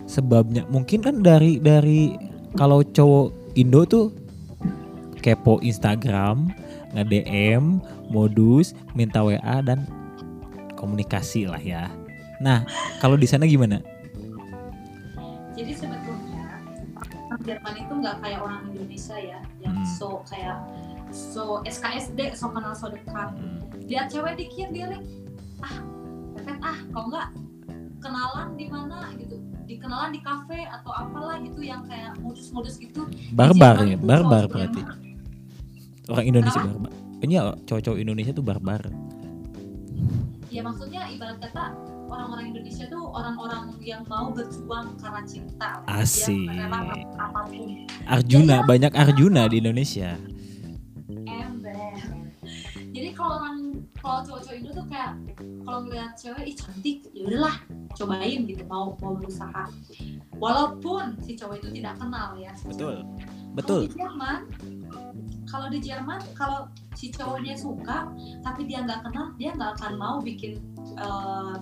[0.07, 2.15] sebabnya mungkin kan dari dari
[2.55, 4.15] kalau cowok Indo tuh
[5.19, 6.55] kepo Instagram,
[6.95, 9.87] nge-DM, modus, minta WA dan
[10.77, 12.02] komunikasi lah ya.
[12.43, 12.67] Nah,
[12.99, 13.79] kalau di sana gimana?
[15.53, 16.43] jadi sebetulnya
[17.23, 19.85] orang Jerman itu nggak kayak orang Indonesia ya yang Hmm.
[19.87, 20.59] so kayak
[21.13, 25.05] so SKSD so kenal so dekat Hmm, lihat cewek dikit dia like,
[25.61, 25.77] ah
[26.35, 27.29] pepet ah kok nggak
[28.01, 33.85] kenalan di mana gitu dikenalan di kafe atau apalah gitu yang kayak modus-modus gitu Barbar
[33.85, 34.81] ya, barbar berarti.
[36.09, 36.75] Orang Indonesia Kenapa?
[36.81, 36.93] barbar.
[37.21, 38.83] Ini ya cowok-cowok Indonesia tuh barbar.
[40.49, 41.73] ya maksudnya ibarat kata
[42.13, 46.37] orang-orang Indonesia tuh orang-orang yang mau berjuang karena cinta Asik.
[46.47, 46.81] dia rela
[47.17, 48.67] apa pun Arjuna, Iya.
[48.69, 50.11] banyak Arjuna di Indonesia.
[51.25, 51.97] ember
[52.93, 53.57] jadi kalau orang
[53.97, 55.13] kalau cowok-cowok Indo tuh kayak
[55.63, 57.57] kalau ngeliat cewek ih cantik ya udahlah
[57.95, 59.65] cobain gitu mau mau berusaha
[60.37, 63.01] walaupun si cowok itu tidak kenal ya Betul.
[63.03, 63.81] Kalau Betul.
[63.85, 64.41] di Jerman
[65.45, 66.61] kalau di Jerman kalau
[66.97, 68.09] si cowoknya suka
[68.41, 70.57] tapi dia nggak kenal dia nggak akan mau bikin
[70.97, 71.55] eh,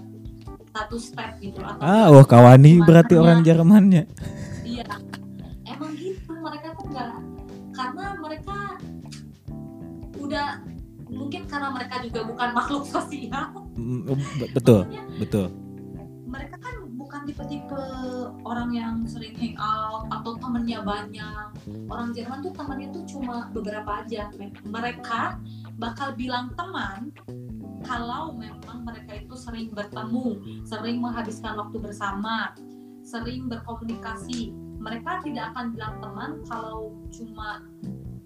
[0.71, 4.07] satu step gitu atau Ah, wah kawani berarti orang Jermannya.
[4.63, 4.87] iya.
[5.65, 7.11] Emang gitu mereka tuh nggak
[7.71, 8.57] karena mereka
[10.17, 10.47] udah
[11.07, 13.51] mungkin karena mereka juga bukan makhluk sosial.
[13.75, 14.07] Mm,
[14.37, 15.47] be- Betul, Maksudnya, betul.
[16.25, 17.83] mereka kan bukan tipe-tipe
[18.45, 21.47] orang yang sering hangout atau temennya banyak.
[21.89, 24.31] Orang Jerman tuh temannya tuh cuma beberapa aja.
[24.63, 25.21] Mereka
[25.75, 27.11] bakal bilang teman
[27.91, 32.55] kalau memang mereka itu sering bertemu sering menghabiskan waktu bersama
[33.03, 37.67] sering berkomunikasi mereka tidak akan bilang teman kalau cuma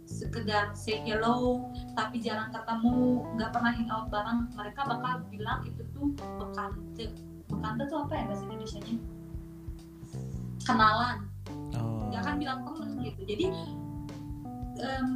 [0.05, 1.67] sekedar say hello
[1.97, 4.41] tapi jarang ketemu nggak pernah hangout bareng.
[4.55, 7.11] Mereka bakal bilang itu tuh bekante.
[7.51, 8.97] Bekante tuh apa ya bahasa Indonesia nya
[10.65, 11.19] kenalan.
[11.75, 12.09] Oh.
[12.09, 13.21] nggak akan bilang temen gitu.
[13.27, 13.47] Jadi
[14.79, 15.09] em,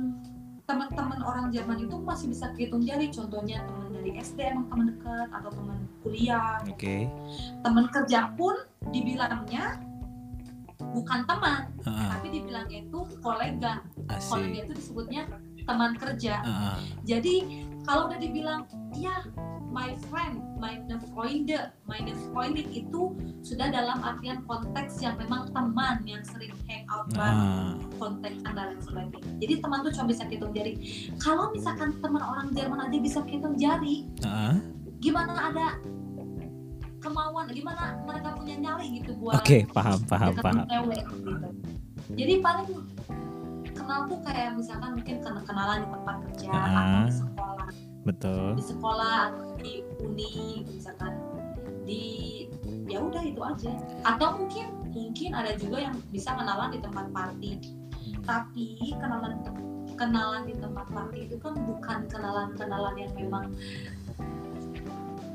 [0.69, 5.29] teman-teman orang Jerman itu masih bisa kehitung jari contohnya teman dari SD emang teman dekat
[5.33, 7.09] atau teman kuliah Oke.
[7.65, 8.53] teman kerja pun
[8.93, 9.81] dibilangnya
[10.93, 14.63] bukan teman Ah, tapi dibilangnya itu kolega kolega asik.
[14.63, 15.23] itu disebutnya
[15.65, 16.79] teman kerja Ah, ah.
[17.01, 19.25] jadi kalau udah dibilang ya
[19.69, 23.13] my friend, meine Freunde, meine Freundin itu
[23.43, 28.81] sudah dalam artian konteks yang memang teman yang sering hangout bareng Ah, konteks dan lain
[28.81, 29.21] sebagainya.
[29.39, 30.73] Jadi teman tuh cuma bisa hitung jari.
[31.19, 34.57] Kalau misalkan teman orang Jerman aja bisa hitung jari, ah.
[34.99, 35.67] gimana ada
[36.99, 40.67] kemauan, gimana mereka punya nyali gitu buat Oke, paham, paham, deketin paham.
[40.67, 41.49] cewek gitu.
[42.09, 42.69] Jadi paling
[43.71, 47.05] kenal tuh kayak misalkan mungkin ken- kenalan di tempat kerja atau Ah.
[47.05, 47.69] di sekolah
[48.03, 48.47] Betul.
[48.57, 51.15] di sekolah atau di uni misalkan.
[51.85, 52.03] Di
[52.89, 53.73] ya udah itu aja.
[54.05, 57.51] Atau mungkin mungkin ada juga yang bisa kenalan di tempat party.
[58.25, 58.67] Tapi
[58.97, 59.41] kenalan
[59.99, 63.51] kenalan di tempat party itu kan bukan kenalan-kenalan yang memang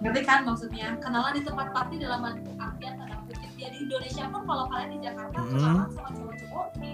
[0.04, 0.96] ngerti kan maksudnya?
[1.00, 5.00] Kenalan di tempat party dalam artian tanda kutip ya di Indonesia pun kalau kalian di
[5.04, 5.50] Jakarta Mm.
[5.52, 6.92] kenalan sama cowok-cowok di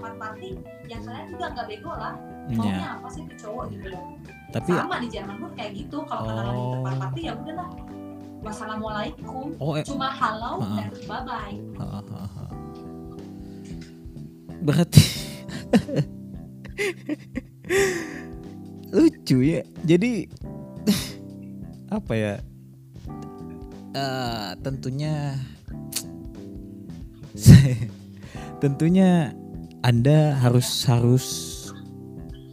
[0.00, 0.48] tempat party
[0.88, 2.14] ya kalian juga nggak bego lah
[2.50, 4.04] maunya Ya, apa sih tuh cowok gitu loh
[4.50, 7.00] tapi sama di Jerman pun kayak gitu kalau kenalan di tempat Oh.
[7.04, 7.68] party ya udahlah
[8.40, 10.88] wassalamualaikum oh eh, cuma halo Heeh.
[10.88, 12.44] dan bye bye ha, ha.
[14.64, 15.04] berarti
[18.90, 19.62] lucu ya.
[19.86, 20.26] Jadi
[21.96, 22.34] apa ya?
[23.90, 25.34] Eh, tentunya
[28.62, 29.30] tentunya
[29.80, 31.26] Anda harus harus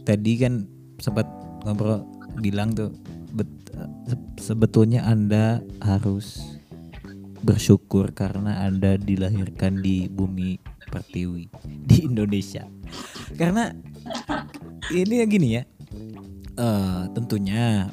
[0.08, 0.64] tadi kan
[0.96, 1.28] sempat
[1.68, 2.00] ngobrol
[2.40, 2.88] bilang tuh
[3.36, 3.68] bet-
[4.08, 6.40] se- sebetulnya Anda harus
[7.44, 10.56] bersyukur karena Anda dilahirkan di bumi
[10.88, 11.52] pertiwi
[11.84, 12.64] di Indonesia.
[13.36, 13.76] Karena
[14.88, 15.64] ini yang gini ya.
[16.58, 17.86] eh tentunya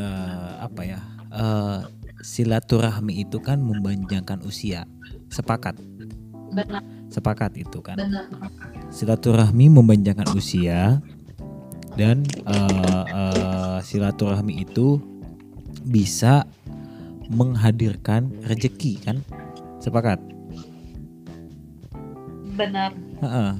[0.00, 1.00] eh apa ya?
[1.30, 1.80] eh
[2.24, 4.88] silaturahmi itu kan memanjangkan usia.
[5.28, 5.76] Sepakat.
[6.56, 7.96] benar Sepakat itu kan.
[7.96, 8.26] benar
[8.90, 10.98] Silaturahmi memanjangkan usia
[11.96, 15.00] dan eh, eh, silaturahmi itu
[15.86, 16.44] bisa
[17.30, 19.18] menghadirkan rezeki kan?
[19.82, 20.18] Sepakat.
[22.56, 22.88] benar
[23.20, 23.52] Heeh.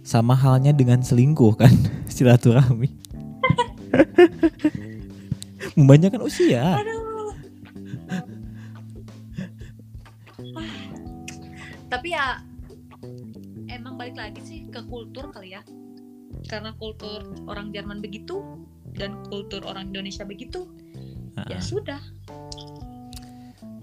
[0.00, 1.68] Sama halnya dengan selingkuh kan
[2.14, 2.88] silaturahmi.
[5.78, 6.80] Membanyakan usia.
[6.80, 6.96] Aduh.
[11.88, 12.36] Tapi ya
[13.98, 15.62] balik lagi sih ke kultur kali ya.
[16.46, 18.40] Karena kultur orang Jerman begitu
[18.94, 20.70] dan kultur orang Indonesia begitu,
[21.50, 21.62] ya Heeh.
[21.64, 21.98] sudah.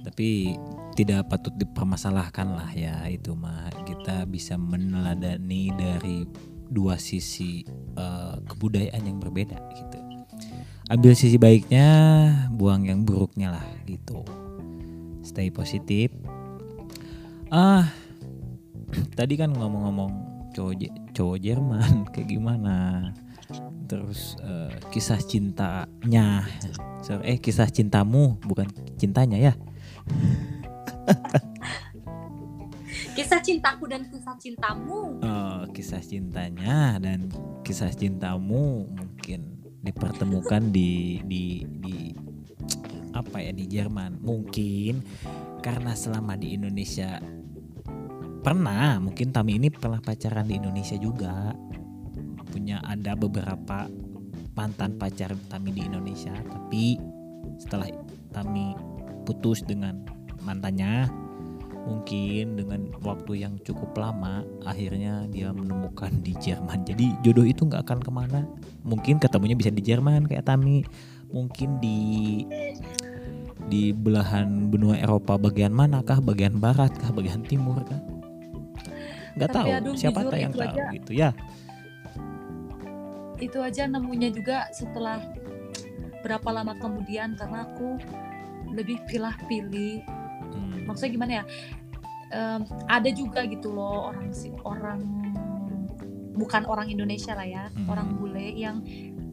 [0.08, 0.56] Tapi
[0.96, 6.24] tidak patut dipermasalahkan lah ya itu mah kita bisa meneladani dari
[6.72, 7.68] dua sisi
[8.00, 10.00] eh, kebudayaan yang berbeda gitu.
[10.86, 11.90] Ambil sisi baiknya,
[12.54, 14.22] buang yang buruknya lah gitu.
[15.26, 16.14] Stay positif.
[17.50, 17.90] Ah,
[19.18, 20.12] tadi kan ngomong-ngomong
[20.56, 22.76] cowok Je- cowok Jerman kayak gimana?
[23.86, 26.48] Terus eh, kisah cintanya,
[27.22, 28.66] eh kisah cintamu bukan
[28.98, 29.53] cintanya ya?
[33.16, 35.24] Kisah cintaku dan kisah cintamu.
[35.24, 37.32] Oh, kisah cintanya dan
[37.64, 42.12] kisah cintamu mungkin dipertemukan di di di
[43.16, 44.20] apa ya di Jerman.
[44.20, 44.99] Mungkin
[45.64, 47.22] karena selama di Indonesia
[48.46, 51.50] pernah, mungkin Tami ini pernah pacaran di Indonesia juga.
[52.54, 53.90] Punya ada beberapa
[54.54, 57.02] mantan pacar Tami di Indonesia, tapi
[57.58, 57.90] setelah
[58.30, 58.78] Tami
[59.26, 60.06] putus dengan
[60.46, 61.10] mantannya
[61.90, 66.86] mungkin dengan waktu yang cukup lama akhirnya dia menemukan di Jerman.
[66.86, 68.46] Jadi jodoh itu nggak akan ke mana.
[68.86, 70.86] Mungkin ketemunya bisa di Jerman kayak Tami.
[71.34, 71.98] Mungkin di
[73.66, 76.22] di belahan benua Eropa bagian manakah?
[76.22, 77.10] Bagian barat kah?
[77.10, 78.15] Bagian timur kah
[79.36, 80.86] nggak tahu aduh, siapa jujur tahu yang itu tahu aja.
[80.95, 81.30] gitu ya.
[83.36, 85.20] Itu aja nemunya juga setelah
[86.24, 87.99] berapa lama kemudian karena aku
[88.72, 90.02] lebih pilah-pilih
[90.45, 91.44] Hmm, maksudnya gimana ya?
[92.32, 95.03] Em, ada juga gitu loh orang si orang
[96.32, 97.91] bukan orang Indonesia lah ya Hmm.
[97.91, 98.80] orang bule yang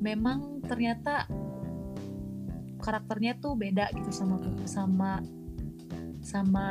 [0.02, 1.30] memang ternyata
[2.82, 4.34] karakternya tuh beda gitu sama
[4.66, 5.22] sama
[6.18, 6.66] sama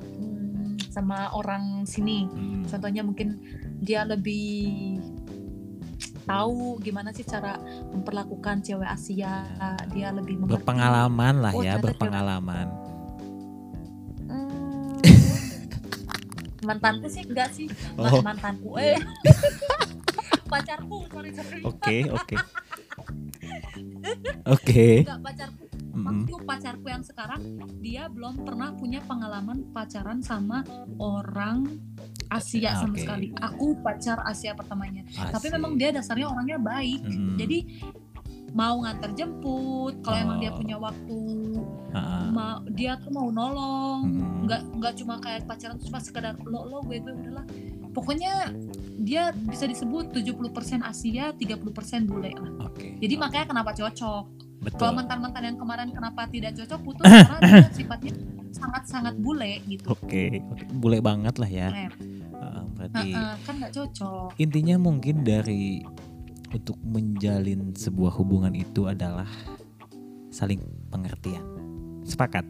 [0.00, 0.39] hmm,
[0.88, 2.24] sama orang sini.
[2.24, 3.36] Hmm, contohnya mungkin
[3.78, 4.96] dia lebih
[6.24, 7.58] tahu gimana sih cara
[7.90, 9.44] memperlakukan cewek Asia.
[9.90, 10.62] Dia lebih mengerti.
[10.62, 12.66] berpengalaman lah Oh, ya berpengalaman.
[14.24, 14.96] Hmm.
[16.60, 17.66] mantanku sih enggak sih.
[17.96, 18.20] Oh.
[18.20, 18.96] Ma- mantanku eh.
[20.50, 21.60] Pacarku sorry sorry.
[21.62, 22.36] Oke oke.
[24.50, 25.06] Oke.
[25.06, 25.59] Enggak pacarku
[25.90, 26.02] Mm-mm.
[26.02, 27.42] maksudku pacarku yang sekarang
[27.78, 30.62] dia belum pernah punya pengalaman pacaran sama
[30.96, 31.66] orang
[32.28, 35.54] Asia sama sekali aku pacar Asia pertamanya tapi Asik.
[35.54, 37.34] memang dia dasarnya orangnya baik Mm-mm.
[37.36, 37.58] jadi
[38.50, 40.58] mau nganter jemput kalau emang dia Oh.
[40.58, 41.18] punya waktu
[42.30, 44.46] ma- dia tuh mau nolong mm-mm.
[44.46, 47.46] nggak nggak cuma kayak pacaran cuma sekedar lo lo gue gue udahlah
[47.90, 48.50] pokoknya
[49.00, 50.42] dia bisa disebut 70%
[50.82, 54.78] Asia 30% bule lah oke jadi makanya kenapa cocok betul.
[54.78, 58.12] Kalau mantan-mantan yang kemarin kenapa tidak cocok putus karena sifatnya
[58.50, 59.84] sangat-sangat bule gitu.
[59.88, 60.64] Oke oke.
[60.76, 61.68] Bule banget lah ya.
[62.36, 64.28] Ah, berarti Heeh, kan nggak cocok.
[64.36, 65.80] intinya mungkin dari
[66.50, 69.28] untuk menjalin sebuah hubungan itu adalah
[70.30, 70.60] saling
[70.90, 71.44] pengertian.
[72.02, 72.42] Sepakat?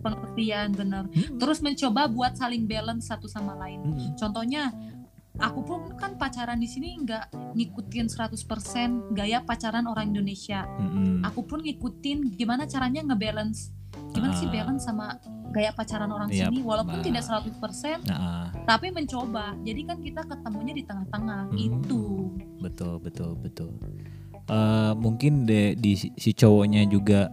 [0.00, 1.04] Pengertian bener.
[1.10, 1.36] Hmm.
[1.36, 3.82] terus mencoba buat saling balance satu sama lain.
[3.82, 4.14] Hmm.
[4.14, 4.70] contohnya
[5.38, 11.20] aku pun kan pacaran di sini nggak ngikutin 100% gaya pacaran orang Indonesia Hmm.
[11.20, 13.72] aku pun ngikutin gimana caranya ngebalance
[14.10, 14.52] gimana sih Ah.
[14.54, 15.16] balance sama
[15.48, 17.06] gaya pacaran orang Yap, sini walaupun Mbak.
[17.06, 21.56] tidak 100% Nah, tapi mencoba jadi kan kita ketemunya di tengah-tengah Hmm.
[21.58, 22.02] itu
[22.58, 23.72] betul betul betul.
[24.46, 27.26] Eh, mungkin de, di si- si cowoknya juga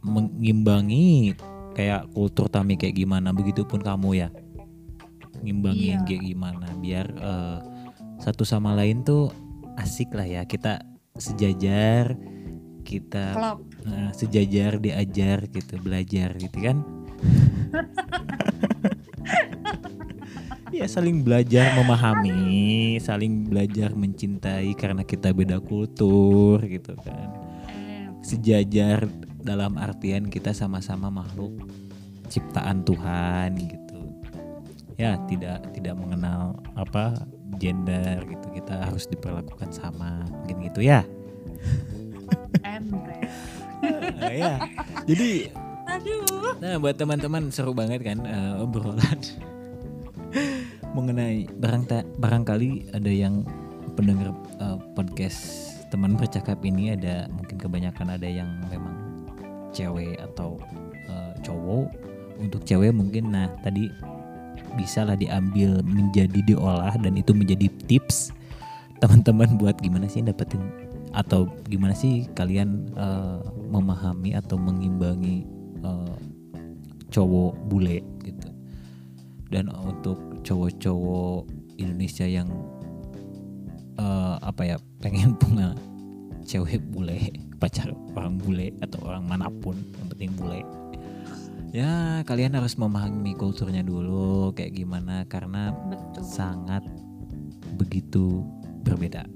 [0.00, 1.36] mengimbangi
[1.70, 4.28] kayak kultur Tami kayak gimana, begitupun kamu ya,
[5.40, 6.06] ngimbangin Iya.
[6.06, 7.58] kayak gimana, biar eh,
[8.20, 9.32] satu sama lain tuh
[9.76, 10.84] asik lah ya, kita
[11.16, 12.16] sejajar,
[12.84, 16.78] kita klop eh, sejajar diajar gitu, belajar gitu kan.
[20.70, 27.28] Ya saling belajar memahami, saling belajar mencintai karena kita beda kultur gitu kan.
[28.22, 29.10] Sejajar
[29.42, 31.66] dalam artian kita sama-sama makhluk
[32.30, 33.79] ciptaan Tuhan gitu.
[35.00, 37.16] Ya tidak tidak mengenal apa
[37.56, 38.46] gender gitu.
[38.52, 41.00] Kita harus diperlakukan sama mungkin gitu ya.
[44.20, 44.60] Eh, ya.
[45.08, 45.48] Jadi
[45.88, 49.16] aduh Nah, buat teman-teman seru banget kan eh, obrolan
[50.96, 51.88] mengenai barang
[52.20, 53.48] barangkali ada yang
[53.96, 59.24] pendengar eh, podcast teman bercakap ini ada mungkin kebanyakan ada yang memang
[59.72, 60.60] cewek atau
[61.08, 61.88] eh, cowok.
[62.40, 63.88] Untuk cewek mungkin nah tadi
[64.76, 68.34] bisa lah diambil menjadi diolah dan itu menjadi tips
[69.00, 70.60] teman-teman buat gimana sih dapetin
[71.10, 73.38] atau gimana sih kalian eh,
[73.72, 75.48] memahami atau mengimbangi
[75.82, 76.16] eh,
[77.10, 78.48] cowok bule gitu.
[79.50, 82.46] Dan untuk cowok-cowok Indonesia yang
[83.98, 85.74] eh, apa ya pengen punya
[86.46, 87.18] cewek bule
[87.60, 90.60] pacar orang bule atau orang mana pun yang penting bule
[91.70, 96.26] ya kalian harus memahami kulturnya dulu kayak gimana karena betul.
[96.26, 96.82] sangat
[97.78, 98.42] begitu
[98.82, 99.26] berbeda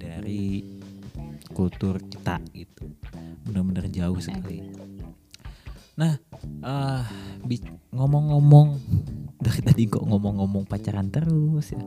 [0.00, 0.80] dari
[1.52, 2.88] kultur kita gitu.
[3.44, 4.64] Benar-benar jauh sekali.
[6.00, 6.16] Nah
[7.44, 7.62] bi-
[7.92, 8.80] ngomong-ngomong
[9.36, 11.82] dari tadi kok ngomong-ngomong pacaran terus ya?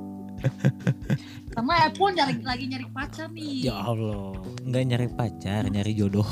[1.56, 3.66] Karena Apple nyari, lagi nyari pacar nih.
[3.66, 6.28] Ya Allah nggak nyari pacar nyari jodoh.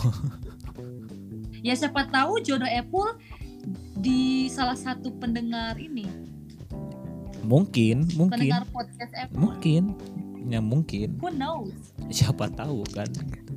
[1.63, 3.17] Ya siapa tahu jodoh Apple
[3.98, 6.07] di salah satu pendengar ini?
[7.44, 8.40] Mungkin mungkin.
[8.40, 9.84] Pendengar podcast Apple mungkin.
[10.48, 11.19] Ya mungkin.
[11.19, 11.72] Who knows?
[12.11, 13.56] Siapa tahu kan gitu.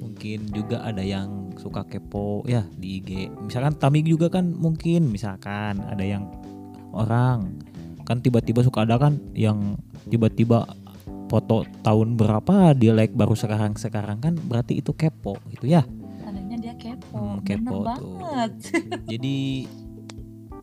[0.00, 5.12] mungkin juga ada yang suka kepo ya di IG misalkan Tami juga kan mungkin.
[5.12, 6.28] Misalkan ada yang
[6.92, 7.60] orang
[8.04, 9.78] kan tiba-tiba suka ada kan yang
[10.10, 10.66] tiba-tiba
[11.32, 15.80] foto tahun berapa dia like baru sekarang sekarang kan berarti itu kepo gitu ya
[16.82, 17.82] kepo Hmm, bener kepo tuh.
[17.86, 18.52] banget.
[19.12, 19.38] Jadi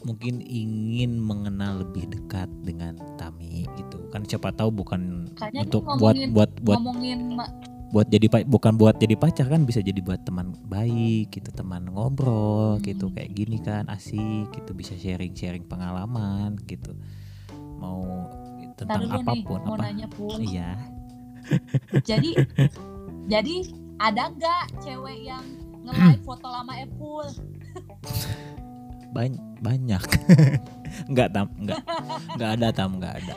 [0.01, 3.99] mungkin ingin mengenal lebih dekat dengan Tami gitu.
[4.09, 7.19] Kan siapa tahu bukan Kayaknya untuk ini buat ngomongin- buat buat ngomongin
[7.89, 12.77] buat jadi bukan buat jadi pacar kan bisa jadi buat teman baik gitu teman ngobrol
[12.77, 12.85] Hmm.
[12.85, 16.93] gitu kayak gini kan asik gitu bisa sharing sharing pengalaman gitu.
[17.75, 18.05] Mau
[18.77, 19.89] tentang nih, apa pun mau apa?
[19.89, 20.37] nanya pun.
[20.37, 20.77] Iya.
[22.05, 22.29] Jadi
[23.33, 23.55] jadi
[23.97, 25.45] ada nggak cewek yang
[25.93, 27.29] nge-like foto lama Apple.
[29.15, 30.03] Bany- banyak.
[31.11, 31.47] Nggak tam.
[31.57, 31.81] Nggak.
[32.37, 32.89] Nggak ada tam.
[33.01, 33.35] Nggak ada.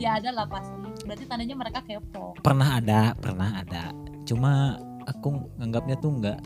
[0.00, 0.72] Ya ada lah pasti.
[1.04, 2.34] Berarti tandanya mereka kepo.
[2.40, 3.92] Pernah ada pernah ada.
[4.24, 6.38] Cuma aku nganggapnya tuh nggak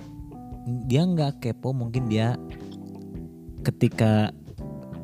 [0.90, 1.70] dia nggak kepo.
[1.70, 2.34] Mungkin dia
[3.62, 4.34] ketika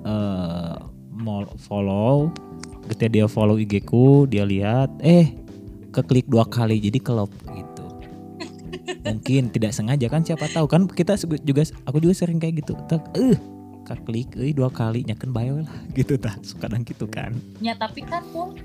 [0.02, 0.74] eh
[1.14, 2.34] mau follow
[2.90, 5.30] ketika dia follow IG ku dia lihat eh
[5.94, 7.71] keklik dua kali jadi kelop gitu
[9.04, 10.66] mungkin tidak sengaja kan siapa tahu.
[10.66, 12.74] Kan kita juga aku juga sering kayak gitu.
[12.88, 13.36] Tak eh
[13.82, 15.68] keklik eh dua kali nyaken bae lah
[15.98, 17.34] gitu tak kadang gitu kan.
[17.58, 18.58] Ya tapi kan pun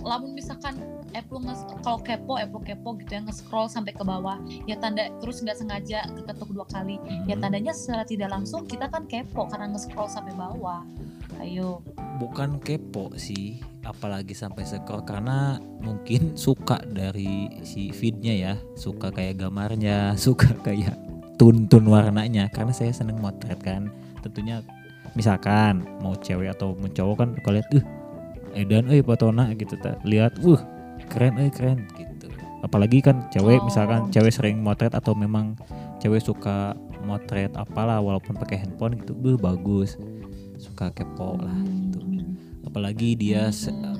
[0.00, 0.80] lamun misalkan
[1.10, 5.42] Apple nge kalau kepo Apple kepo gitu ya nge-scroll sampai ke bawah ya tanda terus
[5.42, 6.96] nggak sengaja keketuk dua kali.
[7.26, 7.42] Ya Hmm.
[7.42, 10.86] tandanya secara tidak langsung kita kan kepo karena nge-scroll sampai bawah
[11.38, 11.84] ayo.
[12.18, 18.54] Bukan kepo sih apalagi sampai scroll karena mungkin suka dari si feednya ya.
[18.74, 20.98] Suka kayak gambarnya suka kayak
[21.38, 22.50] tun-tun warnanya.
[22.50, 23.88] Karena saya seneng motret kan.
[24.20, 24.60] Tentunya
[25.14, 27.84] misalkan mau cewek atau mau cowok kan kalau lihat uh
[28.54, 30.60] edan eh potona gitu tak lihat uh
[31.10, 32.30] keren eh keren gitu.
[32.60, 33.66] Apalagi kan cewek Oh.
[33.66, 35.56] misalkan cewek sering motret atau memang
[35.98, 39.96] cewek suka motret apalah walaupun pakai handphone gitu uh bagus
[40.60, 41.98] suka kepo lah gitu.
[42.62, 43.48] Apalagi dia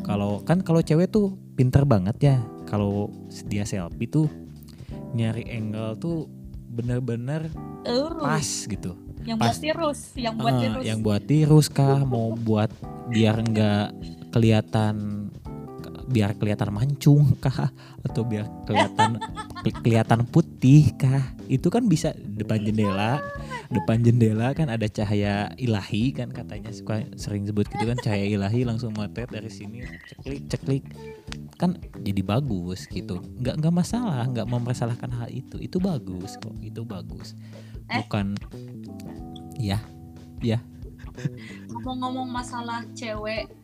[0.05, 2.37] kalau kan kalau cewek tuh pinter banget ya.
[2.69, 3.09] Kalau
[3.49, 4.29] dia selfie tuh
[5.11, 6.29] nyari angle tuh
[6.71, 7.51] bener-bener
[8.21, 8.95] pas gitu.
[9.21, 10.85] Yang Pas- buat tirus yang buat Ah, tirus.
[10.85, 11.99] yang buat tirus kah?
[12.05, 12.71] Mau buat
[13.11, 13.87] biar nggak
[14.31, 15.27] kelihatan
[16.11, 17.71] biar kelihatan mancung kah?
[18.03, 19.23] Atau biar kelihatan
[19.87, 21.23] kelihatan putih kah?
[21.47, 23.23] Itu kan bisa depan jendela.
[23.71, 26.75] Depan jendela kan ada cahaya ilahi kan katanya.
[26.75, 30.85] Suka sering sebut gitu kan cahaya ilahi langsung motret dari sini ceklik ceklik.
[31.55, 33.23] Kan jadi bagus gitu.
[33.39, 35.63] Nggak nggak masalah nggak mempersalahkan hal itu.
[35.63, 37.39] Itu bagus kok itu bagus.
[37.91, 38.03] Eh.
[38.07, 38.35] bukan
[39.59, 39.79] ya.
[41.71, 43.60] Ngomong-ngomong masalah cewek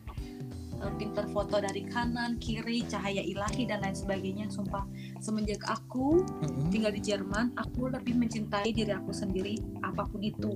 [0.77, 4.85] eh, pinter foto dari kanan kiri cahaya ilahi dan lain sebagainya sumpah
[5.17, 6.21] semenjak aku
[6.69, 10.51] tinggal di Jerman aku lebih mencintai diri aku sendiri apa pun itu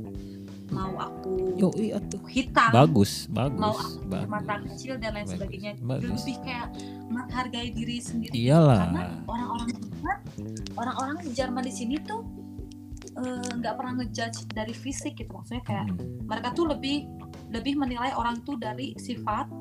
[0.70, 3.44] mau aku iya hitam Bagus, mau
[3.76, 4.68] bagus, aku mata bagus.
[4.72, 6.08] kecil dan lain Bagus, sebagainya bagus.
[6.22, 6.68] lebih kayak
[7.08, 8.80] menghargai diri sendiri Iyalah.
[8.82, 10.18] karena orang-orang Jerman
[10.74, 12.24] orang-orang Jerman di sini tuh
[13.14, 16.00] eh, nggak pernah ngejudge dari fisik gitu maksudnya kayak Hmm.
[16.24, 17.04] mereka tuh lebih
[17.52, 19.52] lebih menilai orang tuh dari sifat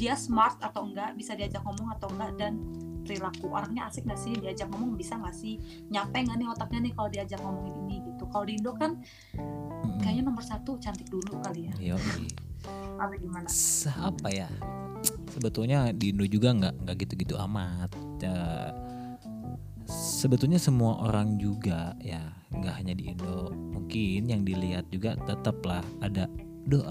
[0.00, 2.56] dia smart atau enggak bisa diajak ngomong atau enggak dan
[3.04, 5.60] perilaku orangnya asik gak sih diajak ngomong bisa gak sih
[5.92, 8.96] nyampe nggak nih otaknya nih kalau diajak ngomongin ini gitu kalau di Indo kan
[10.00, 12.28] kayaknya nomor satu cantik dulu kali ya Yoi.
[13.00, 13.48] apa gimana
[14.04, 14.48] apa ya?
[15.32, 17.88] Sebetulnya di Indo juga nggak nggak gitu-gitu amat.
[18.20, 18.68] Ya,
[19.88, 22.20] sebetulnya semua orang juga ya
[22.52, 23.48] nggak hanya di Indo.
[23.72, 26.28] Mungkin yang dilihat juga tetaplah ada.
[26.68, 26.84] Duh,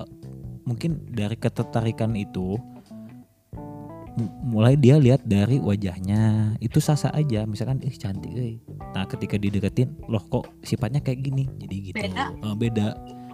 [0.66, 2.58] mungkin dari ketertarikan itu
[4.44, 6.54] mulai dia lihat dari wajahnya.
[6.60, 8.58] Itu sasa aja misalkan ih cantik eh.
[8.92, 11.48] nah ketika dideketin loh kok sifatnya kayak gini?
[11.60, 12.00] Jadi gitu.
[12.00, 12.26] Beda.
[12.34, 12.88] Eh, beda.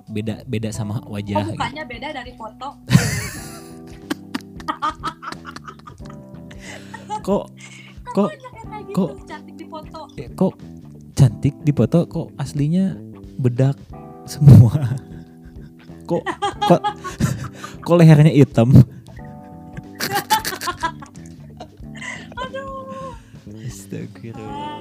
[0.06, 1.57] Beda beda sama oh wajah gitu.
[1.57, 2.68] mukanya beda dari foto?
[7.26, 7.45] Kok
[8.14, 8.94] kok gitu?
[8.94, 9.99] kok- cantik di foto.
[10.14, 10.53] Eh, kok
[11.18, 11.99] cantik di foto?
[12.06, 12.94] Kok aslinya
[13.41, 13.78] bedak
[14.30, 14.78] semua?
[16.10, 16.22] Kok
[16.70, 16.82] kok
[17.86, 18.78] kok lehernya hitam
[23.96, 24.76] Astagfirullah.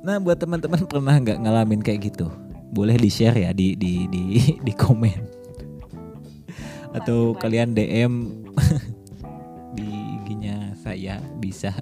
[0.00, 2.32] Nah buat teman-teman pernah nggak ngalamin kayak gitu?
[2.72, 4.24] Boleh di share ya di di di
[4.66, 5.44] di komen
[6.96, 8.12] atau kalian DM
[9.76, 11.76] di IG-nya saya bisa.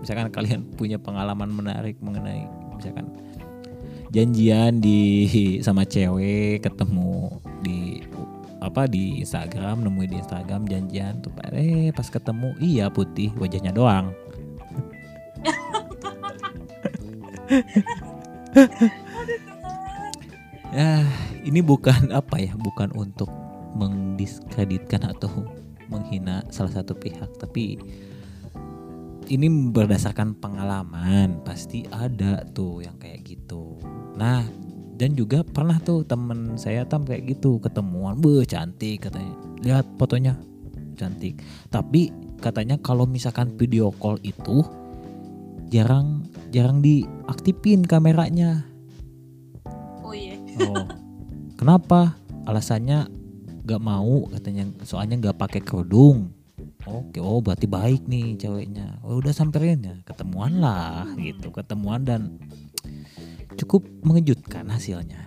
[0.00, 3.08] Misalkan kalian punya pengalaman menarik mengenai misalkan
[4.12, 5.28] janjian di
[5.64, 8.04] sama cewek ketemu di
[8.64, 14.12] apa di Instagram nemuin di Instagram janjian tuh eh pas ketemu iya putih wajahnya doang
[20.74, 21.06] Ya,
[21.46, 23.30] ini bukan apa ya, bukan untuk
[23.78, 25.30] mendiskreditkan atau
[25.86, 27.78] menghina salah satu pihak, tapi
[29.30, 33.78] ini berdasarkan pengalaman, pasti ada tuh yang kayak gitu.
[34.18, 34.42] Nah,
[34.98, 40.34] dan juga pernah tuh temen saya tam kayak gitu ketemuan, be cantik katanya, lihat fotonya
[40.98, 41.38] cantik.
[41.70, 42.10] Tapi
[42.42, 44.66] katanya kalau misalkan video call itu
[45.74, 48.62] jarang jarang diaktifin kameranya.
[50.06, 50.86] oh iya Oh,
[51.58, 52.14] kenapa?
[52.46, 53.10] Alasannya
[53.66, 56.30] gak mau katanya soalnya nggak pakai kerudung.
[56.86, 59.02] Oke, oh berarti baik nih ceweknya.
[59.02, 62.38] Oh, udah samperin ya, ketemuan lah gitu, ketemuan dan
[63.58, 65.26] cukup mengejutkan hasilnya.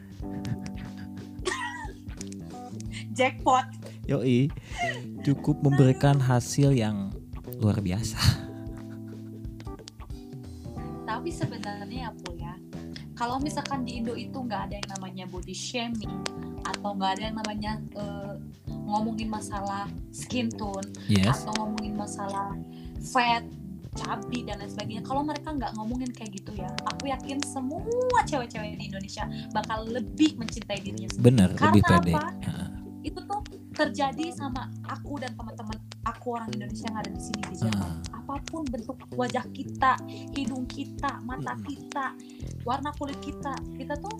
[3.17, 3.65] jackpot
[4.07, 4.47] Yoi,
[5.25, 7.11] cukup memberikan hasil yang
[7.59, 8.47] luar biasa.
[11.17, 12.53] Tapi sebenarnya ya Bu ya
[13.17, 16.13] kalau misalkan di Indo itu nggak ada yang namanya body shaming
[16.61, 18.35] atau nggak ada yang namanya eh,
[18.85, 21.41] ngomongin masalah skin tone Yes.
[21.41, 22.53] atau ngomongin masalah
[23.01, 23.41] fat
[23.97, 28.77] cabi dan lain sebagainya kalau mereka nggak ngomongin kayak gitu ya aku yakin semua cewek-cewek
[28.77, 32.13] di Indonesia bakal lebih mencintai dirinya sendiri Bener, Karena lebih pede.
[32.13, 32.29] apa?
[33.01, 33.41] Itu tuh
[33.73, 38.16] terjadi sama aku dan teman-teman aku orang Indonesia yang ada di sini di Jerman Ah.
[38.27, 39.95] Apa pun bentuk wajah kita
[40.35, 41.63] hidung kita mata Mm-mm.
[41.63, 42.11] kita
[42.67, 44.11] warna kulit kita kita tuh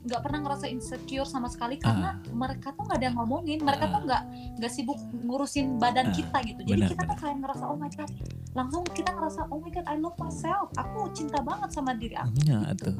[0.00, 3.92] nggak pernah ngerasa insecure sama sekali karena mereka tuh nggak ada yang ngomongin mereka Ah.
[3.92, 4.22] tuh nggak
[4.56, 6.60] nggak sibuk ngurusin badan Ah, kita gitu.
[6.62, 7.20] Jadi benar, kita tuh benar.
[7.20, 8.10] kayak ngerasa oh my god.
[8.54, 10.70] Langsung kita ngerasa oh my god I love myself.
[10.72, 12.32] Aku cinta banget sama diri aku.
[12.46, 12.96] Ya tuh.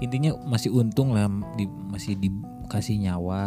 [0.00, 3.44] Intinya masih untung lah di, masih dikasih nyawa.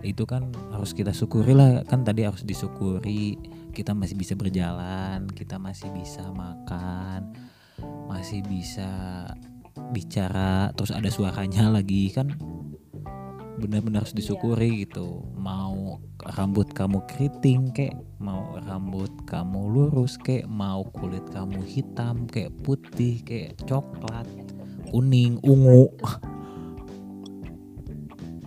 [0.00, 3.36] Itu kan harus kita syukuri lah kan tadi harus disyukuri
[3.72, 7.32] kita masih bisa berjalan kita masih bisa makan
[8.06, 9.26] masih bisa
[9.90, 12.36] bicara terus ada suaranya lagi kan
[13.62, 15.22] benar-benar harus disyukuri gitu.
[15.38, 16.02] Mau
[16.34, 23.22] rambut kamu keriting kek mau rambut kamu lurus kek mau kulit kamu hitam kayak putih
[23.26, 24.26] kayak coklat
[24.90, 25.90] kuning ungu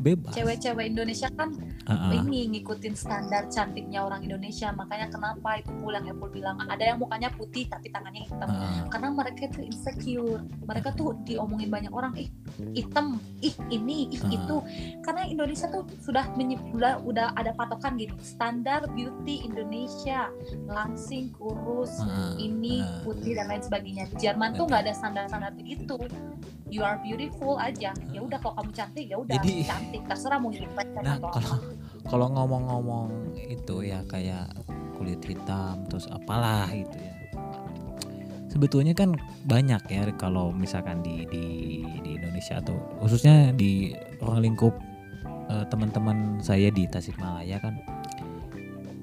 [0.05, 0.37] bebas.
[0.37, 1.49] Cewek-cewek Indonesia kan
[1.89, 2.13] ah.
[2.13, 4.69] ini ngikutin standar cantiknya orang Indonesia.
[4.69, 8.45] Makanya kenapa itu pula yang Apple bilang ada yang mukanya putih tapi tangannya hitam.
[8.45, 10.45] Ah, karena mereka itu insecure.
[10.61, 12.29] Mereka tuh diomongin banyak orang ih
[12.77, 13.17] hitam.
[13.41, 14.13] Ih ini.
[14.13, 14.29] Ih Ah.
[14.29, 14.57] itu.
[15.01, 16.61] Karena Indonesia tuh sudah menye-
[17.01, 18.13] udah ada patokan gini.
[18.21, 20.29] Standar beauty Indonesia.
[20.69, 24.05] Langsing kurus ah, ini putih dan lain sebagainya.
[24.13, 25.97] Di Jerman tuh nggak ada standar-standar begitu
[26.75, 27.95] you are beautiful aja.
[28.11, 29.39] Ya udah kalau kamu cantik ya udah.
[29.39, 31.55] Cantik terserah mau pacar Nah, atau kalau
[32.03, 33.07] kalau ngomong-ngomong
[33.39, 34.51] itu ya kayak
[34.99, 37.15] kulit hitam terus apalah gitu ya.
[38.51, 39.15] Sebetulnya kan
[39.47, 41.45] banyak ya kalau misalkan di di
[42.03, 44.75] di Indonesia atau khususnya di ruang lingkup
[45.51, 47.75] eh, teman-teman saya di Tasikmalaya kan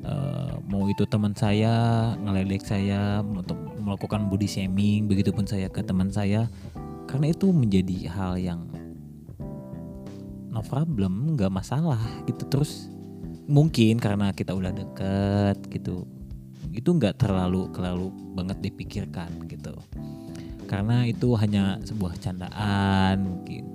[0.09, 1.73] eh, mau itu teman saya
[2.17, 6.49] ngeledek saya untuk melakukan body shaming begitupun saya ke teman saya
[7.13, 8.73] karena itu menjadi hal yang
[10.49, 12.49] no problem nggak masalah gitu.
[12.49, 12.89] Terus
[13.45, 16.09] mungkin karena kita udah deket gitu
[16.73, 19.77] itu nggak terlalu terlalu banget dipikirkan gitu.
[20.65, 23.69] Karena itu hanya sebuah candaan mungkin.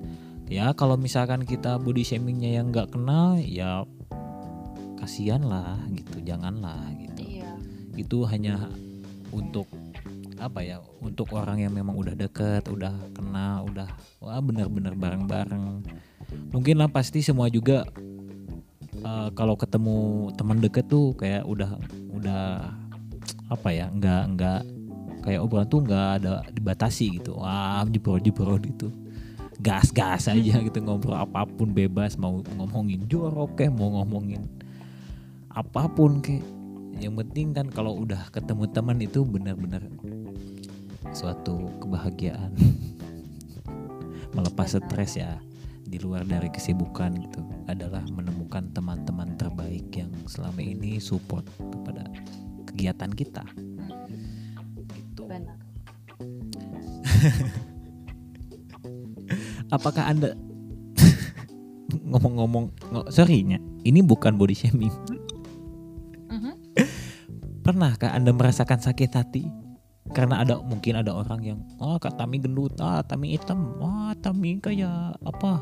[0.50, 3.86] Ya kalau misalkan kita body shamingnya yang nggak kenal ya
[4.98, 7.22] kasihan lah gitu janganlah gitu.
[7.22, 7.54] Iya.
[7.94, 8.66] Itu hanya
[9.30, 9.70] untuk
[10.38, 13.90] apa ya untuk orang yang memang udah deket udah kenal udah
[14.22, 15.82] wah benar-benar bareng-bareng.
[16.54, 17.86] Mungkin lah pasti semua juga
[19.02, 21.78] eh, kalau ketemu teman deket tuh kayak udah
[22.14, 22.72] udah
[23.48, 24.62] apa ya nggak nggak
[25.26, 27.38] kayak obrolan tuh nggak ada dibatasi gitu.
[27.42, 28.94] Wah jebol jebol gitu.
[29.58, 34.46] Gas gas aja gitu ngobrol apa pun bebas mau ngomongin jorok kayak mau ngomongin
[35.58, 36.46] apa pun kayak
[37.02, 39.82] yang penting kan kalau udah ketemu teman itu benar-benar
[41.16, 42.52] suatu kebahagiaan.
[44.36, 45.40] Melepas stres ya
[45.88, 47.40] di luar dari kesibukan gitu
[47.72, 52.04] adalah menemukan teman-teman terbaik yang selama ini support kepada
[52.68, 53.44] kegiatan kita.
[54.92, 55.24] Gitu.
[55.24, 55.56] Benar.
[59.76, 60.36] Apakah anda
[62.12, 64.92] ngomong-ngomong ngo- sorry nya ini bukan body shaming.
[66.28, 66.54] Mhm.
[67.64, 69.44] pernahkah anda merasakan sakit hati
[70.10, 74.58] karena ada mungkin ada orang yang oh kak Tami gendut ah Tami hitam wah Tami
[74.58, 75.60] kayak apa?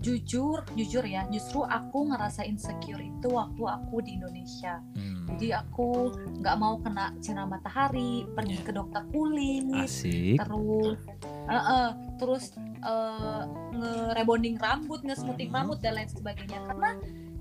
[0.00, 4.80] Jujur jujur ya justru aku ngerasa insecure itu waktu aku di Indonesia.
[4.96, 6.08] Hmm, jadi aku
[6.40, 8.64] nggak mau kena sinar matahari pergi Ya.
[8.64, 10.40] ke dokter kulit asik.
[10.40, 10.96] terus
[11.44, 12.44] eh, eh, terus
[12.80, 13.42] eh,
[13.76, 15.68] nge-rebonding rambut nge-smoothing Hmm.
[15.68, 16.64] rambut dan lain sebagainya.
[16.64, 16.90] Karena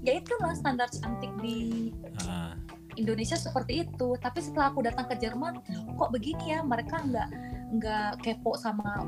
[0.03, 1.95] ya itulah standar cantik di
[2.27, 2.59] Ah,
[2.99, 4.15] Indonesia seperti itu.
[4.15, 5.63] Tapi setelah aku datang ke Jerman
[5.95, 6.59] kok begini ya?
[6.61, 7.30] Mereka nggak
[7.69, 9.05] nggak kepo sama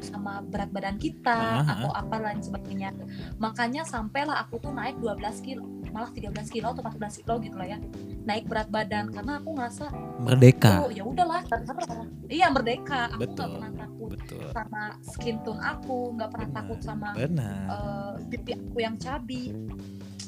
[0.00, 1.74] sama berat badan kita Ah, ah.
[1.76, 2.94] atau apa lain sebagainya.
[3.36, 7.66] Makanya sampailah aku tuh naik 12 kilo malah 13 kilo atau 14 kilo gitu lah
[7.66, 7.78] ya.
[8.22, 10.86] Naik berat badan karena aku ngerasa merdeka.
[10.86, 13.10] Oh ya udahlah terserah iya merdeka.
[13.10, 13.50] Aku nggak Betul.
[13.58, 14.46] pernah takut betul.
[14.50, 16.58] sama skin tone aku nggak pernah Benar.
[16.62, 17.62] takut sama benar.
[17.66, 19.42] eh, pipi aku yang cabi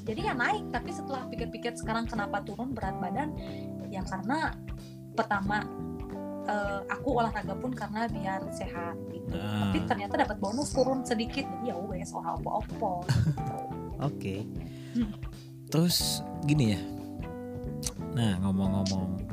[0.02, 3.34] jadi ya naik tapi setelah pikir-pikir sekarang kenapa turun berat badan
[3.88, 4.56] ya karena
[5.14, 5.62] pertama
[6.48, 9.70] eh, aku olahraga pun karena biar sehat gitu Nah.
[9.70, 13.06] tapi ternyata dapat bonus turun sedikit jadi ya wes oh opo-opo
[14.02, 14.42] Oke.
[14.98, 15.14] Hmm.
[15.70, 16.80] Terus gini ya.
[18.12, 19.30] Nah, ngomong-ngomong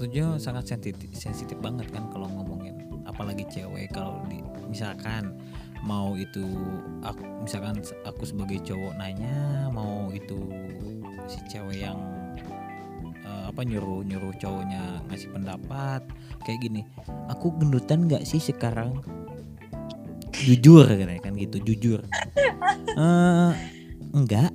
[0.00, 2.72] tujuh sangat sensitif sensitif banget kan kalau ngomongin
[3.04, 5.36] apalagi cewek kalau di misalkan
[5.80, 6.44] mau itu
[7.00, 10.36] aku misalkan aku sebagai cowok nanya mau itu
[11.24, 11.98] si cewek yang
[13.24, 16.02] eh, apa nyuruh nyuruh cowoknya ngasih pendapat
[16.44, 16.82] kayak gini
[17.28, 19.00] aku gendutan nggak sih sekarang?
[20.40, 22.00] Jujur kan kan gitu jujur.
[22.96, 23.52] Eh,
[24.16, 24.50] enggak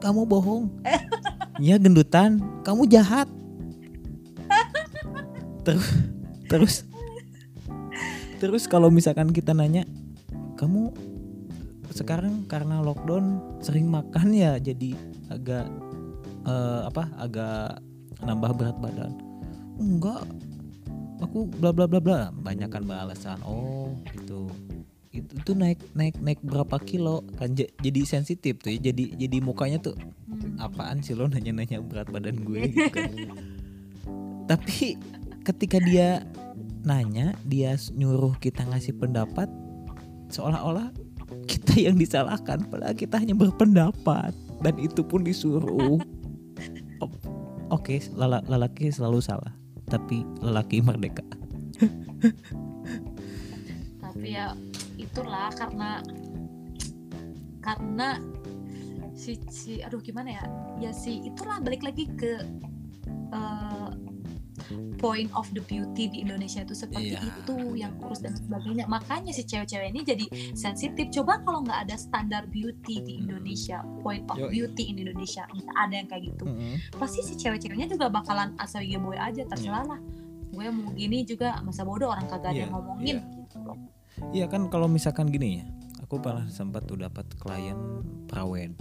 [0.00, 0.70] kamu bohong.
[1.56, 3.28] Ya gendutan kamu jahat.
[5.64, 5.88] Terus
[6.46, 6.74] terus
[8.38, 9.88] terus kalau misalkan kita nanya
[10.56, 10.92] kamu
[11.94, 14.92] sekarang karena lockdown sering makan ya jadi
[15.32, 15.70] agak
[16.44, 17.80] eh, apa agak
[18.24, 19.12] nambah berat badan?
[19.76, 20.24] Enggak.
[21.24, 22.20] Aku bla bla bla bla.
[22.32, 24.48] Banyak kan alasan oh itu
[25.16, 27.56] itu tuh naik naik naik berapa kilo kan?
[27.56, 28.92] Jadi sensitif tuh ya.
[28.92, 29.96] Jadi jadi mukanya tuh
[30.26, 30.58] Hmm.
[30.58, 32.66] apaan sih lo nanya-nanya berat badan gue?
[32.74, 33.10] Gitu kan.
[34.46, 34.98] Tapi
[35.42, 36.22] ketika dia
[36.86, 39.48] nanya, dia nyuruh kita ngasih pendapat
[40.30, 40.90] seolah-olah
[41.46, 44.32] kita yang disalahkan padahal kita hanya berpendapat
[44.62, 46.00] dan itu pun disuruh.
[47.76, 49.50] Oke, lala- lelaki selalu salah,
[49.90, 51.26] tapi lelaki merdeka.
[54.00, 54.56] tapi ya
[54.96, 56.00] itulah karena
[57.60, 58.16] karena
[59.12, 60.44] si, si aduh gimana ya
[60.80, 62.40] ya si itulah balik lagi ke
[63.34, 63.90] eh,
[64.96, 67.20] point of the beauty di Indonesia itu seperti Iya.
[67.22, 70.26] itu yang kurus dan sebagainya makanya si cewek-cewek ini jadi
[70.56, 74.50] sensitif coba kalau nggak ada standar beauty di Indonesia point of Yoi.
[74.50, 76.74] beauty in Indonesia nggak ada yang kayak gitu Mm-mm.
[76.96, 80.00] pasti si cewek-ceweknya juga bakalan asal boy aja terserah lah
[80.46, 83.44] gue mau gini juga masa bodoh orang kagak ada Iya, yang ngomongin iya.
[83.44, 83.58] gitu
[84.32, 85.64] Iya kan kalau misalkan gini ya,
[86.00, 87.76] aku pernah sempat tuh dapat klien
[88.24, 88.72] prawed.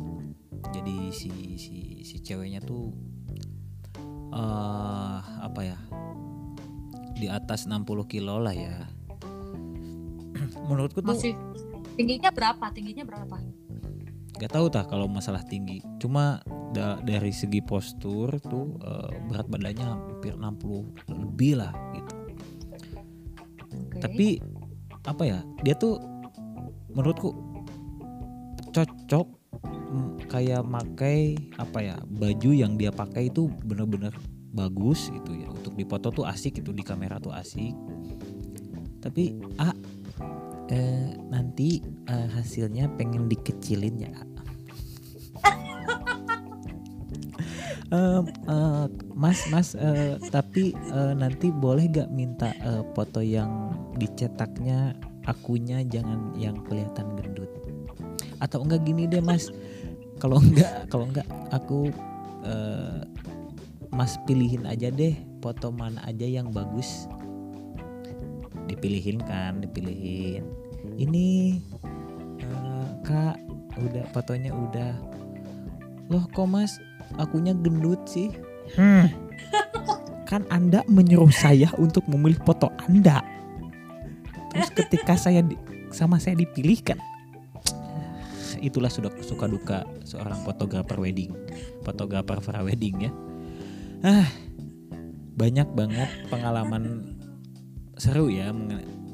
[0.71, 1.75] Jadi si si
[2.07, 2.95] si ceweknya tuh
[4.35, 5.77] eh apa ya?
[7.15, 8.91] Di atas 60 kilo lah ya.
[10.67, 11.33] Menurutku tuh masih
[11.95, 13.39] tingginya berapa tingginya berapa
[14.35, 15.79] gak tahu tah kalau masalah tinggi.
[15.95, 16.43] Cuma
[16.75, 22.13] da- dari segi postur tuh eh, berat badannya hampir 60 lebih lah gitu.
[23.75, 23.99] Oke.
[23.99, 24.27] tapi
[25.07, 25.99] apa ya dia tuh
[26.91, 27.31] menurutku
[28.71, 29.27] cocok
[30.27, 34.11] kayak makai apa ya baju yang dia pakai itu bener-bener
[34.55, 35.51] bagus gitu ya.
[35.51, 37.75] Untuk dipoto tuh asik itu di kamera tuh asik.
[39.03, 39.75] Tapi ah
[40.71, 44.23] eh, nanti eh, hasilnya pengen dikecilin ya A."
[47.85, 54.97] Em, eh, mas mas eh, tapi eh, nanti boleh gak minta eh, foto yang dicetaknya
[55.29, 57.49] akunya jangan yang kelihatan gendut
[58.39, 59.49] atau enggak gini deh mas.
[60.19, 61.91] Kalau enggak kalau enggak aku
[62.43, 63.01] eh,
[63.91, 67.07] mas pilihin aja deh foto mana aja yang bagus.
[68.65, 70.43] Dipilihin kan dipilihin.
[70.97, 71.59] Ini
[72.41, 73.37] eh, kak
[73.79, 74.93] udah fotonya udah.
[76.09, 76.77] Loh kok mas?
[77.21, 78.33] Akunya gendut sih.
[78.73, 79.13] Hmm.
[80.25, 83.21] kan anda menyuruh saya untuk memilih foto anda.
[84.49, 85.59] Terus ketika saya di-
[85.93, 86.97] sama saya dipilihkan
[88.61, 91.31] itulah sudah suka duka seorang fotografer wedding.
[91.83, 93.11] Fotografer wedding ya.
[94.05, 94.27] Ah
[95.35, 97.11] banyak banget pengalaman
[97.99, 98.55] seru ya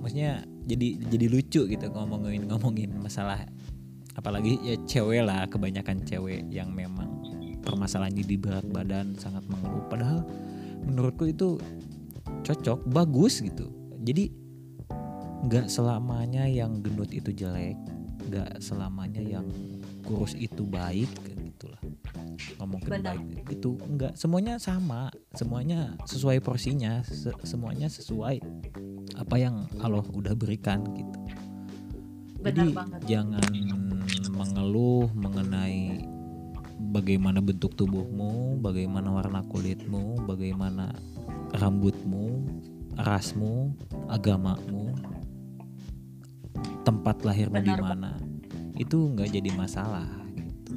[0.01, 3.41] maksudnya jadi jadi lucu gitu ngomongin ngomongin masalah.
[4.13, 7.23] Apalagi ya cewek lah kebanyakan cewek yang memang
[7.63, 9.85] permasalahannya di berat badan sangat mengeluh.
[9.87, 10.25] Padahal
[10.85, 11.57] menurutku itu
[12.43, 13.69] cocok bagus gitu.
[14.01, 14.33] Jadi
[15.41, 17.77] nggak selamanya yang gendut itu jelek
[18.31, 19.43] nggak selamanya yang
[20.07, 21.11] kurus itu baik
[21.51, 21.77] gitulah.
[22.57, 23.19] Ngomong Benar.
[23.19, 24.15] baik itu nggak.
[24.15, 28.39] Semuanya sama semuanya sesuai porsinya se- semuanya sesuai
[29.19, 31.19] apa yang Allah udah berikan gitu.
[32.41, 32.99] Benar jadi banget.
[33.05, 33.51] jangan
[34.31, 36.01] mengeluh mengenai
[36.89, 40.95] bagaimana bentuk tubuhmu, bagaimana warna kulitmu, bagaimana
[41.53, 42.41] rambutmu,
[42.97, 43.75] rasmu,
[44.09, 44.95] agamamu,
[46.81, 48.17] tempat lahirmu di mana.
[48.77, 50.73] Itu nggak jadi masalah gitu.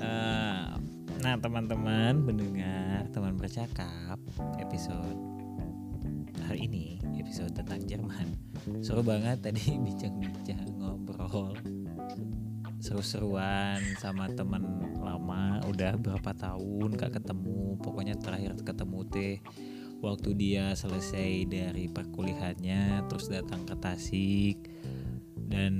[0.00, 0.66] Eh,
[1.20, 4.18] nah, teman-teman pendengar, teman bercakap
[4.58, 5.18] episode
[6.50, 8.26] hari ini episode tentang Jerman
[8.82, 11.54] seru banget tadi bincang-bincang ngobrol
[12.82, 14.66] seru-seruan sama teman
[14.98, 19.36] lama udah berapa tahun gak ketemu pokoknya terakhir ketemu teh
[20.00, 24.56] waktu dia selesai dari perkuliahannya terus datang ke Tasik
[25.48, 25.74] dan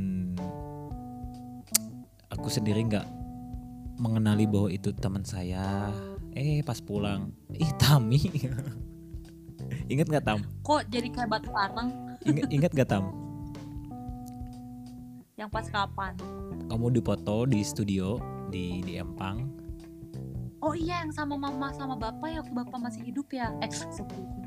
[2.29, 3.09] aku sendiri nggak
[4.01, 5.93] mengenali bahwa itu teman saya.
[6.33, 7.33] Eh pas pulang.
[7.53, 8.21] Ih Tami.
[9.93, 10.41] Inget nggak Tam?
[10.65, 13.05] Kok jadi kayak batu arang inget inget gak Tam?
[15.41, 16.13] Yang pas kapan?
[16.69, 18.21] Kamu dipoto di studio
[18.53, 19.60] di di Empang
[20.61, 23.53] oh iya yang sama mama sama bapak ya waktu bapak masih hidup ya?
[23.65, 23.69] Eh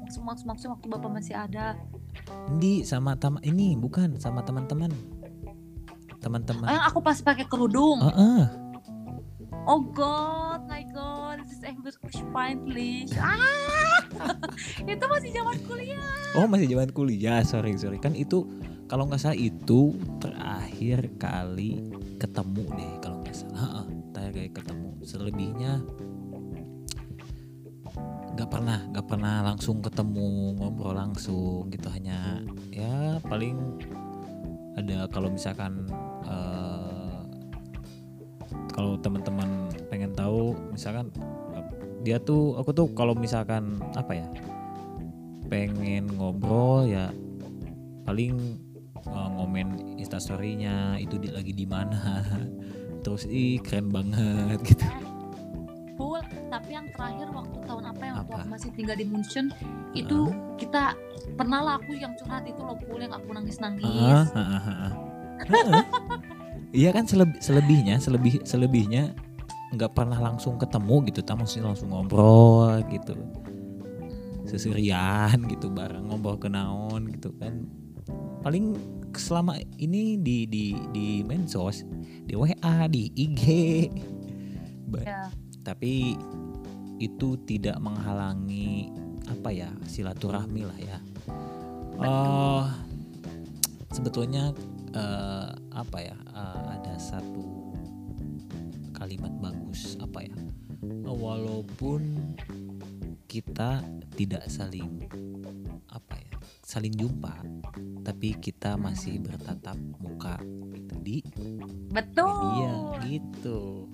[0.09, 1.77] semua maksudnya waktu bapak masih ada.
[2.61, 4.93] Di sama tam ini bukan sama teman-teman.
[6.21, 6.69] Teman-teman.
[6.69, 7.99] Oh, yang aku pas pakai kerudung.
[7.99, 8.63] Heeh.
[9.63, 11.97] oh god my god this is English
[12.67, 13.11] please.
[13.17, 14.03] Ah!
[14.91, 16.13] Itu masih zaman kuliah.
[16.37, 17.41] Oh masih zaman kuliah.
[17.41, 17.97] Sorry sorry.
[17.97, 18.45] Kan itu
[18.85, 21.81] kalau nggak salah itu terakhir kali
[22.21, 23.57] ketemu deh kalau nggak salah.
[23.57, 25.83] Heeh, terakhir kali ketemu selebihnya
[28.33, 31.85] nggak pernah nggak pernah langsung ketemu ngobrol langsung gitu.
[31.93, 32.41] Hanya
[32.73, 33.77] ya paling
[34.73, 35.85] ada kalau misalkan
[36.25, 37.21] eh,
[38.73, 41.13] kalau teman-teman pengen tahu misalkan
[42.01, 44.27] dia tuh aku tuh kalau misalkan apa ya
[45.47, 47.13] pengen ngobrol ya
[48.03, 48.57] paling
[48.97, 52.25] eh, ngomen instastorynya itu di, lagi di mana
[53.03, 54.85] terus ih keren banget gitu
[55.93, 56.17] full
[56.49, 58.33] tapi yang terakhir waktu tahun apa yang Apa?
[58.41, 59.53] aku masih tinggal di Munchen
[59.93, 60.97] itu kita
[61.37, 64.69] pernah lah aku yang curhat itu loh full yang aku nangis nangis Ah, ah, ah,
[64.89, 64.91] ah.
[65.43, 65.83] Heeh.
[66.73, 69.13] Iya kan seleb- selebihnya, selebih selebihnya
[69.77, 73.13] nggak pernah langsung ketemu gitu, tamu sih langsung ngobrol gitu,
[74.45, 77.69] seserian gitu bareng ngobrol kenaon gitu kan.
[78.41, 78.73] Paling
[79.15, 81.85] selama ini di di di medsos,
[82.25, 83.43] di WA, di IG,
[84.89, 85.21] Ba- Ya.
[85.65, 86.17] tapi
[86.97, 88.89] itu tidak menghalangi
[89.27, 90.97] apa ya silaturahmi lah ya.
[91.97, 92.65] Oh,
[93.89, 94.51] sebetulnya
[94.91, 97.73] eh, apa ya eh, ada satu
[98.93, 100.35] kalimat bagus apa ya
[101.03, 102.33] walaupun
[103.27, 103.81] kita
[104.13, 105.05] tidak saling
[105.89, 106.32] apa ya
[106.63, 107.43] saling jumpa
[108.07, 110.39] tapi kita masih bertatap muka
[110.71, 111.17] gitu di.
[111.91, 112.31] Betul.
[112.31, 112.73] media
[113.03, 113.87] gitu.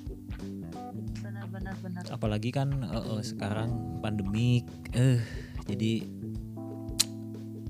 [1.20, 5.20] Benar benar apalagi kan eh, eh, sekarang pandemik eh
[5.66, 6.06] jadi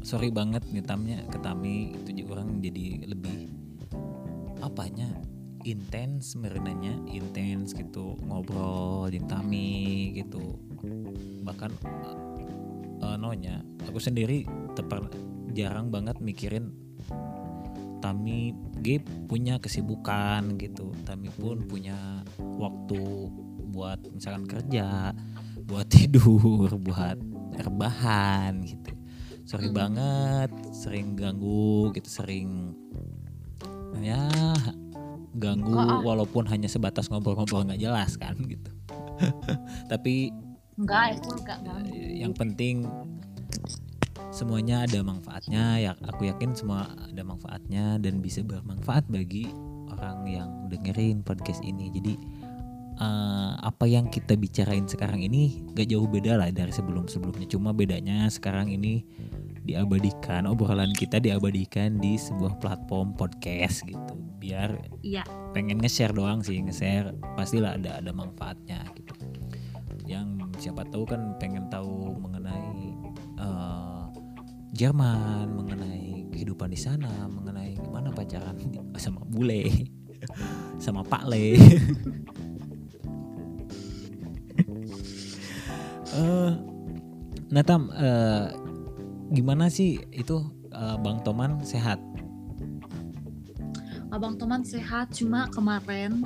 [0.03, 3.51] sorry banget nih tamnya ke Tami itu juga orang jadi lebih
[4.59, 5.07] apanya
[5.67, 10.59] intens merenanya intens gitu ngobrol di Tami gitu.
[11.43, 11.71] Bahkan
[13.01, 14.45] eh, nonya aku sendiri
[14.75, 15.09] teper
[15.53, 16.71] jarang banget mikirin
[17.99, 23.27] Tami G punya kesibukan gitu Tami pun punya waktu
[23.69, 25.11] buat misalkan kerja
[25.67, 27.19] buat tidur buat
[27.59, 28.91] rebahan gitu
[29.43, 29.75] sorry Hmm.
[29.75, 32.71] banget sering ganggu gitu sering
[33.99, 34.31] ya
[35.35, 35.99] ganggu Oh, ah.
[35.99, 38.71] walaupun hanya sebatas ngobrol-ngobrol nggak jelas kan gitu
[39.91, 40.31] tapi
[40.79, 41.75] Enggak, aku enggak enggak.
[41.91, 42.87] Eh, yang penting
[44.29, 49.49] semuanya ada manfaatnya ya aku yakin semua ada manfaatnya dan bisa bermanfaat bagi
[49.89, 52.13] orang yang dengerin podcast ini jadi
[53.01, 57.73] eh, apa yang kita bicarain sekarang ini gak jauh beda lah dari sebelum sebelumnya cuma
[57.73, 59.03] bedanya sekarang ini
[59.65, 65.27] diabadikan obrolan kita diabadikan di sebuah platform podcast gitu biar Iya.
[65.51, 69.08] pengen nge-share doang sih nge-share pastilah ada ada manfaatnya gitu
[70.59, 72.93] siapa tahu kan pengen tahu mengenai
[73.39, 74.03] eh,
[74.75, 78.59] Jerman mengenai kehidupan di sana mengenai gimana pacaran
[79.03, 79.71] sama bule
[80.83, 81.45] sama Pak Le.
[86.09, 86.51] Eh,
[87.53, 88.49] nah Tam eh,
[89.29, 90.41] gimana sih itu
[90.73, 92.01] eh, Bang Toman sehat?
[94.09, 96.25] Abang teman sehat cuma kemarin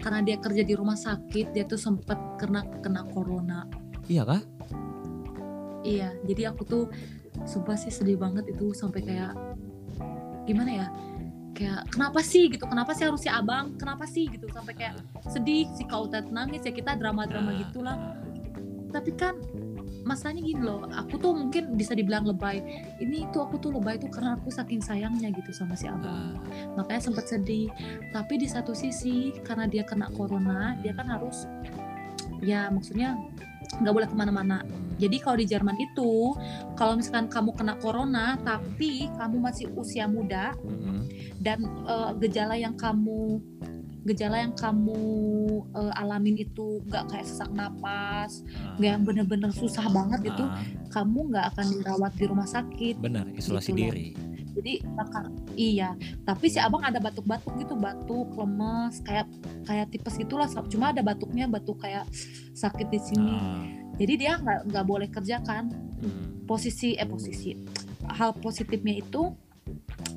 [0.00, 3.68] karena dia kerja di rumah sakit dia tuh sempet kena kena corona.
[4.08, 4.42] iya kah
[5.80, 6.84] Iya, jadi aku tuh
[7.48, 9.32] sumpah sih sedih banget itu sampai kayak
[10.44, 10.86] gimana ya?
[11.56, 12.64] Kayak kenapa sih gitu?
[12.68, 13.76] Kenapa sih harus si abang?
[13.80, 14.44] Kenapa sih gitu?
[14.52, 15.00] Sampai kayak
[15.32, 17.96] sedih si kau nangis ya kita drama-drama Nah, gitulah.
[18.92, 19.40] Tapi kan
[20.04, 22.60] masalahnya gini loh, aku tuh mungkin bisa dibilang lebay.
[23.00, 26.40] Ini tuh aku tuh lebay tuh karena aku saking sayangnya gitu sama si abang.
[26.74, 27.68] nah, Makanya sempat sedih.
[28.12, 31.44] Tapi di satu sisi karena dia kena corona, dia kan harus
[32.40, 33.20] ya maksudnya
[33.78, 34.58] nggak boleh ke mana-mana.
[34.66, 36.34] hmm, Jadi kalau di Jerman itu,
[36.74, 41.06] kalau misalkan kamu kena corona, tapi kamu masih usia muda mm-mm.
[41.38, 43.38] dan eh, gejala yang kamu
[44.04, 45.00] gejala yang kamu
[45.76, 50.56] eh, alamin itu nggak kayak sesak napas, Ah, nggak yang bener-bener susah banget itu, ah,
[50.88, 52.96] kamu nggak akan dirawat di rumah sakit.
[52.96, 53.92] benar isolasi Gitu loh.
[53.92, 54.08] diri
[54.50, 55.94] Jadi bakal iya,
[56.26, 59.30] tapi si abang ada batuk-batuk gitu, batuk, lemes, kayak
[59.62, 60.50] kayak tipes gitulah.
[60.66, 62.02] Cuma ada batuknya, batuk kayak
[62.52, 63.30] sakit di sini.
[63.30, 63.62] Ah,
[63.94, 65.70] Jadi dia nggak nggak boleh kerja kan.
[65.70, 66.48] hmm.
[66.50, 67.54] posisi eh posisi
[68.10, 69.30] hal positifnya itu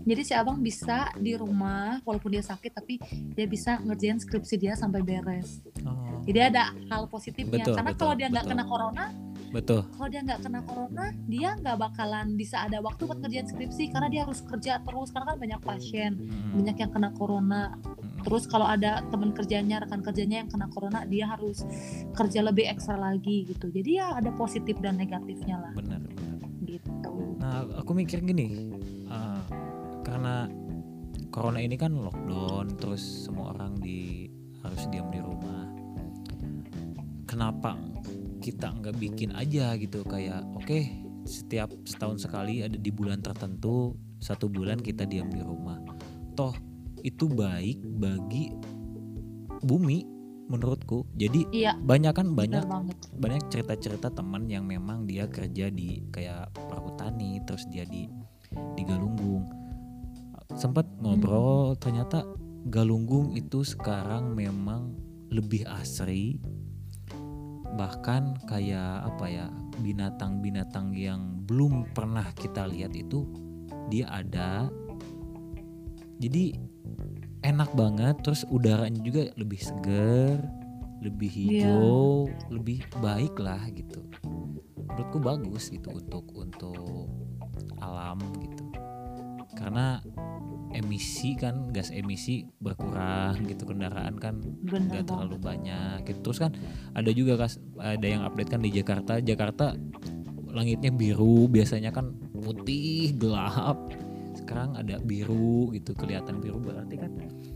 [0.03, 2.99] jadi si abang bisa di rumah walaupun dia sakit tapi
[3.34, 5.63] dia bisa ngerjain skripsi dia sampai beres.
[5.88, 7.63] Oh, jadi ada hal positifnya.
[7.63, 9.05] Betul, karena betul, kalau dia nggak kena corona
[9.53, 9.85] betul.
[9.85, 14.07] kalau dia nggak kena corona dia nggak bakalan bisa ada waktu buat ngerjain skripsi karena
[14.11, 15.09] dia harus kerja terus.
[15.15, 16.51] Karena kan banyak pasien Mm-mm.
[16.59, 17.63] banyak yang kena corona.
[17.80, 18.01] Mm-mm.
[18.23, 21.67] terus kalau ada teman kerjanya rekan kerjanya yang kena corona dia harus
[22.15, 23.67] kerja lebih ekstra lagi gitu.
[23.71, 25.73] Jadi ya ada positif dan negatifnya lah.
[25.75, 26.39] Benar benar.
[26.63, 27.11] Gitu.
[27.43, 28.71] Nah aku mikir gini
[30.14, 30.45] karena
[31.34, 34.30] corona ini kan lockdown terus semua orang di
[34.61, 35.65] harus diam di rumah.
[37.26, 37.73] Kenapa
[38.38, 40.06] kita nggak bikin aja gitu?
[40.06, 40.85] Kayak oke
[41.26, 45.81] setiap setahun sekali ada di bulan tertentu satu bulan kita diam di rumah.
[46.38, 46.53] Toh
[47.02, 48.53] itu baik bagi
[49.65, 50.06] bumi
[50.45, 51.10] menurutku.
[51.18, 52.61] Jadi iya banyak kan banyak
[53.18, 58.06] banyak cerita-cerita teman yang memang dia kerja di kayak perhutani terus dia di
[58.77, 59.62] di Galunggung
[60.53, 62.23] sempat ngobrol ternyata
[62.63, 64.95] Galunggung itu sekarang memang
[65.27, 66.39] lebih asri
[67.73, 69.47] bahkan kayak apa ya
[69.81, 73.25] binatang-binatang yang belum pernah kita lihat itu
[73.91, 74.69] dia ada.
[76.21, 76.55] Jadi
[77.43, 80.39] enak banget terus udaranya juga lebih seger
[81.03, 81.67] lebih Iya.
[81.67, 84.07] hijau lebih baik lah gitu.
[84.88, 87.11] Menurutku bagus gitu untuk untuk
[87.84, 88.71] alam gitu.
[89.57, 89.99] Karena
[90.73, 96.19] emisi kan gas emisi berkurang gitu kendaraan kan nggak terlalu banyak gitu.
[96.29, 96.51] terus kan
[96.97, 99.21] ada juga kas ada yang update kan di Jakarta.
[99.21, 99.77] Jakarta
[100.53, 103.77] langitnya biru biasanya kan putih gelap.
[104.33, 107.11] Sekarang ada biru gitu kelihatan biru berarti kan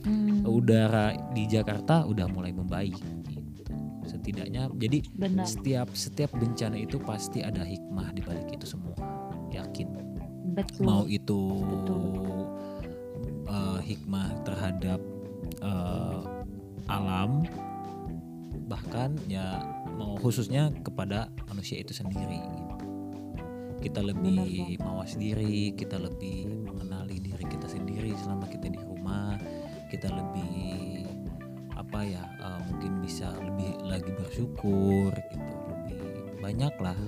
[0.08, 2.96] Hmm, udara di Jakarta udah mulai membaik
[3.28, 3.76] gitu.
[4.08, 5.44] Setidaknya jadi benar.
[5.44, 8.96] setiap setiap bencana itu pasti ada hikmah di balik itu semua.
[9.52, 9.90] Yakin.
[10.56, 10.84] Betul.
[10.88, 12.37] Mau itu Betul.
[13.48, 15.00] Eh, hikmah terhadap
[15.64, 16.20] eh,
[16.88, 17.44] alam
[18.68, 19.64] bahkan ya
[19.96, 22.44] mau khususnya kepada manusia itu sendiri.
[23.78, 29.40] Kita lebih mawas diri kita lebih mengenali diri kita sendiri selama kita di rumah
[29.88, 31.08] kita lebih
[31.78, 36.04] apa ya eh, mungkin bisa lebih lagi bersyukur gitu lebih
[36.44, 37.00] banyak lah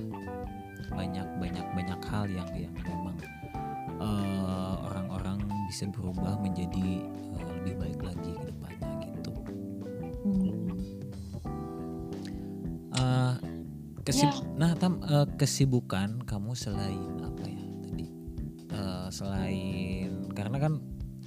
[0.95, 3.18] banyak banyak banyak hal yang yang memang
[4.80, 9.32] orang-orang bisa berubah menjadi eh, lebih baik lagi ke depannya gitu.
[10.26, 10.58] Hmm,
[12.90, 13.34] Eh,
[14.02, 14.41] kesib Ya.
[14.58, 18.06] Nah, tam eh, kesibukan kamu selain apa ya tadi?
[18.68, 20.74] Eh, selain karena kan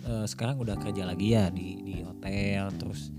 [0.03, 3.15] eh, sekarang udah kerja lagi ya di di hotel, terus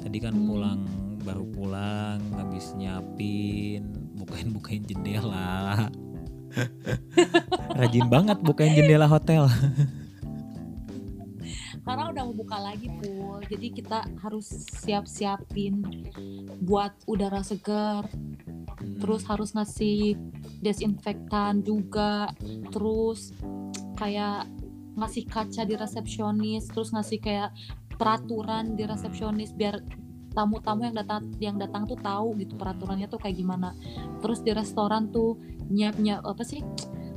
[0.00, 0.48] tadi kan Hmm.
[0.48, 0.80] pulang
[1.22, 5.86] baru pulang habis nyiapin bukain bukain jendela.
[7.78, 9.46] Rajin banget bukain jendela hotel.
[11.82, 13.42] karena udah mau buka lagi pul.
[13.50, 14.46] Jadi kita harus
[14.82, 15.82] siap-siapin
[16.62, 18.06] buat udara segar.
[18.82, 18.98] Hmm.
[18.98, 20.14] terus harus ngasih
[20.62, 22.30] desinfektan juga.
[22.70, 23.34] Terus
[23.98, 24.46] kayak
[24.94, 26.70] ngasih kaca di resepsionis.
[26.70, 27.50] Terus ngasih kayak
[27.98, 29.82] peraturan di resepsionis biar
[30.32, 33.74] tamu-tamu yang datang yang datang tuh tahu gitu peraturannya tuh kayak gimana.
[34.22, 36.62] Terus di restoran tuh nyiap nyiap apa sih?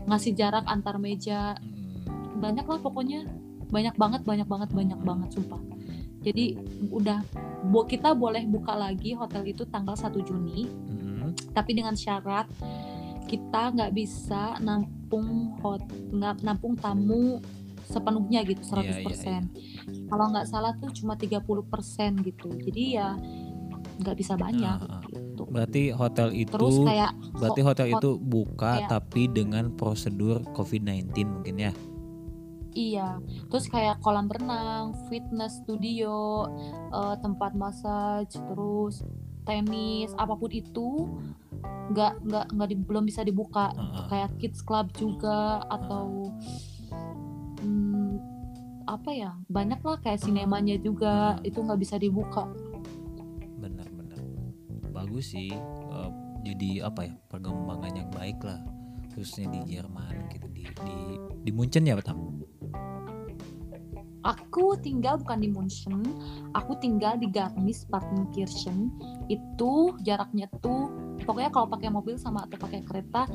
[0.09, 1.53] Ngasih jarak antar meja.
[1.55, 2.41] Hmm.
[2.43, 5.61] banyak lah pokoknya banyak banget banyak banget banyak banget sumpah
[6.19, 6.57] jadi
[6.89, 7.21] udah
[7.85, 11.33] kita boleh buka lagi hotel itu tanggal 1 Juni Hmm.
[11.51, 12.45] tapi dengan syarat
[13.25, 15.81] kita nggak bisa nampung hot
[16.11, 17.41] nggak nampung tamu
[17.83, 19.39] sepenuhnya gitu 100% Iya, iya,
[20.05, 21.41] kalau nggak salah tuh cuma 30%
[22.21, 23.09] gitu jadi ya
[23.95, 25.01] nggak bisa banyak Ah, ah.
[25.03, 30.41] gitu Berarti hotel itu terus kayak Berarti hotel hot- itu buka kayak- tapi dengan prosedur
[30.51, 31.71] COVID-19 mungkin ya.
[32.75, 36.43] Iya, terus kayak kolam renang, fitness studio,
[36.91, 38.99] eh, tempat massage, terus
[39.47, 41.07] tenis, apa pun itu
[41.95, 43.71] nggak nggak nggak di- belum bisa dibuka.
[43.71, 44.05] Heeh.
[44.11, 46.35] Kayak kids club juga atau
[47.63, 48.11] hmm,
[48.85, 52.43] apa ya banyak lah kayak sinemanya juga itu nggak bisa dibuka.
[53.55, 54.19] Benar-benar.
[54.91, 55.53] Bagus sih.
[55.55, 56.09] Eh,
[56.43, 57.13] jadi apa ya?
[57.31, 58.59] Perkembangan yang baik lah
[59.15, 60.97] khususnya di Jerman gitu di di
[61.47, 62.43] di Munchen ya Batam.
[64.25, 66.01] Aku tinggal bukan di München,
[66.57, 68.89] aku tinggal di Garmisch-Partenkirchen.
[69.29, 70.89] Itu jaraknya tuh
[71.29, 73.29] pokoknya kalau pakai mobil sama atau pakai kereta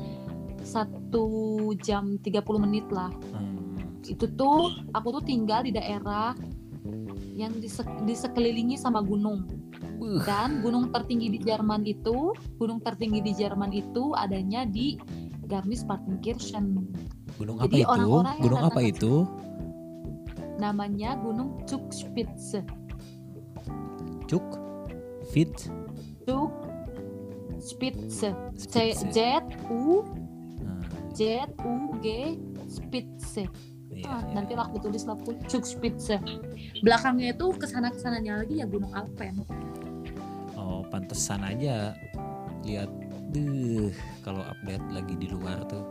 [0.61, 3.07] satu jam 30 menit lah.
[3.31, 3.79] Hmm.
[4.03, 6.35] Itu tuh aku tuh tinggal di daerah
[7.39, 9.47] yang dise- disekelilingi sama gunung.
[10.01, 10.21] Buh.
[10.27, 14.97] Dan gunung tertinggi di Jerman itu, gunung tertinggi di Jerman itu adanya di
[15.45, 16.65] Garmisch-Partenkirchen.
[17.37, 17.91] Gunung Jadi apa itu?
[17.91, 19.13] orang-orang yang Gunung apa datang itu?
[20.61, 22.61] Namanya Gunung Zugspitze.
[24.29, 24.45] Cuk.
[25.33, 25.49] Fit.
[26.29, 26.53] Zug
[27.57, 28.29] Spitze.
[28.53, 28.93] C.
[28.93, 29.17] Z
[29.73, 30.05] U
[31.13, 31.19] Z
[31.61, 32.37] U G
[32.69, 33.49] Spitze.
[33.91, 34.33] iya, Ah, iya.
[34.33, 35.17] nanti lah aku tulis lah
[35.49, 36.21] Zug Spitze.
[36.79, 39.41] Belakangnya itu ke sana ke sananya lagi ya Gunung Alpen.
[40.53, 41.97] Oh, pantesan aja
[42.61, 42.89] lihat
[43.33, 43.89] deh
[44.21, 45.83] kalau update lagi di luar tuh.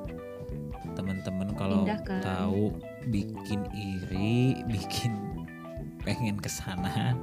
[0.95, 2.23] Teman-teman kalau Indah kan?
[2.23, 2.75] tahu
[3.09, 5.17] bikin iri, bikin
[6.05, 7.17] pengen ke sana.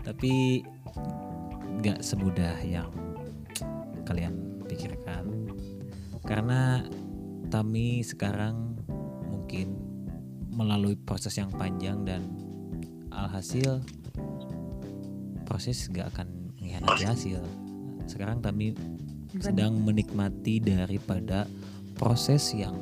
[0.00, 0.64] Tapi
[1.82, 2.88] nggak semudah yang
[4.08, 5.26] kalian pikirkan.
[6.24, 6.82] Karena
[7.46, 8.74] Tami sekarang
[9.30, 9.78] mungkin
[10.50, 12.26] melalui proses yang panjang dan
[13.14, 13.78] alhasil
[15.46, 16.28] proses gak akan
[16.58, 17.40] mengkhianati hasil.
[18.10, 18.74] Sekarang kami
[19.38, 21.46] sedang menikmati daripada
[21.94, 22.74] proses yang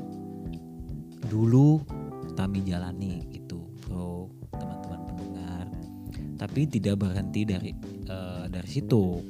[1.28, 1.80] dulu
[2.34, 5.66] kami jalani gitu, bro, teman-teman pendengar.
[6.36, 7.70] Tapi tidak berhenti dari
[8.08, 9.22] eh, dari situ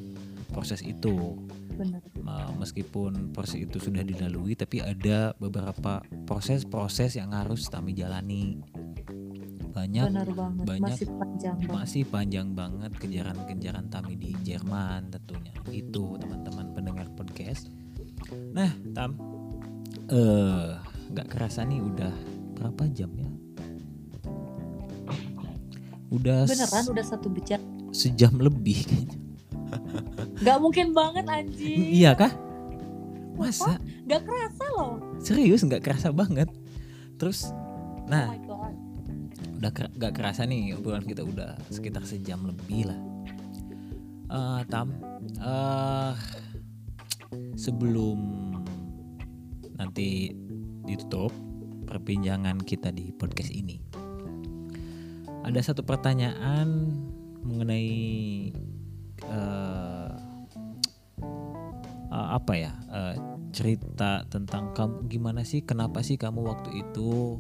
[0.50, 1.36] proses itu.
[1.74, 2.00] Bener.
[2.14, 8.62] Eh, meskipun proses itu sudah dilalui, tapi ada beberapa proses-proses yang harus kami jalani.
[9.74, 15.50] banyak benar banget banyak masih panjang banget masih panjang banget kejaran-kejaran Tami di Jerman tentunya
[15.74, 17.74] itu teman-teman pendengar podcast
[18.54, 19.18] nah Tam
[20.14, 20.78] eh
[21.14, 22.10] nggak kerasa nih udah
[22.58, 23.30] berapa jam ya?
[26.10, 27.62] Udah beneran udah satu jam?
[27.94, 29.18] sejam lebih kayaknya.
[30.42, 31.78] Nggak mungkin banget anjing.
[31.94, 32.34] Iya kah?
[33.38, 33.78] Masa?
[34.06, 34.98] nggak kerasa loh.
[35.22, 36.50] Serius nggak kerasa banget.
[37.18, 38.74] Terus oh nah god.
[39.62, 43.00] udah ker- gak kerasa nih obrolan kita udah sekitar sejam lebih lah.
[44.34, 44.98] Eh, tam
[45.38, 46.14] eh
[47.54, 48.18] sebelum
[49.78, 50.30] nanti
[50.85, 51.32] ditutup
[51.89, 53.81] perbincangan kita di podcast ini.
[55.44, 56.97] Ada satu pertanyaan
[57.44, 57.93] mengenai
[59.24, 60.12] eh
[62.15, 63.15] eh, apa ya eh,
[63.55, 67.39] cerita tentang kamu gimana sih kenapa sih kamu waktu itu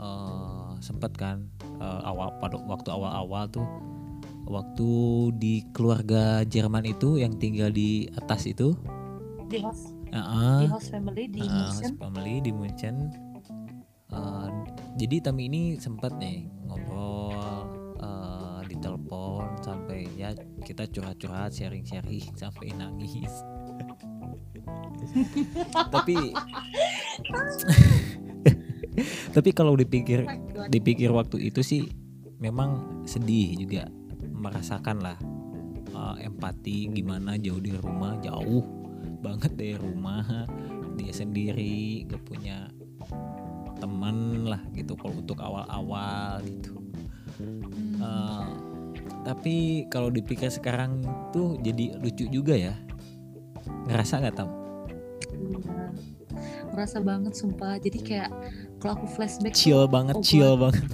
[0.00, 3.66] eh, sempat kan eh, awal pada waktu awal-awal tuh
[4.48, 4.90] waktu
[5.36, 8.72] di keluarga Jerman itu yang tinggal di atas itu?
[9.52, 9.60] Di
[10.08, 10.58] Heeh.
[10.64, 12.96] di host family di Uh, Munchen host family di Munchen.
[14.08, 14.48] Uh,
[14.96, 17.36] jadi Tami ini sempat nih ngobrol
[18.00, 20.32] uh, di telepon sampai ya
[20.64, 23.32] kita curhat-curhat, sharing-sharing sampai nangis.
[25.94, 26.16] tapi
[29.36, 30.26] tapi kalau dipikir
[30.68, 31.86] dipikir waktu itu sih
[32.42, 33.86] memang sedih juga
[34.34, 35.18] merasakan lah
[35.94, 38.62] uh, empati gimana jauh dari rumah jauh
[39.18, 40.46] banget dari rumah
[40.98, 42.70] dia sendiri gak punya
[43.78, 46.74] teman lah gitu kalau untuk awal-awal gitu.
[47.38, 48.02] Hmm.
[48.02, 48.50] Uh,
[49.22, 52.74] tapi kalau dipikir sekarang tuh jadi lucu juga ya.
[53.86, 54.50] Ngerasa nggak tam?
[56.74, 57.78] Ngerasa banget sumpah.
[57.78, 58.30] Jadi kayak
[58.82, 60.84] kalau aku flashback tuh, chill banget oh chill banget.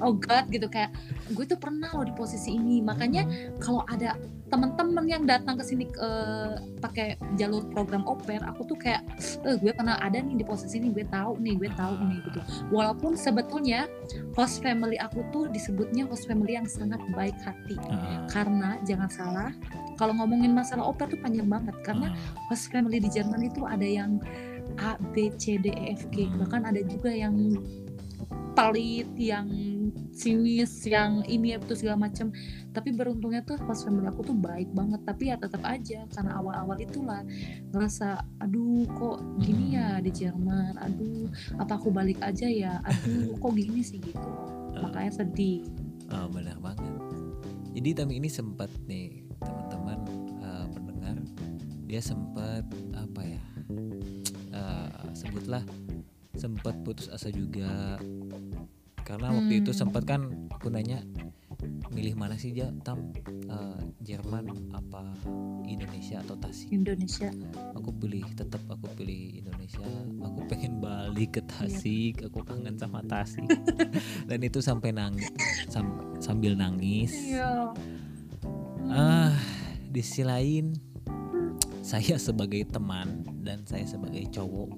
[0.00, 0.70] Oh god gitu.
[0.70, 0.94] Kayak
[1.34, 2.78] gue tuh pernah loh di posisi ini.
[2.80, 3.26] Makanya
[3.58, 4.16] kalau ada
[4.50, 9.06] teman-teman yang datang ke sini eh, pakai jalur program oper aku tuh kayak
[9.46, 12.40] eh gue pernah ada nih di posisi ini gue tahu nih gue tahu nih gitu.
[12.74, 13.86] Walaupun sebetulnya
[14.34, 17.78] host family aku tuh disebutnya host family yang sangat baik hati.
[17.88, 19.50] Ah, karena jangan salah
[19.94, 21.78] kalau ngomongin masalah oper tuh panjang banget.
[21.86, 22.14] Karena ah,
[22.50, 24.18] host family di Jerman itu ada yang
[24.78, 26.26] A, B, C, D, E, F, G.
[26.26, 26.42] Hmm.
[26.42, 27.58] bahkan ada juga yang
[28.54, 29.46] pelit, yang
[30.14, 32.32] sinis, yang ini itu segala macam.
[32.70, 35.00] Tapi beruntungnya tuh host family aku tuh baik banget.
[35.04, 37.22] Tapi ya tetap aja karena awal-awal itulah
[37.74, 40.78] ngerasa, aduh kok gini ya di Jerman.
[40.78, 42.78] Aduh apa aku balik aja ya.
[42.86, 44.30] Aduh kok gini sih gitu.
[44.80, 45.66] Makanya sedih.
[46.10, 46.90] ah, benar banget
[47.70, 49.98] jadi Tami ini sempat nih teman-teman
[50.42, 51.16] uh, pendengar
[51.86, 53.42] dia sempat apa ya
[54.54, 55.62] uh, sebutlah
[56.34, 57.98] sempat putus asa juga
[59.02, 59.80] karena waktu itu Hmm.
[59.80, 60.20] sempat kan
[60.50, 61.02] aku nanya
[61.90, 62.70] milih mana sih ja?
[62.82, 63.12] Tam
[63.50, 63.74] Uh,
[64.06, 65.10] Jerman apa
[65.66, 66.70] Indonesia atau Tasik?
[66.70, 67.34] Indonesia.
[67.74, 69.82] aku pilih tetap aku pilih Indonesia.
[70.22, 72.30] Aku pengen balik ke Tasik.
[72.30, 73.42] Aku kangen sama Tasik.
[74.30, 75.26] Dan itu sampai nangis
[76.22, 77.10] sambil nangis.
[77.10, 77.74] Iya.
[78.86, 79.34] ah
[79.84, 80.78] di sisi lain
[81.82, 84.70] saya sebagai teman dan saya sebagai cowok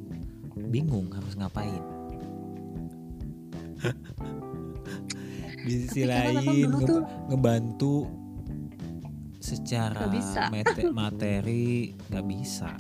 [0.69, 1.81] bingung harus ngapain
[5.63, 7.95] di sisi memang lain nge- tuh ngebantu
[9.39, 10.51] secara bisa.
[10.51, 12.71] mate- materi nggak bisa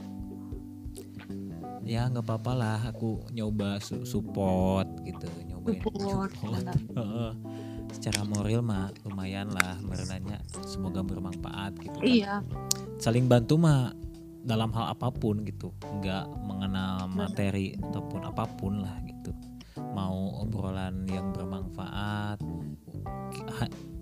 [1.83, 6.31] ya nggak apa-apa lah aku nyoba su- support gitu nyobain Support.
[6.99, 7.31] Heeh.
[7.93, 12.07] secara moral mah lumayan lah merenanya semoga bermanfaat gitu kan.
[12.07, 12.35] iya.
[12.97, 13.91] saling bantu mah
[14.43, 15.70] dalam hal apa pun gitu
[16.01, 19.31] nggak mengenal materi ataupun apa pun lah gitu
[19.93, 22.40] mau obrolan yang bermanfaat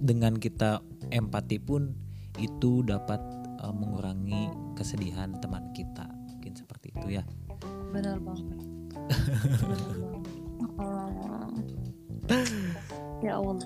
[0.00, 0.80] dengan kita
[1.10, 1.92] empati pun
[2.38, 3.20] itu dapat
[3.60, 4.48] eh, mengurangi
[4.78, 6.08] kesedihan teman kita.
[6.08, 7.24] Mungkin seperti itu ya.
[7.90, 8.58] Benar banget.
[13.20, 13.60] Ya Allah.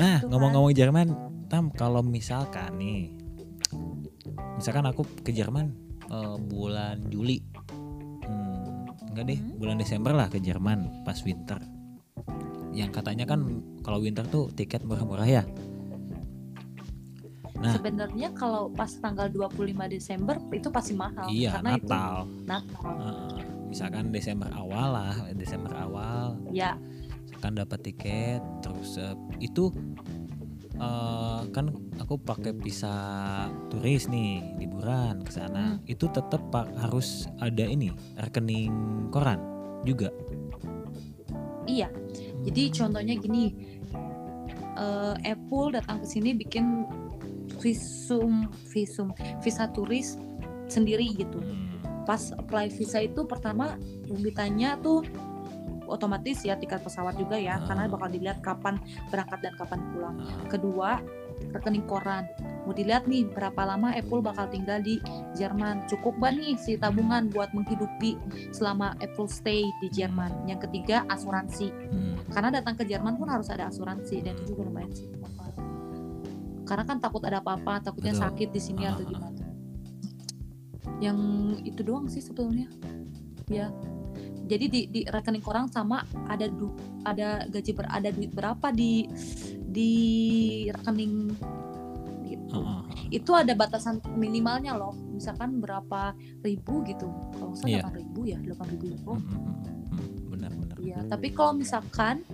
[0.00, 1.08] Nah ngomong-ngomong Jerman
[1.52, 3.12] tam kalau misalkan nih
[4.56, 5.76] misalkan aku ke Jerman
[6.08, 7.44] eh, bulan Juli
[9.14, 9.56] enggak deh Hmm.
[9.56, 11.62] bulan Desember lah ke Jerman pas winter
[12.74, 13.40] yang katanya kan
[13.80, 15.44] kalau winter tuh tiket murah-murah ya
[17.54, 17.70] Nah.
[17.70, 23.40] sebenarnya kalau pas tanggal 25 Desember itu pasti mahal iya karena Natal itu Natal Heeh.
[23.70, 26.76] misalkan Desember awal lah Desember awal ya
[27.40, 29.70] kan dapat tiket terus eh, itu
[30.74, 31.70] eh, kan
[32.02, 32.94] aku pakai visa
[33.70, 35.86] turis nih liburan ke sana Hmm.
[35.86, 36.42] itu tetap
[36.78, 39.38] harus ada ini rekening koran
[39.86, 40.10] juga
[41.64, 41.88] Iya.
[42.44, 43.56] Jadi contohnya gini,
[44.76, 46.84] eh, Apple datang ke sini bikin
[47.56, 50.20] visum visum visa turis
[50.68, 51.40] sendiri gitu.
[51.40, 52.04] Hmm.
[52.04, 55.00] Pas apply visa itu pertama yang ditanya tuh
[55.86, 57.64] otomatis ya tiket pesawat juga ya, Ah.
[57.64, 58.76] karena bakal dilihat kapan
[59.08, 60.16] berangkat dan kapan pulang.
[60.18, 60.90] Ah, Kedua,
[61.50, 62.24] rekening koran.
[62.64, 64.96] Mau dilihat nih berapa lama Apple bakal tinggal di
[65.34, 65.84] Jerman.
[65.84, 68.16] Cukup gak nih si tabungan buat menghidupi
[68.50, 70.46] selama Apple stay di Jerman.
[70.46, 71.68] Yang ketiga, asuransi.
[71.68, 72.32] hmm.
[72.32, 75.08] Karena datang ke Jerman pun harus ada asuransi dan itu juga lumayan sih.
[76.64, 78.24] Karena kan takut ada apa-apa, takutnya Betul.
[78.24, 79.10] sakit di sini atau Ah.
[79.12, 79.44] gimana.
[80.96, 81.18] Yang
[81.66, 82.70] itu doang sih sebetulnya.
[83.44, 83.68] Ya.
[84.44, 86.72] Jadi di, di rekening koran sama ada du,
[87.04, 89.08] ada gaji ber, ada duit berapa di
[89.64, 89.92] di
[90.68, 91.32] rekening
[92.28, 92.60] gitu.
[92.60, 92.84] Ah.
[93.08, 94.92] Itu ada batasan minimalnya loh.
[95.12, 96.12] Misalkan berapa
[96.44, 97.08] ribu gitu.
[97.36, 100.30] Kalau salah 8 ribu ya, 8 ribu hmm.
[100.30, 102.26] benar benar Iya, tapi kalau misalkan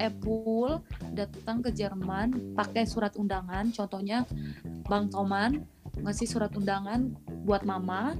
[0.00, 0.80] Apple
[1.12, 4.24] datang ke Jerman pakai surat undangan, contohnya
[4.88, 5.62] Bang Toman
[6.00, 7.12] ngasih surat undangan
[7.44, 8.16] buat mama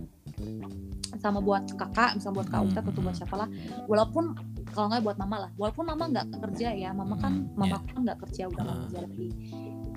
[1.20, 3.48] sama buat kakak, misalnya buat kak Ustadz atau buat siapa lah.
[3.86, 4.24] Walaupun
[4.72, 7.88] kalau nggak buat mama lah, walaupun mama nggak kerja ya, mama kan Hmm, mama iya.
[7.92, 8.82] kan nggak kerja udah nggak Ah.
[8.88, 9.28] kerja lagi.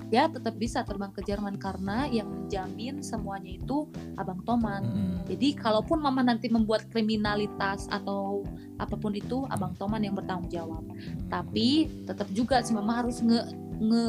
[0.06, 4.82] Ya tetap bisa terbang ke Jerman karena yang menjamin semuanya itu Abang Toman.
[4.86, 8.46] Hmm, Jadi kalaupun mama nanti membuat kriminalitas atau
[8.78, 10.86] apa pun itu, abang Toman yang bertanggung jawab.
[11.26, 13.50] Tapi tetap juga si mama harus nge,
[13.82, 14.06] nge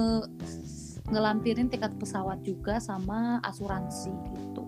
[1.08, 4.64] ngelampirin tiket pesawat juga sama asuransi gitu.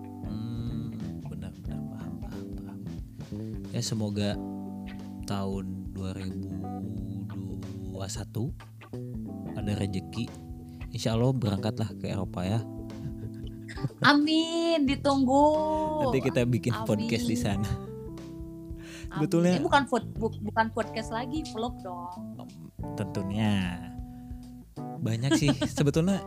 [3.70, 4.34] Ya semoga
[5.24, 7.94] tahun 2021
[9.54, 10.24] ada rezeki.
[10.90, 12.58] Insya Allah berangkatlah ke Eropa ya.
[14.02, 15.46] Amin, ditunggu.
[16.02, 16.84] Nanti kita bikin amin.
[16.84, 17.70] podcast di sana.
[17.70, 19.22] Amin.
[19.22, 22.34] Betulnya- Ini bukan pod- bu- bukan podcast lagi, vlog dong.
[22.98, 23.78] Tentunya
[25.00, 26.18] banyak sih sebetulnya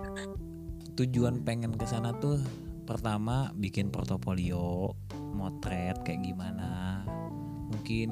[0.95, 2.39] tujuan pengen ke sana tuh
[2.83, 4.95] pertama bikin portofolio,
[5.35, 7.02] motret kayak gimana.
[7.73, 8.09] Mungkin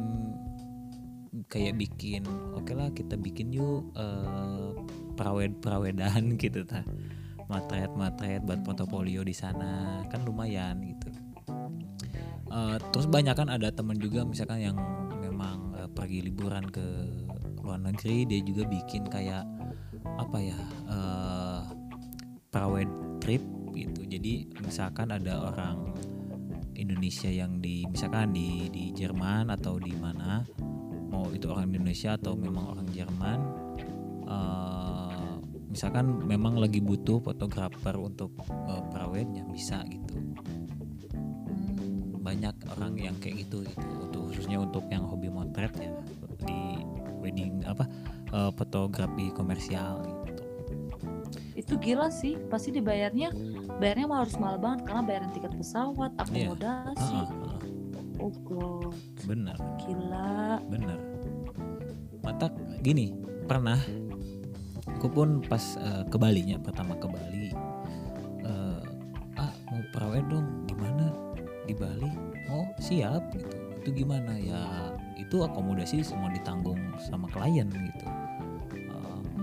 [1.48, 4.76] kayak bikin oke lah kita bikin yuk eh,
[5.16, 6.84] perawed perawedan gitu ta.
[7.48, 11.10] Matret matret buat portofolio di sana kan lumayan gitu.
[12.52, 14.78] Eh, terus banyak kan ada temen juga misalkan yang
[15.24, 16.84] memang eh, pergi liburan ke
[17.62, 19.46] luar negeri dia juga bikin kayak
[20.18, 20.60] apa ya
[20.90, 21.62] eh
[22.52, 22.90] perawed
[23.24, 24.04] trip gitu.
[24.04, 25.96] Jadi misalkan ada orang
[26.76, 30.44] Indonesia yang di misalkan di di Jerman atau di mana
[31.12, 33.40] mau itu orang Indonesia atau memang orang Jerman
[34.28, 35.34] eh,
[35.72, 40.16] misalkan memang lagi butuh fotografer untuk eh, perawednya bisa gitu.
[41.48, 45.92] Hmm, banyak orang yang kayak gitu gitu untuk khususnya untuk yang hobi motret ya
[46.48, 46.84] di
[47.20, 47.88] wedding apa
[48.32, 50.21] eh, fotografi komersial gitu
[51.52, 53.36] itu gila sih, pasti dibayarnya
[53.80, 57.20] bayarnya mah harus mahal banget karena bayaran tiket pesawat, akomodasi.
[57.20, 57.60] Ah, ah, ah.
[58.22, 58.94] Oh god,
[59.26, 60.62] bener gila.
[60.70, 61.00] bener
[62.22, 62.54] mata
[62.86, 63.18] gini
[63.50, 63.82] pernah
[64.86, 67.50] aku pun pas eh, ke Bali nya pertama ke Bali
[68.46, 68.82] eh,
[69.42, 71.10] ah mau perawet dong gimana?
[71.66, 72.10] Di Bali?
[72.54, 73.50] Oh siap gitu.
[73.82, 74.38] Itu gimana?
[74.38, 78.06] Ya itu akomodasi semua ditanggung sama klien gitu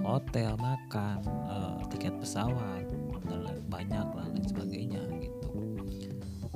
[0.09, 1.21] hotel makan
[1.53, 2.89] eh, tiket pesawat
[3.29, 5.53] dan banyak lah lain sebagainya gitu.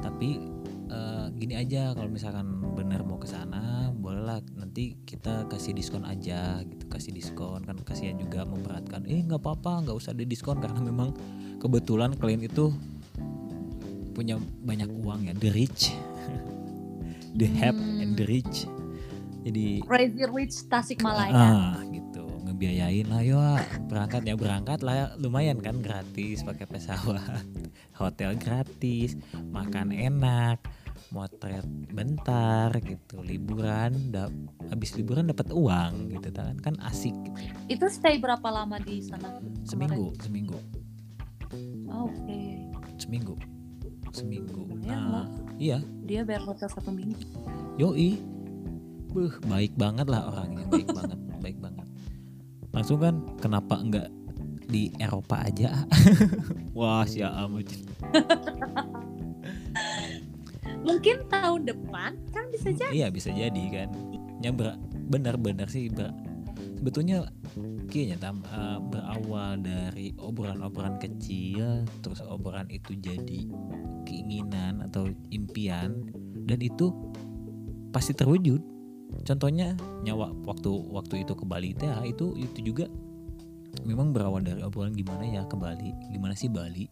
[0.01, 0.41] Tapi
[0.89, 6.65] eh, gini aja kalau misalkan bener mau ke sana bolehlah nanti kita kasih diskon aja
[6.65, 6.89] gitu.
[6.89, 9.05] Kasih diskon kan kasihan juga memberatkan.
[9.05, 11.12] Eh nggak apa-apa nggak usah didiskon karena memang
[11.61, 12.73] kebetulan klien itu
[14.16, 15.93] punya banyak uang ya the rich.
[17.33, 18.69] The have and the rich.
[19.41, 21.33] Jadi Crazy Rich Tasikmalaya.
[21.33, 22.02] ah gitu
[22.62, 23.43] ngebiayain lah yo.
[23.90, 27.43] Berangkat ya berangkat lah lumayan kan gratis pakai pesawat.
[27.98, 29.18] Hotel gratis
[29.51, 30.62] makan enak
[31.10, 34.32] motret bentar gitu liburan da-
[34.70, 37.43] habis liburan dapat uang gitu kan kan asik gitu.
[37.66, 39.43] Itu stay berapa lama di sana?
[39.66, 40.56] seminggu seminggu.
[41.90, 42.62] Oh, Oke,
[42.97, 43.34] seminggu.
[44.14, 44.70] Seminggu.
[44.86, 45.26] Ya, nah
[45.59, 45.78] iya.
[46.06, 47.18] Dia bayar hotel satu minggu.
[47.76, 48.22] Yoi.
[49.12, 51.82] Buh, baik banget lah orangnya Baik banget Baik banget
[52.73, 54.09] Langsung kan Kenapa enggak
[54.69, 55.85] Di Eropa aja?
[56.78, 57.69] Wah si amat.
[60.82, 62.90] Mungkin tahun depan kan bisa jadi.
[62.90, 63.89] Iya bisa jadi kan.
[64.40, 64.51] Ya
[65.12, 66.16] benar-benar sih ber-
[66.82, 67.28] Sebetulnya
[67.93, 73.47] Kayaknya tam eh, berawal dari obrolan-obrolan kecil Terus obrolan itu jadi
[74.03, 76.03] Keinginan atau impian
[76.43, 76.90] Dan itu
[77.94, 78.72] Pasti terwujud
[79.22, 82.89] contohnya nyawa waktu waktu itu ke Bali teh ah, itu itu juga
[83.84, 86.89] memang berawal dari obrolan gimana ya ke Bali gimana sih Bali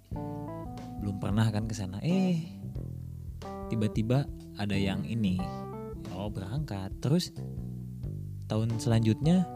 [1.00, 2.40] belum pernah kan ke sana eh
[3.72, 4.28] tiba-tiba
[4.60, 5.40] ada yang ini
[6.12, 7.32] oh berangkat terus
[8.50, 9.46] tahun selanjutnya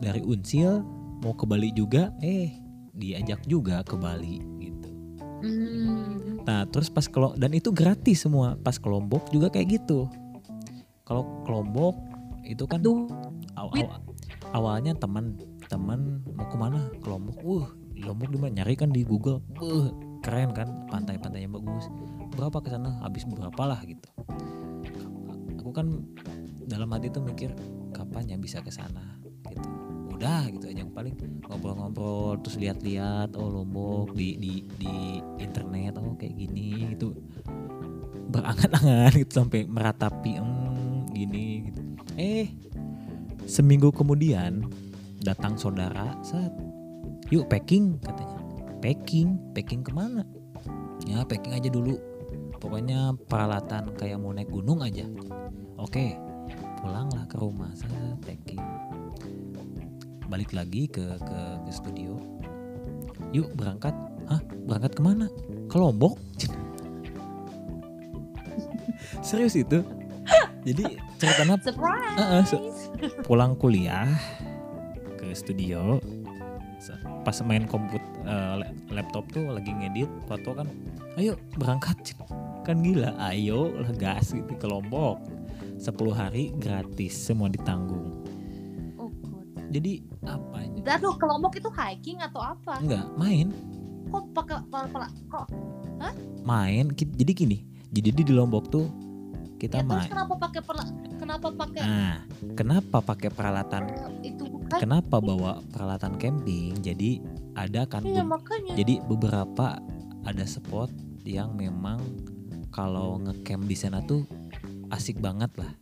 [0.00, 0.82] dari Unsil
[1.20, 2.50] mau ke Bali juga eh
[2.94, 4.90] diajak juga ke Bali gitu
[5.40, 6.44] Hmm.
[6.44, 10.04] Nah terus pas kalau dan itu gratis semua pas ke Lombok juga kayak gitu.
[11.10, 11.94] Kalau ke Lombok
[12.46, 13.10] itu kan Aduh,
[13.58, 13.90] aw- Wit.
[13.90, 14.06] aw-
[14.54, 15.34] awalnya teman
[15.66, 17.36] teman mau ke mana ke Lombok.
[17.42, 19.42] Uh di Lombok di mana nyari kan di Google.
[19.58, 19.90] Uh
[20.22, 21.90] keren kan pantai-pantainya bagus.
[22.38, 23.02] Berapa ke sana?
[23.02, 24.06] Habis berapa lah gitu.
[25.58, 26.06] Aku kan
[26.70, 27.50] dalam hati tuh mikir
[27.90, 29.18] kapan ya bisa ke sana
[29.50, 29.66] gitu.
[30.14, 31.18] Udah gitu aja yang paling
[31.50, 37.10] ngobrol-ngobrol terus lihat-lihat oh Lombok di di di internet oh kayak gini gitu
[38.30, 40.69] berangan-angan gitu sampai meratapi hmm,
[41.12, 41.80] gini gitu.
[42.16, 42.48] Eh.
[43.44, 44.70] Seminggu kemudian
[45.20, 46.54] datang saudara saat
[47.28, 48.38] yuk packing katanya.
[48.80, 49.36] Packing?
[49.52, 50.24] Packing ke mana?
[51.04, 51.98] Ya packing aja dulu.
[52.60, 55.04] Pokoknya peralatan kayak mau naik gunung aja.
[55.80, 56.30] Oke
[56.80, 58.60] pulanglah ke rumah saya packing.
[60.32, 62.16] Balik lagi ke ke, ke studio.
[63.36, 63.92] Yuk berangkat.
[64.26, 64.40] Hah?
[64.64, 65.28] Berangkat ke mana?
[65.68, 66.16] Ke lombok.
[69.26, 69.84] Serius itu
[70.62, 70.84] jadi
[71.16, 72.16] ceritanya surprise.
[72.16, 72.62] Heeh, se-
[73.22, 74.08] pulang kuliah
[75.16, 75.98] ke studio.
[77.20, 78.00] Pas main komput
[78.56, 80.68] la- laptop tuh lagi ngedit foto kan
[81.16, 82.16] ayo berangkat
[82.62, 85.20] kan gila ayo lah gas gitu ke lombok.
[85.76, 88.20] 10 hari gratis semua ditanggung.
[88.96, 89.48] Oh, God.
[89.72, 92.80] jadi apa Aduh, ke Lombok itu hiking atau apa?
[92.80, 93.48] enggak main.
[94.08, 94.60] Kok pakai
[95.28, 95.46] kok?
[96.42, 97.58] Main ki- jadi gini
[97.90, 98.88] jadi di Lombok tuh
[99.60, 100.60] kita ya, main kenapa pakai
[101.20, 102.16] kenapa pakai nah
[102.56, 103.82] kenapa pakai peralatan
[104.24, 104.78] itu bukan?
[104.80, 107.20] kenapa bawa peralatan camping jadi
[107.52, 108.72] ada kan be- makanya.
[108.72, 109.76] jadi beberapa
[110.24, 110.88] ada spot
[111.28, 112.00] yang memang
[112.72, 114.24] kalau ngecamp di sana tuh
[114.88, 115.72] asik banget lah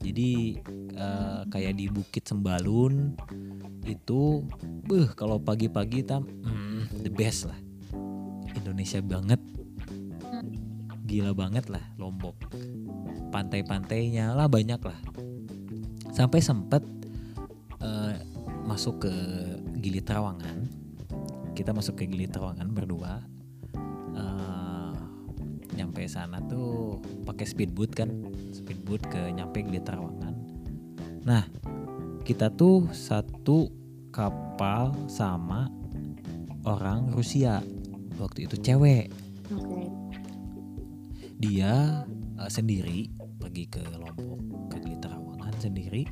[0.00, 0.60] jadi
[0.96, 3.16] eh, kayak di Bukit Sembalun
[3.88, 4.44] itu
[4.84, 7.56] beh kalau pagi-pagi tam hmm, the best lah
[8.52, 9.40] Indonesia banget
[11.10, 12.38] gila banget lah Lombok.
[13.34, 14.98] Pantai-pantainya lah banyak lah.
[16.14, 16.86] Sampai sempet
[17.82, 18.14] eh,
[18.62, 19.14] masuk ke
[19.82, 20.70] Gili Trawangan.
[21.58, 23.26] Kita masuk ke Gili Trawangan berdua.
[24.14, 24.94] Eh,
[25.74, 28.10] nyampe sana tuh pakai speedboat kan.
[28.54, 30.34] Speedboat ke nyampe Gili Trawangan.
[31.26, 31.42] Nah
[32.22, 33.66] kita tuh satu
[34.14, 35.66] kapal sama
[36.62, 37.58] orang Rusia.
[38.22, 39.10] Waktu itu cewek.
[39.50, 39.99] Oke.
[41.40, 42.04] Dia
[42.36, 43.08] eh, sendiri
[43.40, 46.04] pergi ke Lombok ke Gili Trawangan sendiri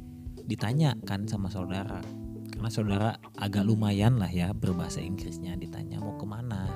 [0.49, 2.01] ditanya kan sama saudara.
[2.49, 6.67] Karena saudara agak lumayan lah ya berbahasa Inggrisnya ditanya mau ke mana?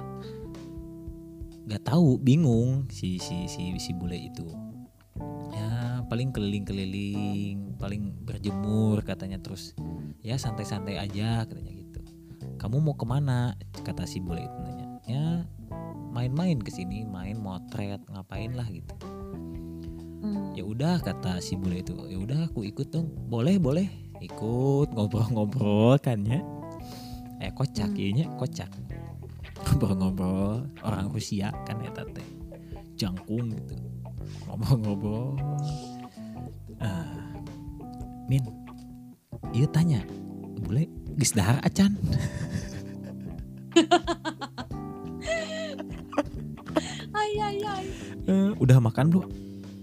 [1.67, 4.47] Nggak tahu bingung si si si si bule itu.
[5.57, 9.73] Ya paling keliling-keliling paling berjemur katanya terus
[10.21, 11.82] ya santai-santai aja katanya gitu
[12.63, 13.59] kamu mau ke mana?
[13.83, 14.87] kata si bule itu nanya.
[15.11, 15.27] Ya
[16.15, 18.95] main-main ke sini main motret ngapain lah gitu.
[20.23, 20.55] Hmm.
[20.55, 21.99] ya udah kata si bule itu.
[22.07, 23.11] Ya udah aku ikut dong.
[23.27, 23.91] Boleh boleh.
[24.23, 26.39] Ikut ngobrol-ngobrol kan ya.
[27.43, 28.39] Eh kocak Hmm.
[28.39, 28.71] kocak.
[29.67, 32.23] Ngobrol-ngobrol orang Rusia kan ya tante.
[32.95, 33.75] Jangkung gitu.
[34.47, 35.35] Ngobrol-ngobrol.
[36.79, 37.35] Ah,
[38.31, 38.47] min
[39.51, 40.07] iya tanya
[40.63, 40.87] bule
[41.17, 41.97] gis dahar acan
[47.13, 47.85] Ay ay ay.
[48.27, 49.27] Eh, udah makan belum?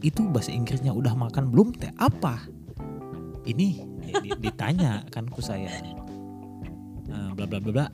[0.02, 2.42] Itu bahasa Inggrisnya udah makan belum teh apa?
[3.46, 3.68] Ini
[4.04, 5.70] di- di- ditanya kan ku saya.
[7.10, 7.86] Eh, bla bla bla bla.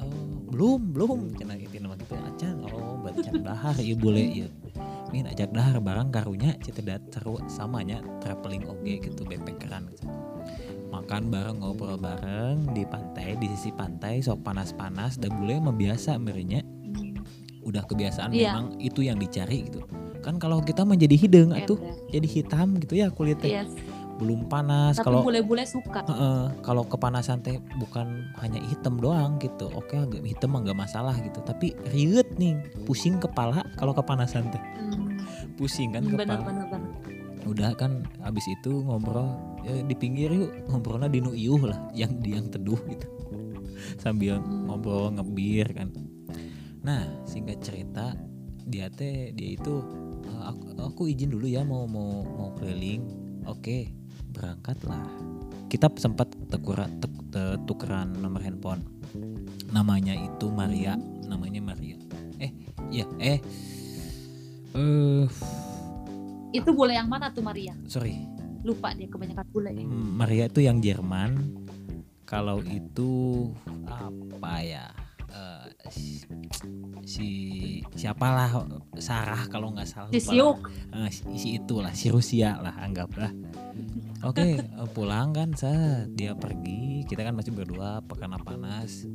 [0.00, 0.10] Oh,
[0.50, 4.48] belum belum cenah itu nama gitu acan oh bacan dahar ieu boleh ieu
[5.12, 10.06] min ajak dahar barang karunya citedat seru samanya traveling oge gitu backpackeran gitu.
[10.90, 16.58] Makan bareng ngobrol bareng di pantai di sisi pantai sok panas-panas dan bule membiasa merinya
[17.60, 18.50] udah kebiasaan Iya.
[18.50, 19.84] memang itu yang dicari gitu
[20.20, 22.10] kan kalau kita menjadi hidung atuh Ember.
[22.10, 23.70] jadi hitam gitu ya kulitnya Yes.
[24.16, 26.04] belum panas Tapi kalau bule-bule suka.
[26.04, 28.04] Heeh, kalau kepanasan teh bukan
[28.36, 32.52] hanya hitam doang gitu oke agak hitam mah nggak masalah gitu tapi riut nih
[32.84, 35.16] pusing kepala kalau kepanasan teh Hmm.
[35.56, 36.89] pusing kan Bener kepala bener bener.
[37.48, 39.32] Udah kan abis itu ngobrol
[39.64, 43.08] ya, di pinggir yuk ngobrolnya di nu iuh lah yang di yang teduh gitu.
[44.02, 45.88] Sambil ngobrol ngebir kan.
[46.84, 48.12] Nah singkat cerita
[48.68, 49.82] dia teh dia itu
[50.24, 53.02] "Eh, aku, aku izin dulu ya mau mau mau keliling.
[53.48, 53.90] Oke
[54.36, 55.04] berangkatlah.
[55.70, 58.82] Kita sempat tekura, tek- te- tukeran nomor handphone.
[59.70, 61.94] Namanya itu Maria namanya Maria.
[62.42, 62.50] Eh
[62.90, 63.38] iya eh
[64.74, 65.26] eh
[66.50, 67.74] Itu bule yang mana tuh Maria?
[67.86, 68.26] sorry
[68.60, 69.70] Lupa dia kebanyakan bule.
[69.72, 71.56] Hmm, Maria itu yang Jerman
[72.28, 73.48] kalau itu
[73.88, 74.86] apa ya
[75.32, 76.22] eh, si,
[77.02, 77.28] si
[77.96, 78.68] siapalah
[79.00, 80.20] Sarah kalau nggak salah Si.
[80.20, 80.60] Siuk.
[80.92, 83.32] Ah, si, si itulah si Rusia lah anggaplah
[84.22, 89.08] oke eh, pulang kan set dia pergi kita kan masih berdua pekan panas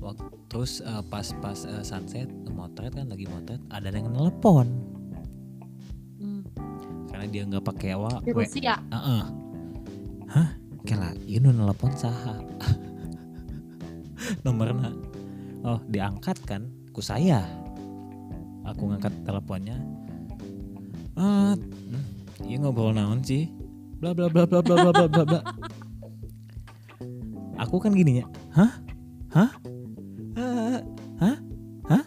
[0.00, 4.98] Wak- terus pas pas eh, sunset motret kan lagi motret ada yang nelpon.
[7.20, 8.80] Karena dia nggak pakai wa Di Rusia.
[8.80, 9.22] Heeh.
[10.32, 10.48] Hah?
[10.88, 12.40] Kela, ini nelpon saha?
[14.48, 14.88] Nomornya.
[15.60, 16.64] Oh, diangkat kan?
[16.96, 17.44] Ku saya.
[18.64, 19.76] Aku ngangkat teleponnya.
[21.20, 21.52] Ah,
[22.40, 23.52] iya ngobrol naon sih?
[24.00, 25.40] Bla bla bla bla bla bla bla bla bla.
[27.60, 28.26] Aku kan gini ya.
[28.56, 28.72] Hah?
[29.28, 29.50] Hah?
[30.40, 30.80] Eh,
[31.20, 31.36] hah?
[31.84, 32.04] Hah?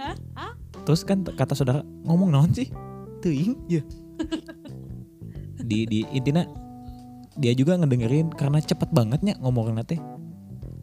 [0.00, 0.16] Hah?
[0.40, 0.52] Hah?
[0.88, 2.72] Terus kan kata saudara ngomong naon sih?
[3.20, 3.84] Teuing, ya
[5.62, 6.44] di di intinya
[7.38, 10.00] dia juga ngedengerin karena cepet bangetnya ngomongnya teh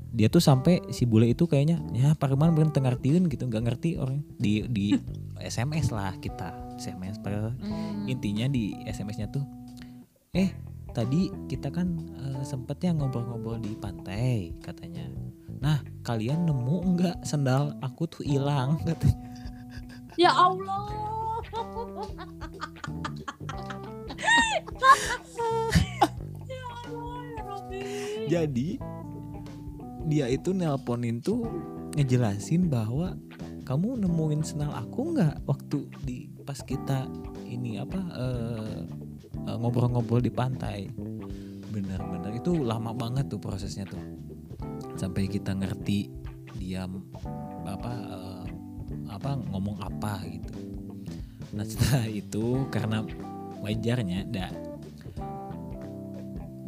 [0.09, 4.25] dia tuh sampai si bule itu kayaknya ya pareman bener tengartiin gitu nggak ngerti orang
[4.41, 4.97] di di
[5.37, 6.51] SMS lah kita
[6.81, 8.09] SMS padahal Hmm.
[8.09, 9.45] intinya di SMS-nya tuh
[10.33, 10.49] eh
[10.91, 11.87] tadi kita kan
[12.17, 15.05] eh, sempet ya ngobrol-ngobrol di pantai katanya.
[15.61, 18.81] Nah kalian nemu nggak sendal aku tuh hilang?
[18.87, 19.21] katanya.
[20.17, 20.89] Ya Allah.
[28.33, 28.79] Jadi
[30.09, 31.45] dia itu nelponin tuh
[31.93, 33.17] ngejelasin bahwa
[33.65, 37.05] kamu nemuin sendal aku nggak waktu di pas kita
[37.45, 38.81] ini apa eh,
[39.45, 40.89] eh, ngobrol-ngobrol di pantai.
[41.69, 44.01] Bener-bener itu lama banget tuh prosesnya tuh
[44.97, 46.09] sampai kita ngerti
[46.57, 46.89] dia
[47.65, 48.45] apa eh,
[49.09, 50.53] apa ngomong apa gitu.
[51.53, 53.01] Nah setelah itu karena
[53.61, 54.68] wajarnya dah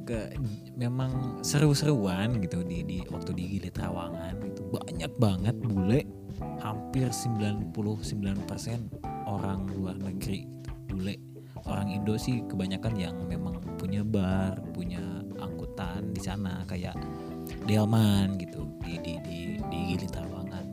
[0.06, 0.34] ke
[0.76, 6.02] memang seru-seruan gitu di, di waktu di Gili Trawangan itu banyak banget bule
[6.62, 7.74] hampir 99%
[9.30, 11.16] orang luar negeri gitu, bule.
[11.70, 15.02] Orang Indo sih kebanyakan yang memang punya bar punya
[15.38, 16.98] angkutan di sana kayak
[17.70, 20.68] Delman gitu di di di, di Gili Trawangan.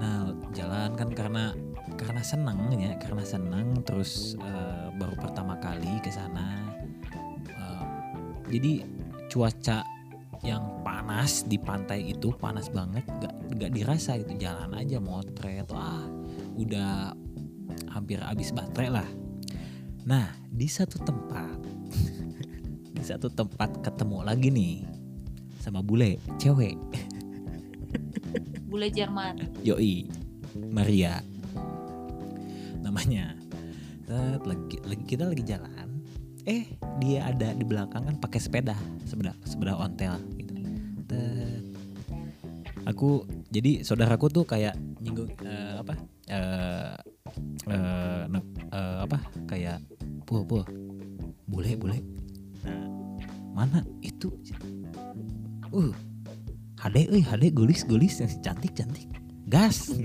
[0.00, 1.52] Nah jalan kan karena
[1.98, 6.67] karena senang ya karena senang terus eh, baru pertama kali ke sana
[8.48, 8.84] jadi
[9.28, 9.84] cuaca
[10.46, 16.06] yang panas di pantai itu panas banget gak, gak dirasa itu jalan aja motret wah
[16.58, 17.12] udah
[17.90, 19.08] hampir habis baterai lah.
[20.06, 21.58] Nah di satu tempat
[22.96, 24.76] di satu tempat ketemu lagi nih
[25.62, 26.78] sama bule cewek.
[28.68, 29.48] Bule Jerman.
[29.64, 30.06] yoi
[30.68, 31.24] Maria.
[32.84, 33.32] Namanya
[34.44, 35.77] lagi, lagi kita lagi jalan
[36.48, 36.64] eh
[36.96, 38.72] dia ada di belakang kan pakai sepeda
[39.04, 40.54] sepeda sepeda ontel gitu.
[42.88, 44.72] Aku jadi saudaraku tuh kayak
[45.04, 45.94] nyinggung eh, apa
[46.24, 46.96] eh
[47.68, 49.84] eh, ne- eh, apa kayak
[50.24, 50.64] puh puh
[51.44, 52.00] boleh boleh.
[52.64, 52.88] Nah,
[53.52, 54.32] mana itu?
[55.68, 55.92] Uh
[56.80, 59.04] HD euy HD gulis gulis yang cantik cantik
[59.44, 59.92] gas.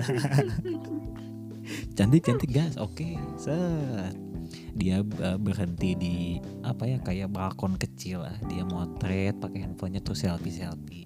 [1.96, 4.33] Cantik cantik gas oke set
[4.74, 6.16] dia uh, berhenti di
[6.66, 8.38] apa ya kayak balkon kecil lah.
[8.50, 11.06] Dia motret pakai handphonenya terus selfie selfie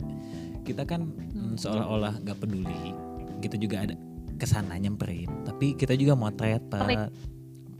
[0.67, 2.91] kita kan mm, seolah-olah nggak peduli.
[3.39, 3.95] Kita juga ada
[4.35, 5.47] ke sana nyamperin.
[5.47, 7.07] Tapi kita juga motret pak.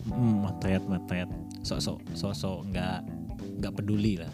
[0.08, 1.28] Mm, motret motret.
[1.68, 3.00] Sok-sok sok-sok nggak
[3.60, 4.32] nggak peduli lah.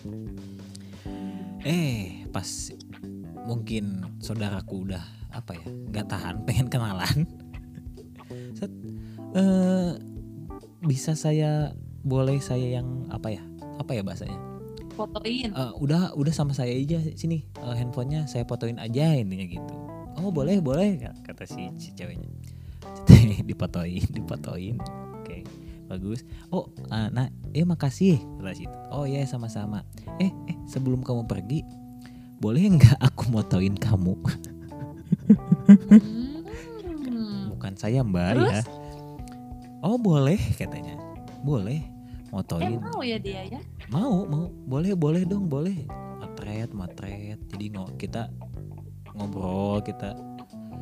[1.66, 2.46] Eh pas
[3.50, 5.04] mungkin saudaraku udah
[5.34, 7.26] apa ya nggak tahan pengen kenalan.
[8.54, 8.70] Set,
[9.34, 9.98] eh,
[10.84, 11.72] bisa saya
[12.04, 13.44] boleh saya yang apa ya?
[13.80, 14.36] Apa ya bahasanya?
[14.94, 15.50] Fotoin.
[15.50, 17.48] Eh, udah udah sama saya aja sini.
[17.58, 19.76] Eh, handphonenya saya fotoin aja intinya gitu.
[20.22, 22.30] Oh boleh boleh kata si, si ceweknya.
[23.50, 24.76] Difotoin difotoin
[25.24, 25.38] oke
[25.90, 26.22] bagus.
[26.54, 28.78] Oh eh, nah eh makasih kata si itu.
[28.94, 29.82] oh ya sama-sama.
[30.22, 31.66] Eh eh sebelum kamu pergi
[32.38, 34.14] boleh nggak aku motoin kamu?
[35.64, 37.56] Hmm.
[37.56, 38.52] bukan saya mbak Terus?
[38.52, 38.83] ya
[39.84, 40.96] oh boleh katanya.
[41.44, 41.84] Boleh.
[41.84, 43.62] Eh motoin mau ya dia ya?
[43.94, 44.50] mau mau.
[44.66, 45.86] Boleh boleh dong boleh.
[46.18, 47.38] Motret motret.
[47.54, 48.26] Jadi ngo kita
[49.14, 50.18] ngobrol kita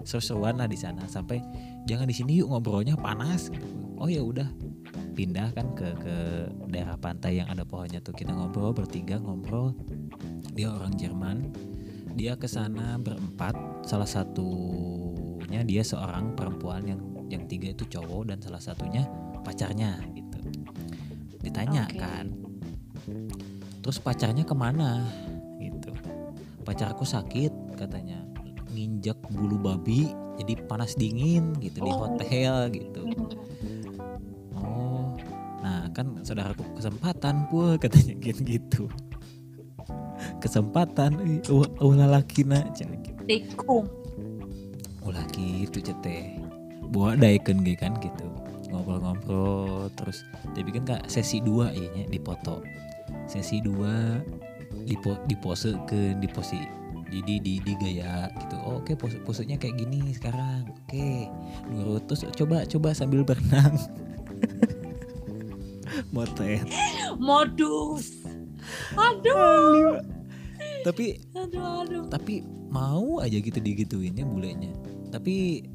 [0.07, 1.03] seru-seruan lah di sana.
[1.11, 1.43] Sampai
[1.89, 3.51] jangan di sini yuk ngobrolnya panas.
[3.51, 3.67] Gitu.
[3.99, 4.47] oh ya udah.
[5.11, 6.15] Pindah kan ke ke
[6.71, 8.15] daerah pantai yang ada pohonnya tuh.
[8.15, 9.75] Kita ngobrol bertiga ngobrol.
[10.55, 11.51] Dia orang Jerman.
[12.15, 13.59] Dia ke sana berempat.
[13.83, 19.07] Salah satunya dia seorang perempuan yang yang tiga itu cowok dan salah satunya
[19.41, 20.37] pacarnya gitu.
[21.41, 21.97] Ditanya Oke.
[21.97, 22.25] kan
[23.81, 25.01] terus pacarnya ke mana?
[25.57, 25.89] Gitu.
[26.61, 28.21] Pacarku sakit katanya.
[28.71, 32.05] Nginjek bulu babi jadi panas dingin gitu di Oh.
[32.07, 33.01] hotel gitu.
[34.55, 35.17] Oh
[35.61, 38.83] nah kan saudaraku kesempatan pul katanya gitu gitu.
[40.37, 42.93] Kesempatan uh, ulah lakina gitu.
[43.25, 43.85] Tikung.
[45.01, 46.40] ulah gitu cete
[46.91, 48.27] bawa daekeun ge kan gitu.
[48.71, 50.23] Ngobrol-ngobrol terus
[50.55, 52.63] dia bikin kak sesi dua di foto
[53.27, 54.19] sesi dua
[54.87, 54.95] di
[55.27, 56.59] di pose ke di posi
[57.11, 58.55] jadi di di gaya gitu.
[58.63, 60.71] Oh, oke pose posenya kayak gini sekarang.
[60.71, 61.27] Oke
[61.67, 62.07] nurut.
[62.07, 63.75] Terus coba coba sambil berenang.
[66.15, 66.63] Motret.
[67.19, 68.23] Modus.
[68.95, 69.99] Aduh,
[70.85, 72.05] tapi aduh, aduh.
[72.07, 74.71] tapi mau aja gitu digituinnya bulenya.
[75.11, 75.67] Tapi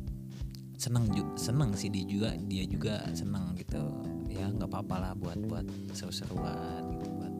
[0.77, 3.81] seneng juga seneng sih dia juga dia juga seneng gitu.
[4.29, 5.67] Ya nggak apa-apa lah buat buat
[5.97, 7.35] seru-seruan gitu buat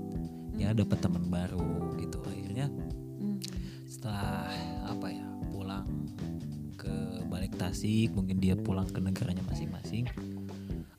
[0.57, 2.19] ya dapat teman baru gitu.
[2.25, 2.69] Akhirnya
[3.17, 3.41] Hmm.
[3.89, 4.49] setelah
[4.85, 5.89] apa ya pulang
[6.77, 6.93] ke
[7.33, 10.05] balik Tasik mungkin dia pulang ke negaranya masing-masing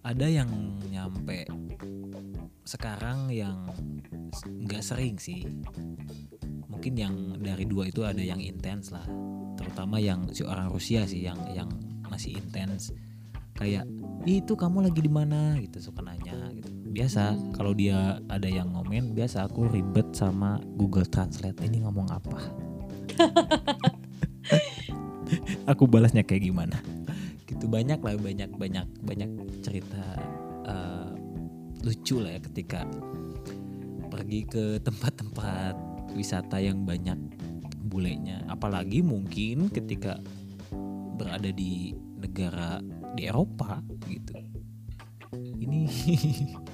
[0.02, 0.50] ada yang
[0.90, 1.46] nyampe
[2.66, 3.70] sekarang yang
[4.66, 5.46] nggak sering sih.
[6.68, 9.06] Mungkin yang dari dua itu ada yang intens lah
[9.58, 11.70] terutama yang si orang Rusia sih yang yang
[12.08, 12.92] masih intens.
[13.58, 13.90] Kayak
[14.28, 15.58] "Ih, itu kamu lagi di mana?
[15.58, 16.70] Gitu suka nanya gitu.
[16.94, 22.38] Biasa kalau dia ada yang ngomen biasa aku ribet sama Google Translate ini ngomong apa?
[25.72, 26.80] Aku balasnya kayak gimana?
[27.44, 30.04] Gitu banyak lah banyak banyak banyak cerita
[30.64, 31.12] eh,
[31.84, 32.88] lucu lah ya ketika
[34.08, 35.76] pergi ke tempat-tempat
[36.16, 37.20] wisata yang banyak
[37.88, 38.44] bulenya.
[38.52, 40.20] Apalagi mungkin ketika
[41.18, 41.92] berada di
[42.22, 42.78] negara
[43.18, 44.38] di Eropa gitu.
[45.34, 45.90] Ini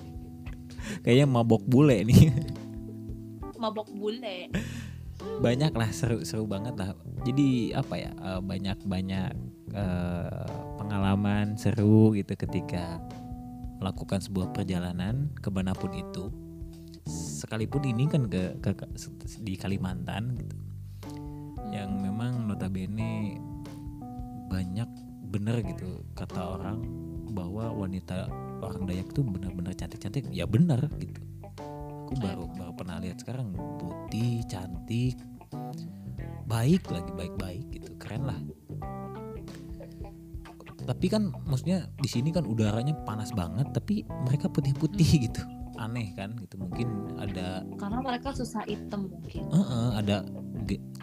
[1.04, 2.30] kayaknya mabok bule nih.
[3.58, 4.52] Mabok bule.
[5.24, 6.92] banyak lah seru-seru banget lah.
[7.24, 9.32] Jadi apa ya eh, banyak-banyak
[9.72, 10.46] eh,
[10.76, 13.00] pengalaman seru gitu ketika
[13.80, 16.28] melakukan sebuah perjalanan ke mana pun itu.
[17.08, 18.92] Sekalipun ini kan ke, ke, ke-
[19.44, 20.56] di Kalimantan gitu.
[21.72, 23.40] Yang memang notabene
[24.54, 24.90] banyak
[25.34, 26.86] bener gitu kata orang
[27.34, 28.30] bahwa wanita
[28.62, 30.30] orang Dayak tuh benar-benar cantik-cantik.
[30.30, 31.22] Ya benar gitu.
[32.06, 35.18] Aku baru baru pernah lihat sekarang putih cantik
[36.46, 38.38] baik lagi baik-baik gitu keren lah.
[40.84, 45.42] Tapi kan maksudnya di sini kan udaranya panas banget tapi mereka putih-putih gitu.
[45.82, 49.42] Aneh kan gitu mungkin ada Karena mereka susah item mungkin.
[49.50, 50.22] eh, eh, ada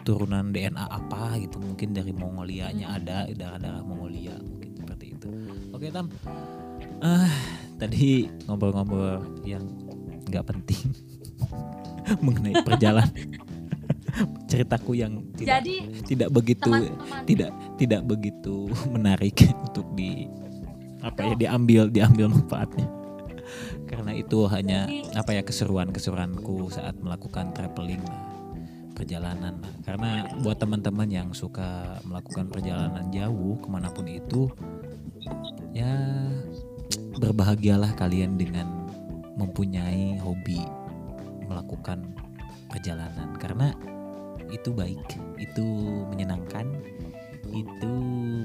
[0.01, 2.97] turunan DNA apa gitu mungkin dari Mongolianya Hmm.
[3.01, 5.29] ada darah-darah Mongolia mungkin seperti itu.
[5.71, 6.09] Oke tam.
[7.01, 7.29] Ah
[7.77, 9.65] tadi ngobrol-ngobrol yang
[10.29, 10.93] nggak penting
[12.25, 13.09] mengenai perjalanan.
[14.51, 17.23] Ceritaku yang tidak Jadi tidak begitu teman-teman.
[17.23, 18.55] tidak tidak begitu
[18.91, 20.27] menarik untuk di
[21.01, 22.87] apa ya diambil diambil manfaatnya.
[23.87, 27.99] Karena itu hanya apa ya keseruan keseruanku saat melakukan traveling.
[28.03, 28.30] lah
[29.01, 34.45] perjalanan karena buat teman-teman yang suka melakukan perjalanan jauh ke mana pun itu
[35.73, 35.89] ya
[37.17, 38.81] berbahagialah kalian dengan
[39.37, 40.61] mempunyai hobi
[41.49, 42.13] melakukan
[42.71, 43.35] perjalanan.
[43.35, 43.75] Karena
[44.51, 45.01] itu baik
[45.39, 45.65] itu
[46.11, 46.67] menyenangkan
[47.51, 47.93] itu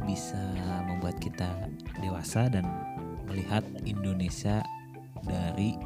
[0.02, 0.40] bisa
[0.86, 1.70] membuat kita
[2.02, 2.66] dewasa dan
[3.30, 4.62] melihat Indonesia
[5.22, 5.78] dari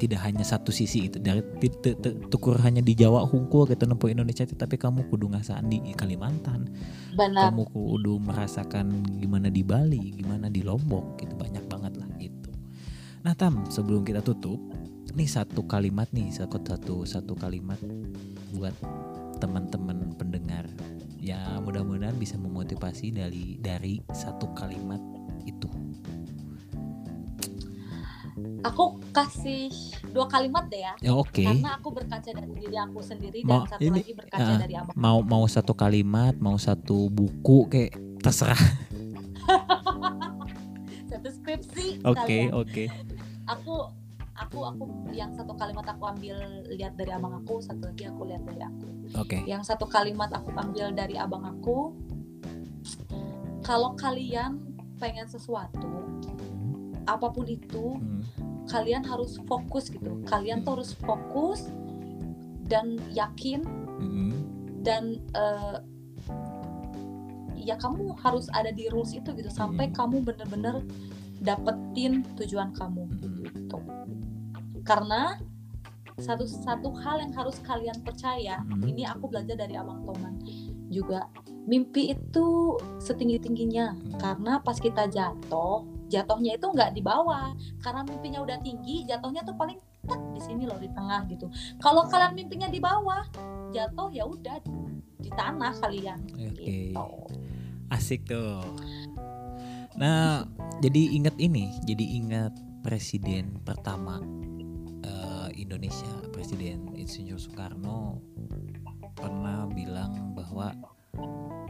[0.00, 1.44] tidak hanya satu sisi itu dari
[2.32, 6.68] tukur hanya di Jawa hungkul gitu nempuh Indonesia tapi kamu kudu ngasaan di Kalimantan.
[7.10, 7.50] Benar.
[7.50, 12.50] kamu kudu merasakan gimana di Bali gimana di Lombok gitu banyak banget lah gitu.
[13.26, 14.58] Nah tam sebelum kita tutup
[15.12, 17.78] nih satu kalimat nih satu satu satu kalimat
[18.54, 18.74] buat
[19.42, 20.68] teman-teman pendengar.
[21.20, 25.00] Ya mudah-mudahan bisa memotivasi dari dari satu kalimat
[25.44, 25.68] itu
[28.62, 29.72] Aku kasih
[30.06, 30.92] dua kalimat deh ya.
[31.00, 34.44] ya oke Karena aku berkaca dari diri aku sendiri Ma- dan satu ini- lagi berkaca
[34.46, 34.94] ah, dari abang.
[34.94, 38.60] mau mau satu kalimat mau satu buku kayak terserah
[41.10, 42.00] Satu skripsi.
[42.02, 42.52] oke kalian.
[42.52, 42.84] oke
[43.48, 43.74] Aku
[44.32, 46.36] aku aku yang satu kalimat aku ambil
[46.68, 48.86] lihat dari abang aku, satu lagi aku lihat dari aku.
[49.16, 51.96] oke Yang satu kalimat aku ambil dari abang aku,
[53.60, 54.60] kalau kalian
[54.96, 56.06] pengen sesuatu,
[57.04, 58.20] apa pun itu Hmm.
[58.70, 61.68] Kalian harus fokus gitu kalian tuh harus fokus
[62.70, 63.66] dan yakin
[64.00, 64.32] Hmm.
[64.80, 65.76] dan eh,
[67.60, 69.96] ya kamu harus ada di rules itu gitu sampai Hmm.
[69.98, 70.80] kamu bener-bener
[71.44, 73.44] dapetin tujuan kamu Hmm.
[73.44, 73.78] gitu
[74.86, 75.36] karena
[76.20, 78.86] satu satu hal yang harus kalian percaya Hmm.
[78.88, 80.40] ini aku belajar dari abang Toman
[80.88, 81.28] juga
[81.68, 84.16] mimpi itu setinggi tingginya Hmm.
[84.16, 89.54] karena pas kita jatuh jatuhnya itu nggak di bawah karena mimpinya udah tinggi jatuhnya tuh
[89.54, 91.46] paling tak di sini loh di tengah gitu
[91.78, 93.22] kalau kalian mimpinya di bawah
[93.70, 94.58] jatuh ya udah
[95.20, 96.50] di tanah kalian Oke.
[96.66, 97.06] gitu
[97.90, 98.62] Asik tuh.
[99.98, 100.46] Nah,
[100.78, 102.54] jadi ingat ini, jadi ingat
[102.86, 104.22] presiden pertama
[105.02, 108.22] eh, Indonesia, Presiden Insinyur Soekarno
[109.18, 110.70] pernah bilang bahwa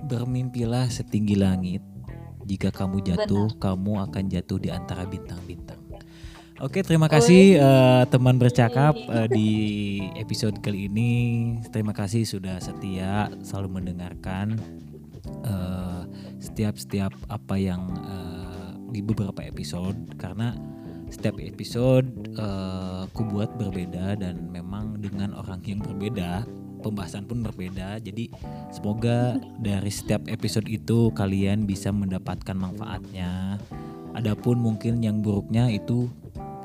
[0.04, 1.82] bermimpilah setinggi langit.
[2.44, 5.80] Jika kamu jatuh, kamu akan jatuh di antara bintang-bintang.
[6.60, 9.50] Oke, terima kasih eh, teman bercakap eh, di
[10.22, 11.12] episode kali ini.
[11.72, 14.60] Terima kasih sudah setia selalu mendengarkan
[15.40, 16.02] eh,
[16.36, 20.52] setiap-setiap apa yang eh, di beberapa episode karena
[21.08, 26.44] setiap episode eh, ku buat berbeda dan memang dengan orang yang berbeda
[26.80, 28.00] pembahasan pun berbeda.
[28.00, 28.32] Jadi
[28.72, 33.60] semoga dari setiap episode itu kalian bisa mendapatkan manfaatnya.
[34.16, 36.10] Adapun mungkin yang buruknya itu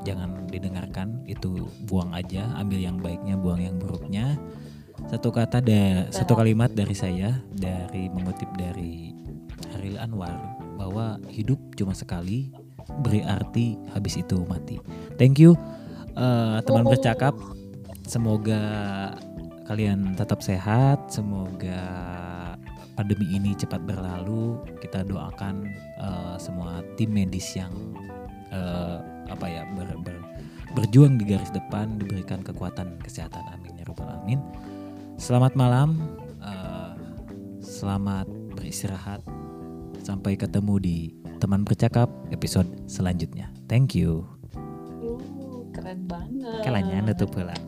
[0.02, 4.34] jangan didengarkan itu buang aja ambil yang baiknya buang yang buruknya.
[5.06, 9.14] Satu kata da, satu kalimat dari saya dari mengutip dari
[9.76, 10.34] Haril Anwar
[10.80, 12.50] bahwa hidup cuma sekali
[13.04, 14.80] beri arti habis itu mati.
[15.20, 15.54] Thank you
[16.16, 17.36] eh, teman bercakap.
[18.06, 18.62] Semoga
[19.66, 21.10] kalian tetap sehat.
[21.10, 21.82] Semoga
[22.94, 24.62] pandemi ini cepat berlalu.
[24.80, 25.66] Kita doakan
[26.00, 27.74] eh, semua tim medis yang
[28.54, 30.26] eh, apa ya ber- ber-
[30.72, 33.42] berjuang di garis depan diberikan kekuatan kesehatan.
[33.52, 34.40] Amin ya robbal alamin.
[35.18, 36.00] Selamat malam
[36.40, 36.94] eh,
[37.60, 39.20] selamat beristirahat.
[40.06, 40.98] Sampai ketemu di
[41.42, 43.50] teman bercakap episode selanjutnya.
[43.66, 44.22] Thank you.
[44.54, 46.62] Uh, keren banget.
[46.62, 47.58] Kalanya nutup heula